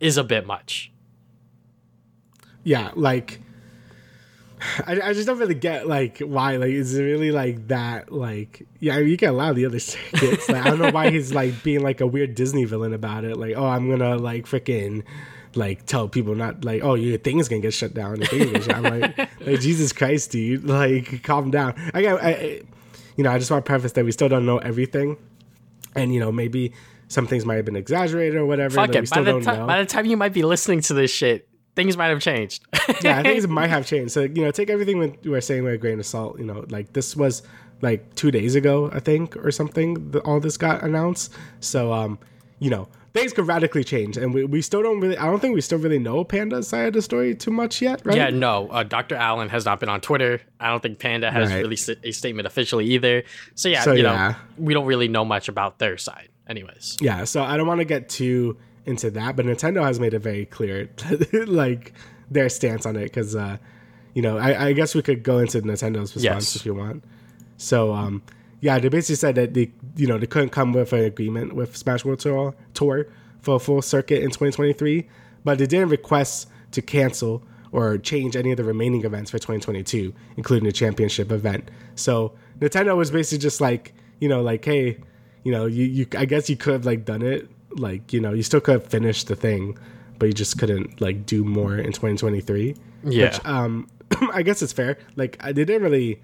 [0.00, 0.92] is a bit much.
[2.64, 3.40] Yeah, like
[4.86, 8.66] I, I just don't really get like why like is it really like that like
[8.80, 11.32] yeah I mean, you can allow the other circuits like I don't know why he's
[11.32, 13.36] like being like a weird Disney villain about it.
[13.36, 15.04] Like oh I'm gonna like freaking
[15.54, 18.22] like tell people not like oh your thing's gonna get shut down.
[18.32, 20.64] I'm like, like Jesus Christ dude.
[20.64, 21.74] Like calm down.
[21.94, 22.62] I got I,
[23.16, 25.16] you know I just want to preface that we still don't know everything
[25.96, 26.72] and you know maybe
[27.08, 28.74] some things might have been exaggerated or whatever.
[28.74, 29.10] Fuck it.
[29.10, 32.08] By the, time, by the time you might be listening to this shit, things might
[32.08, 32.64] have changed.
[33.02, 34.12] yeah, things might have changed.
[34.12, 36.38] So you know, take everything we're saying with a grain of salt.
[36.38, 37.42] You know, like this was
[37.82, 40.10] like two days ago, I think, or something.
[40.10, 41.32] The, all this got announced.
[41.60, 42.18] So um,
[42.58, 45.16] you know, things could radically change, and we, we still don't really.
[45.16, 48.04] I don't think we still really know Panda's side of the story too much yet,
[48.04, 48.16] right?
[48.16, 48.68] Yeah, no.
[48.68, 49.16] Uh, Dr.
[49.16, 50.40] Alan has not been on Twitter.
[50.60, 51.58] I don't think Panda has right.
[51.58, 53.24] released a statement officially either.
[53.54, 54.28] So yeah, so, you yeah.
[54.28, 56.96] know, we don't really know much about their side, anyways.
[57.00, 60.20] Yeah, so I don't want to get too into that, but Nintendo has made it
[60.20, 60.88] very clear,
[61.46, 61.92] like
[62.30, 63.56] their stance on it, because uh,
[64.14, 66.56] you know, I, I, guess we could go into Nintendo's response yes.
[66.56, 67.04] if you want.
[67.58, 68.22] So, um,
[68.60, 71.76] yeah, they basically said that they, you know, they couldn't come with an agreement with
[71.76, 73.06] Smash World Tour, Tour
[73.42, 75.08] for a full circuit in 2023,
[75.44, 77.42] but they didn't request to cancel
[77.72, 81.70] or change any of the remaining events for 2022, including the championship event.
[81.94, 84.98] So Nintendo was basically just like, you know, like, hey,
[85.44, 88.32] you know, you, you I guess you could have like done it, like, you know,
[88.32, 89.78] you still could have finished the thing,
[90.18, 92.74] but you just couldn't like do more in 2023.
[93.04, 93.24] Yeah.
[93.26, 93.88] Which, um,
[94.32, 94.98] I guess it's fair.
[95.16, 96.20] Like, I- they didn't really.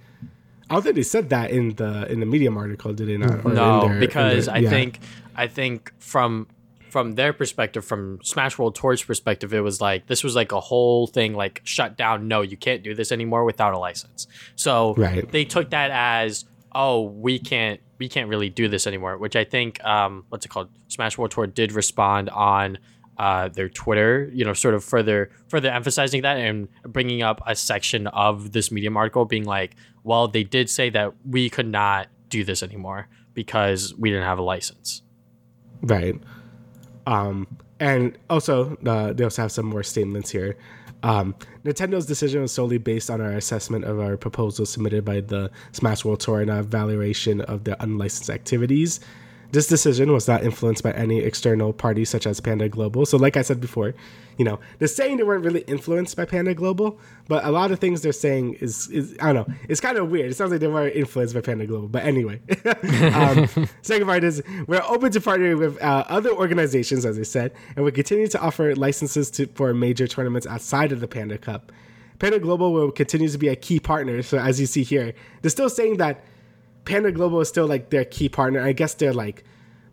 [0.72, 3.44] I don't think they said that in the in the Medium article, did they not?
[3.44, 5.00] Or No, their- because their- I think
[5.36, 6.46] I think from
[6.88, 10.60] from their perspective, from Smash World Tour's perspective, it was like this was like a
[10.60, 12.26] whole thing like shut down.
[12.28, 14.26] No, you can't do this anymore without a license.
[14.56, 15.30] So Right.
[15.30, 16.44] they took that as
[16.74, 19.16] oh we can't we can't really do this anymore.
[19.18, 20.68] Which I think um what's it called?
[20.88, 22.78] Smash World Tour did respond on
[23.18, 27.54] uh, their Twitter, you know, sort of further further emphasizing that and bringing up a
[27.54, 32.08] section of this Medium article, being like, well, they did say that we could not
[32.28, 35.02] do this anymore because we didn't have a license.
[35.82, 36.14] Right.
[37.06, 37.46] Um,
[37.80, 40.56] and also, uh, they also have some more statements here.
[41.02, 41.34] Um,
[41.64, 46.04] Nintendo's decision was solely based on our assessment of our proposal submitted by the Smash
[46.04, 49.00] World Tour and our evaluation of their unlicensed activities.
[49.52, 53.04] This decision was not influenced by any external party such as Panda Global.
[53.04, 53.94] So, like I said before,
[54.38, 56.98] you know, they're saying they weren't really influenced by Panda Global,
[57.28, 60.10] but a lot of things they're saying is, is I don't know, it's kind of
[60.10, 60.30] weird.
[60.30, 61.88] It sounds like they were influenced by Panda Global.
[61.88, 62.40] But anyway,
[63.12, 67.52] um, second part is we're open to partnering with uh, other organizations, as I said,
[67.76, 71.72] and we continue to offer licenses to, for major tournaments outside of the Panda Cup.
[72.18, 74.22] Panda Global will continue to be a key partner.
[74.22, 75.12] So, as you see here,
[75.42, 76.24] they're still saying that
[76.84, 78.60] Panda Global is still like their key partner.
[78.60, 79.44] I guess they're like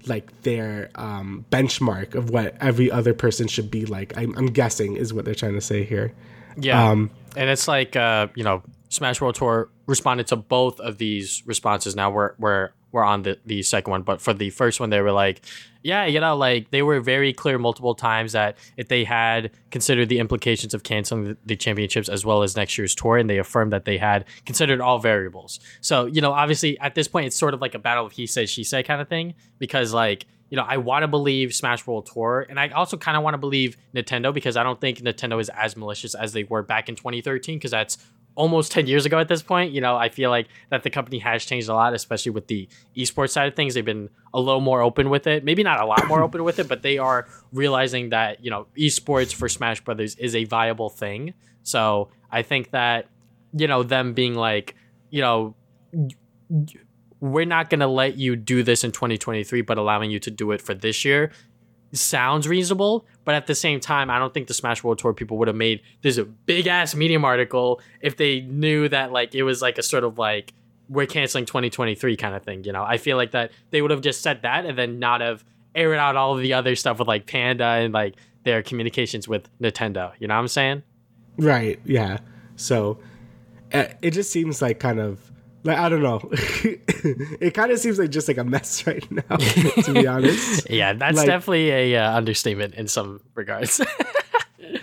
[0.06, 4.18] like their um, benchmark of what every other person should be like.
[4.18, 6.14] I'm, I'm guessing is what they're trying to say here.
[6.58, 10.98] Yeah, Um, and it's like uh, you know, Smash World Tour responded to both of
[10.98, 11.96] these responses.
[11.96, 15.02] Now we're we're we're on the the second one, but for the first one, they
[15.02, 15.42] were like,
[15.84, 20.10] yeah, you know, like they were very clear multiple times that if they had considered
[20.10, 23.38] the implications of canceling the, the championships as well as next year's tour, and they
[23.38, 25.60] affirmed that they had considered all variables.
[25.82, 28.28] So you know, obviously at this point, it's sort of like a battle of he
[28.28, 31.86] said she said kind of thing because like you know, I want to believe Smash
[31.86, 35.00] World Tour, and I also kind of want to believe Nintendo because I don't think
[35.00, 37.98] Nintendo is as malicious as they were back in 2013 because that's
[38.40, 39.74] almost 10 years ago at this point.
[39.74, 42.70] You know, I feel like that the company has changed a lot, especially with the
[42.96, 43.74] esports side of things.
[43.74, 45.44] They've been a little more open with it.
[45.44, 48.68] Maybe not a lot more open with it, but they are realizing that, you know,
[48.78, 51.34] esports for Smash Brothers is a viable thing.
[51.64, 53.08] So I think that,
[53.52, 54.74] you know, them being like,
[55.10, 55.56] you know,
[57.20, 60.52] we're not going to let you do this in 2023, but allowing you to do
[60.52, 61.32] it for this year
[61.92, 63.06] sounds reasonable.
[63.30, 65.56] But at the same time, I don't think the Smash World Tour people would have
[65.56, 69.78] made this a big ass Medium article if they knew that like it was like
[69.78, 70.52] a sort of like
[70.90, 72.64] we're canceling 2023 kind of thing.
[72.64, 75.22] You know, I feel like that they would have just said that and then not
[75.22, 75.46] have
[75.76, 78.16] aired out all of the other stuff with like Panda and like
[78.46, 80.12] their communications with Nintendo.
[80.18, 80.82] You know what I'm saying?
[81.38, 81.80] Right.
[81.86, 82.18] Yeah.
[82.56, 82.98] So
[83.72, 85.29] uh, it just seems like kind of
[85.64, 86.22] like I don't know.
[86.32, 90.70] it kind of seems like just like a mess right now, to be honest.
[90.80, 93.82] Yeah, that's Like- definitely a uh, understatement in some regards.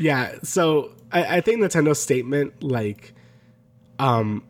[0.00, 3.14] yeah so I, I think nintendo's statement like
[3.98, 4.42] um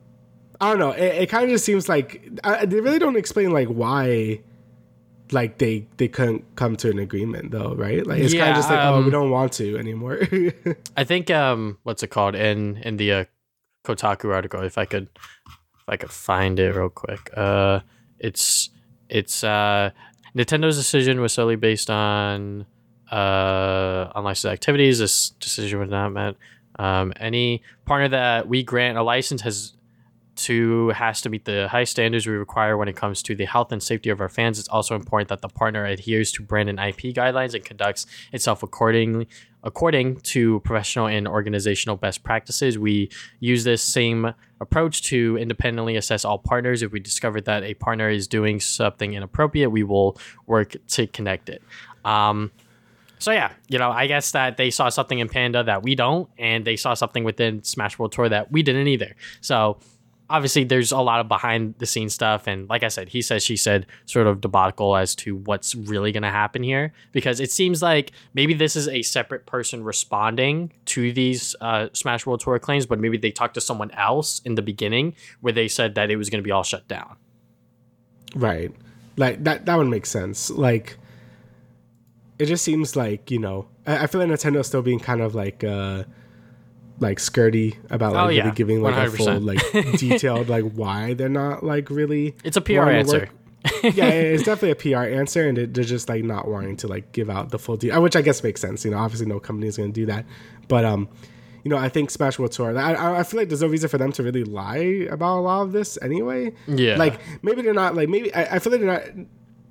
[0.60, 3.50] i don't know it, it kind of just seems like I, they really don't explain
[3.52, 4.40] like why
[5.30, 8.70] like they they couldn't come to an agreement though right like it's kind of just
[8.70, 10.20] like oh we um, don't want to anymore
[10.96, 13.24] I think um what's it called in in the uh,
[13.84, 15.08] Kotaku article if I could
[15.86, 17.30] if I could find it real quick.
[17.36, 17.80] Uh
[18.18, 18.70] it's
[19.08, 19.90] it's uh
[20.34, 22.66] Nintendo's decision was solely based on
[23.10, 24.98] uh unlicensed activities.
[24.98, 26.34] This decision was not met.
[26.78, 29.74] Um any partner that we grant a license has
[30.36, 33.72] to has to meet the high standards we require when it comes to the health
[33.72, 34.58] and safety of our fans.
[34.58, 38.62] It's also important that the partner adheres to brand and IP guidelines and conducts itself
[38.62, 39.28] accordingly
[39.66, 42.78] according to professional and organizational best practices.
[42.78, 43.10] We
[43.40, 46.82] use this same approach to independently assess all partners.
[46.82, 51.48] If we discover that a partner is doing something inappropriate, we will work to connect
[51.48, 51.62] it.
[52.04, 52.52] Um,
[53.18, 56.28] so yeah, you know, I guess that they saw something in Panda that we don't,
[56.38, 59.16] and they saw something within Smash World Tour that we didn't either.
[59.40, 59.78] So
[60.28, 63.42] obviously, there's a lot of behind the scenes stuff, and like I said, he says
[63.42, 67.50] she said sort of debacle as to what's really going to happen here because it
[67.50, 72.58] seems like maybe this is a separate person responding to these uh, Smash World Tour
[72.58, 76.10] claims, but maybe they talked to someone else in the beginning where they said that
[76.10, 77.16] it was going to be all shut down.
[78.34, 78.72] right
[79.16, 80.98] like that that would make sense like
[82.38, 85.34] it just seems like you know i, I feel like nintendo's still being kind of
[85.34, 86.04] like uh
[86.98, 89.60] like skirty about like Oh, really giving like a full like
[89.98, 93.28] detailed like why they're not like really It's a PR answer.
[93.82, 97.12] yeah, it's definitely a PR answer, and it- they're just like not wanting to like
[97.12, 98.84] give out the full detail, which I guess makes sense.
[98.84, 100.24] You know, obviously no company is going to do that,
[100.68, 101.08] but um,
[101.64, 102.78] you know, I think Smash World Tour.
[102.78, 105.62] I, I feel like there's no reason for them to really lie about a lot
[105.62, 106.52] of this anyway.
[106.68, 106.96] Yeah.
[106.96, 109.26] Like maybe they're not like maybe I, I feel like they're not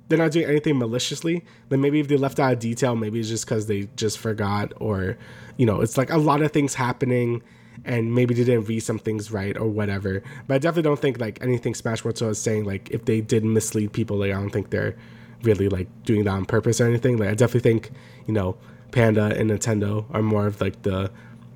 [0.08, 1.44] they're not doing anything maliciously.
[1.68, 4.72] Then maybe if they left out a detail, maybe it's just because they just forgot,
[4.76, 5.18] or
[5.56, 7.42] you know, it's like a lot of things happening,
[7.84, 10.22] and maybe they didn't read some things right or whatever.
[10.46, 12.22] But I definitely don't think like anything Smash Bros.
[12.22, 14.96] is saying like if they did mislead people, like I don't think they're
[15.42, 17.16] really like doing that on purpose or anything.
[17.18, 17.90] Like I definitely think
[18.26, 18.56] you know
[18.92, 21.10] Panda and Nintendo are more of like the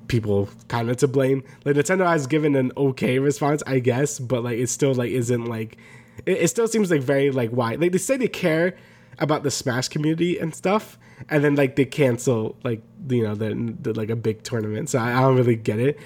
[0.07, 1.43] people kind of to blame.
[1.63, 5.45] Like Nintendo has given an okay response, I guess, but like it still like isn't
[5.45, 5.77] like
[6.25, 8.75] it, it still seems like very like why like they say they care
[9.19, 10.97] about the Smash community and stuff,
[11.29, 14.89] and then like they cancel like you know the, the like a big tournament.
[14.89, 15.99] So I, I don't really get it,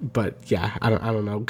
[0.00, 1.46] but yeah, I don't I don't know.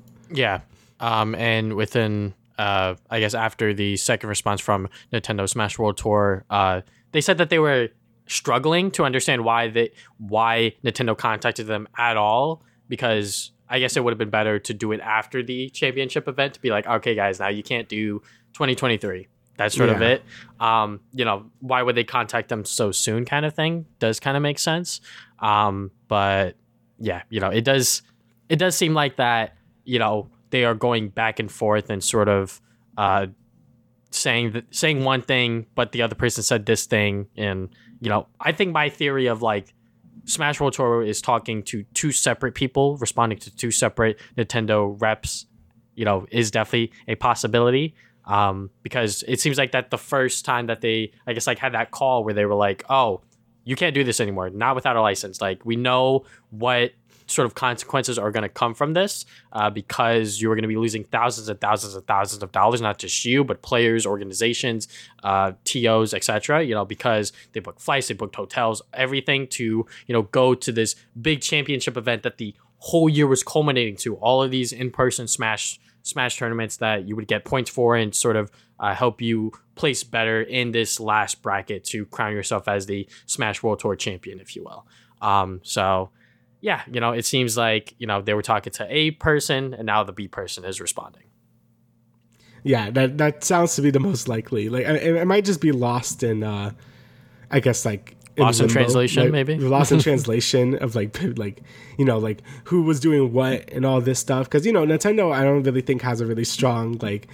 [0.30, 0.60] yeah,
[1.00, 6.44] um, and within uh, I guess after the second response from Nintendo Smash World Tour,
[6.50, 6.82] uh,
[7.12, 7.88] they said that they were
[8.26, 14.04] struggling to understand why they why Nintendo contacted them at all because I guess it
[14.04, 17.14] would have been better to do it after the championship event to be like, okay,
[17.14, 18.20] guys, now you can't do
[18.52, 19.28] 2023.
[19.56, 19.96] That's sort yeah.
[19.96, 20.22] of it.
[20.60, 23.24] Um, you know, why would they contact them so soon?
[23.24, 25.00] Kind of thing does kind of make sense.
[25.38, 26.56] Um, but
[26.98, 28.02] yeah, you know, it does.
[28.48, 29.56] It does seem like that.
[29.84, 32.60] You know, they are going back and forth and sort of
[32.96, 33.26] uh,
[34.10, 37.68] saying that saying one thing, but the other person said this thing, and
[38.00, 39.73] you know, I think my theory of like
[40.24, 45.46] Smash World Tour is talking to two separate people, responding to two separate Nintendo reps,
[45.94, 47.94] you know, is definitely a possibility.
[48.26, 51.74] Um, because it seems like that the first time that they, I guess, like had
[51.74, 53.20] that call where they were like, "Oh,
[53.64, 56.92] you can't do this anymore, not without a license." Like we know what
[57.26, 60.68] sort of consequences are going to come from this uh, because you are going to
[60.68, 64.88] be losing thousands and thousands and thousands of dollars, not just you, but players, organizations,
[65.22, 66.62] uh, TOs, etc.
[66.62, 70.72] You know, because they booked flights, they booked hotels, everything to you know go to
[70.72, 74.16] this big championship event that the whole year was culminating to.
[74.16, 78.36] All of these in-person Smash Smash tournaments that you would get points for and sort
[78.36, 83.08] of uh, help you place better in this last bracket to crown yourself as the
[83.24, 84.86] Smash World Tour champion, if you will.
[85.22, 86.10] Um, so
[86.64, 89.84] yeah, you know, it seems like, you know, they were talking to A person and
[89.84, 91.24] now the B person is responding.
[92.62, 94.70] Yeah, that that sounds to be the most likely.
[94.70, 96.70] Like it, it might just be lost in uh
[97.50, 101.60] I guess like lost in, translation like, maybe lost in translation of like like
[101.98, 105.32] you know like who was doing what and all this stuff because you know nintendo
[105.32, 107.28] i don't really think has a really strong like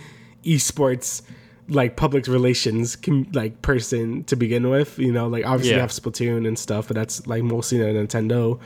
[0.44, 1.22] esports
[1.68, 5.76] like public relations com- like person to begin with you know like obviously yeah.
[5.76, 8.60] you have splatoon and stuff but that's like mostly a nintendo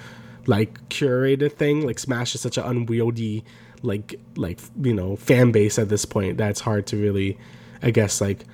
[0.47, 1.87] like curated thing.
[1.87, 3.45] Like Smash is such an unwieldy
[3.83, 7.39] like like you know fan base at this point that's hard to really,
[7.83, 8.45] I guess like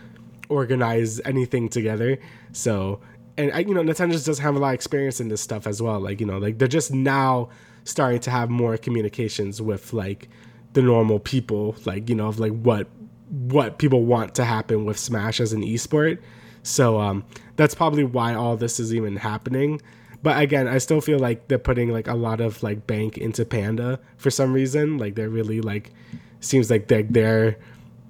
[0.49, 2.19] organize anything together.
[2.53, 3.01] So
[3.37, 5.67] and I, you know Nintendo just doesn't have a lot of experience in this stuff
[5.67, 6.01] as well.
[6.01, 7.49] Like you know like they're just now
[7.85, 10.29] starting to have more communications with like
[10.73, 11.77] the normal people.
[11.85, 12.89] Like you know of like what
[13.29, 16.19] what people want to happen with Smash as an esport.
[16.63, 17.25] So um,
[17.57, 19.81] that's probably why all this is even happening.
[20.23, 23.45] But again, I still feel like they're putting like a lot of like bank into
[23.45, 24.99] Panda for some reason.
[24.99, 25.93] Like they're really like
[26.41, 27.57] seems like they're they're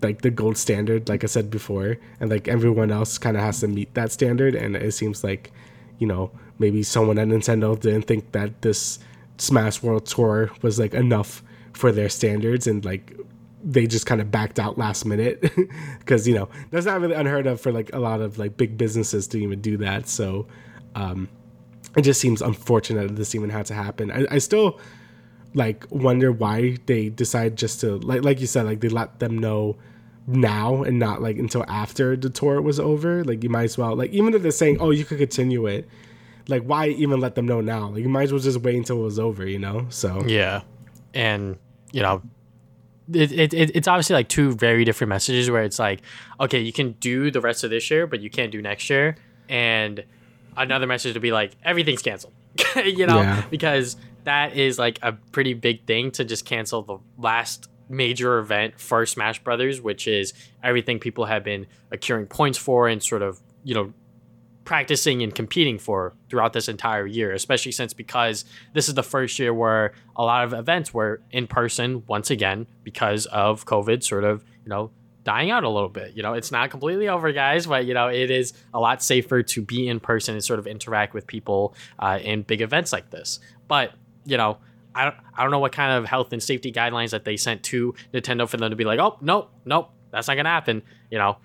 [0.03, 3.61] like the gold standard, like I said before, and like everyone else kind of has
[3.61, 4.55] to meet that standard.
[4.55, 5.53] And it seems like
[5.99, 8.99] you know maybe someone at Nintendo didn't think that this
[9.39, 11.43] Smash World Tour was like enough
[11.75, 13.15] for their standards, and like
[13.63, 15.43] they just kind of backed out last minute
[16.01, 18.77] because you know that's not really unheard of for like a lot of like big
[18.77, 20.09] businesses to even do that.
[20.09, 20.49] So.
[20.97, 21.29] Um,
[21.97, 24.11] it just seems unfortunate that this even had to happen.
[24.11, 24.79] I, I still
[25.55, 29.37] like wonder why they decide just to like like you said like they let them
[29.37, 29.77] know
[30.27, 33.25] now and not like until after the tour was over.
[33.25, 35.89] Like you might as well like even if they're saying oh you could continue it,
[36.49, 37.89] like why even let them know now?
[37.89, 39.47] Like you might as well just wait until it was over.
[39.47, 39.87] You know?
[39.91, 40.63] So yeah,
[41.15, 41.59] and
[41.93, 42.23] you know.
[43.13, 46.01] It, it, it's obviously like two very different messages where it's like
[46.39, 49.17] okay you can do the rest of this year but you can't do next year
[49.49, 50.05] and
[50.57, 52.33] another message to be like everything's canceled
[52.77, 53.43] you know yeah.
[53.51, 58.79] because that is like a pretty big thing to just cancel the last major event
[58.79, 60.33] for smash brothers which is
[60.63, 63.93] everything people have been accruing points for and sort of you know
[64.65, 68.45] practicing and competing for throughout this entire year especially since because
[68.75, 72.67] this is the first year where a lot of events were in person once again
[72.85, 74.91] because of covid sort of you know
[75.31, 76.17] dying out a little bit.
[76.17, 79.45] You know, it's not completely over, guys, but you know, it is a lot safer
[79.45, 83.11] to be in person and sort of interact with people uh, in big events like
[83.11, 83.39] this.
[83.69, 83.93] But
[84.25, 84.59] you know,
[84.93, 87.63] I don't, I don't know what kind of health and safety guidelines that they sent
[87.65, 90.83] to Nintendo for them to be like, oh, nope, nope, that's not gonna happen.
[91.13, 91.37] You know,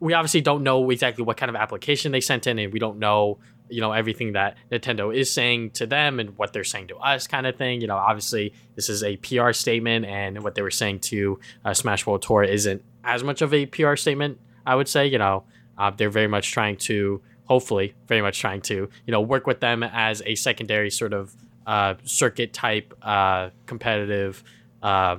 [0.00, 2.98] we obviously don't know exactly what kind of application they sent in, and we don't
[2.98, 3.38] know
[3.68, 7.26] you know everything that Nintendo is saying to them and what they're saying to us,
[7.26, 7.80] kind of thing.
[7.80, 11.74] You know, obviously this is a PR statement, and what they were saying to uh,
[11.74, 14.38] Smash World Tour isn't as much of a PR statement.
[14.66, 15.44] I would say, you know,
[15.76, 19.60] uh, they're very much trying to, hopefully, very much trying to, you know, work with
[19.60, 21.34] them as a secondary sort of
[21.66, 24.42] uh, circuit type uh, competitive,
[24.82, 25.16] uh,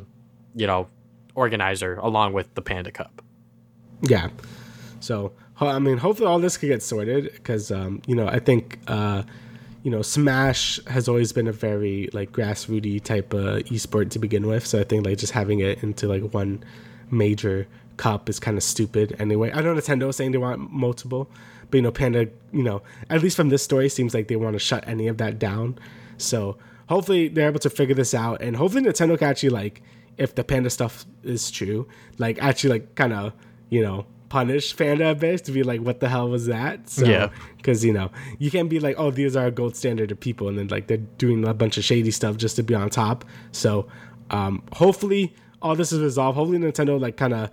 [0.56, 0.88] you know,
[1.36, 3.22] organizer along with the Panda Cup.
[4.02, 4.30] Yeah.
[5.00, 8.80] So I mean, hopefully all this could get sorted because um, you know I think
[8.88, 9.24] uh,
[9.84, 14.48] you know Smash has always been a very like grassrooty type of esport to begin
[14.48, 14.66] with.
[14.68, 16.64] So I think like just having it into like one
[17.10, 17.68] major
[17.98, 19.52] cup is kind of stupid anyway.
[19.54, 21.30] I know Nintendo is saying they want multiple,
[21.70, 24.54] but you know Panda, you know at least from this story seems like they want
[24.54, 25.80] to shut any of that down.
[26.18, 26.58] So
[26.88, 29.82] hopefully they're able to figure this out, and hopefully Nintendo can actually like
[30.18, 31.88] if the Panda stuff is true,
[32.18, 33.34] like actually like kind of
[33.70, 36.90] you know punish Panda base to be like, what the hell was that?
[36.90, 37.30] So, Yeah.
[37.58, 40.48] Because, you know, you can't be like, oh, these are a gold standard of people.
[40.50, 43.26] And then, like, they're doing a bunch of shady stuff just to be on top.
[43.52, 43.88] So,
[44.32, 46.36] um, hopefully, all this is resolved.
[46.38, 47.50] Hopefully, Nintendo, like, kind of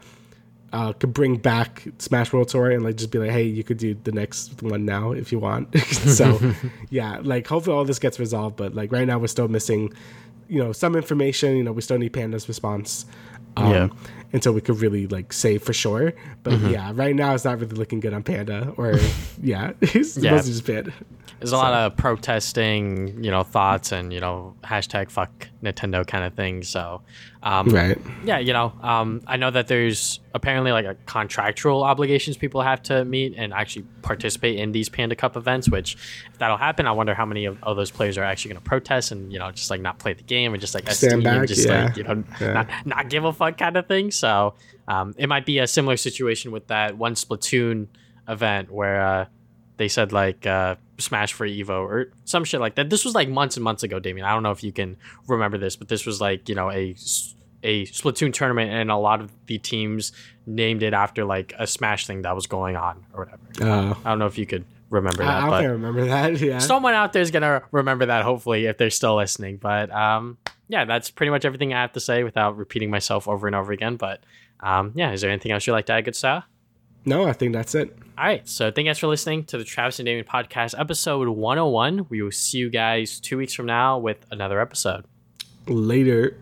[0.73, 3.77] uh, could bring back Smash World Tour and, like, just be like, hey, you could
[3.78, 5.77] do the next one now if you want.
[5.89, 6.55] so,
[6.90, 8.57] yeah, like, hopefully, all this gets resolved.
[8.57, 9.93] But, like, right now, we're still missing,
[10.49, 11.57] you know, some information.
[11.57, 13.07] You know, we still need Panda's response.
[13.57, 13.89] Um, Yeah.
[14.32, 16.12] Until we could really like say for sure.
[16.42, 16.68] But mm-hmm.
[16.68, 18.98] yeah, right now it's not really looking good on Panda or
[19.42, 20.32] yeah, it's Yeah.
[20.32, 20.92] mostly just Panda.
[21.38, 26.24] There's a lot of protesting, you know, thoughts and you know hashtag fuck Nintendo kind
[26.24, 26.62] of thing.
[26.62, 27.02] So,
[27.43, 27.97] um, Right.
[28.24, 32.82] yeah, you know, um, I know that there's apparently like a contractual obligations people have
[32.84, 35.68] to meet and actually participate in these Panda Cup events.
[35.68, 35.94] Which,
[36.32, 38.68] if that'll happen, I wonder how many of, of those players are actually going to
[38.68, 41.12] protest and you know just like not play the game and just like Stand ST
[41.12, 41.84] and back, just yeah.
[41.84, 42.52] like you know Yeah.
[42.52, 44.10] not, not give a fuck kind of thing.
[44.10, 44.55] So,
[44.89, 47.86] um, it might be a similar situation with that one Splatoon
[48.28, 49.26] event where uh,
[49.76, 52.89] they said like uh, Smash for Evo or some shit like that.
[52.91, 54.27] This was like months and months ago, Damian.
[54.27, 54.97] I don't know if you can
[55.27, 56.95] remember this, but this was like you know a
[57.65, 60.12] a Splatoon tournament, and a lot of the teams
[60.47, 63.43] named it after like a Smash thing that was going on or whatever.
[63.61, 66.41] Uh, I don't know if you could remember that, I but can't remember that.
[66.41, 66.59] Yeah.
[66.59, 68.24] someone out there is gonna remember that.
[68.24, 69.59] Hopefully, if they're still listening.
[69.59, 70.39] But um,
[70.69, 73.73] yeah, that's pretty much everything I have to say without repeating myself over and over
[73.73, 73.97] again.
[73.97, 74.24] But
[74.61, 76.45] um, yeah, is there anything else you'd like to add, good style?
[77.05, 77.97] No, I think that's it.
[78.16, 78.47] All right.
[78.49, 82.07] So thank you guys for listening to the Travis and Damian podcast, episode 101.
[82.09, 85.05] We will see you guys two weeks from now with another episode.
[85.66, 86.37] Later.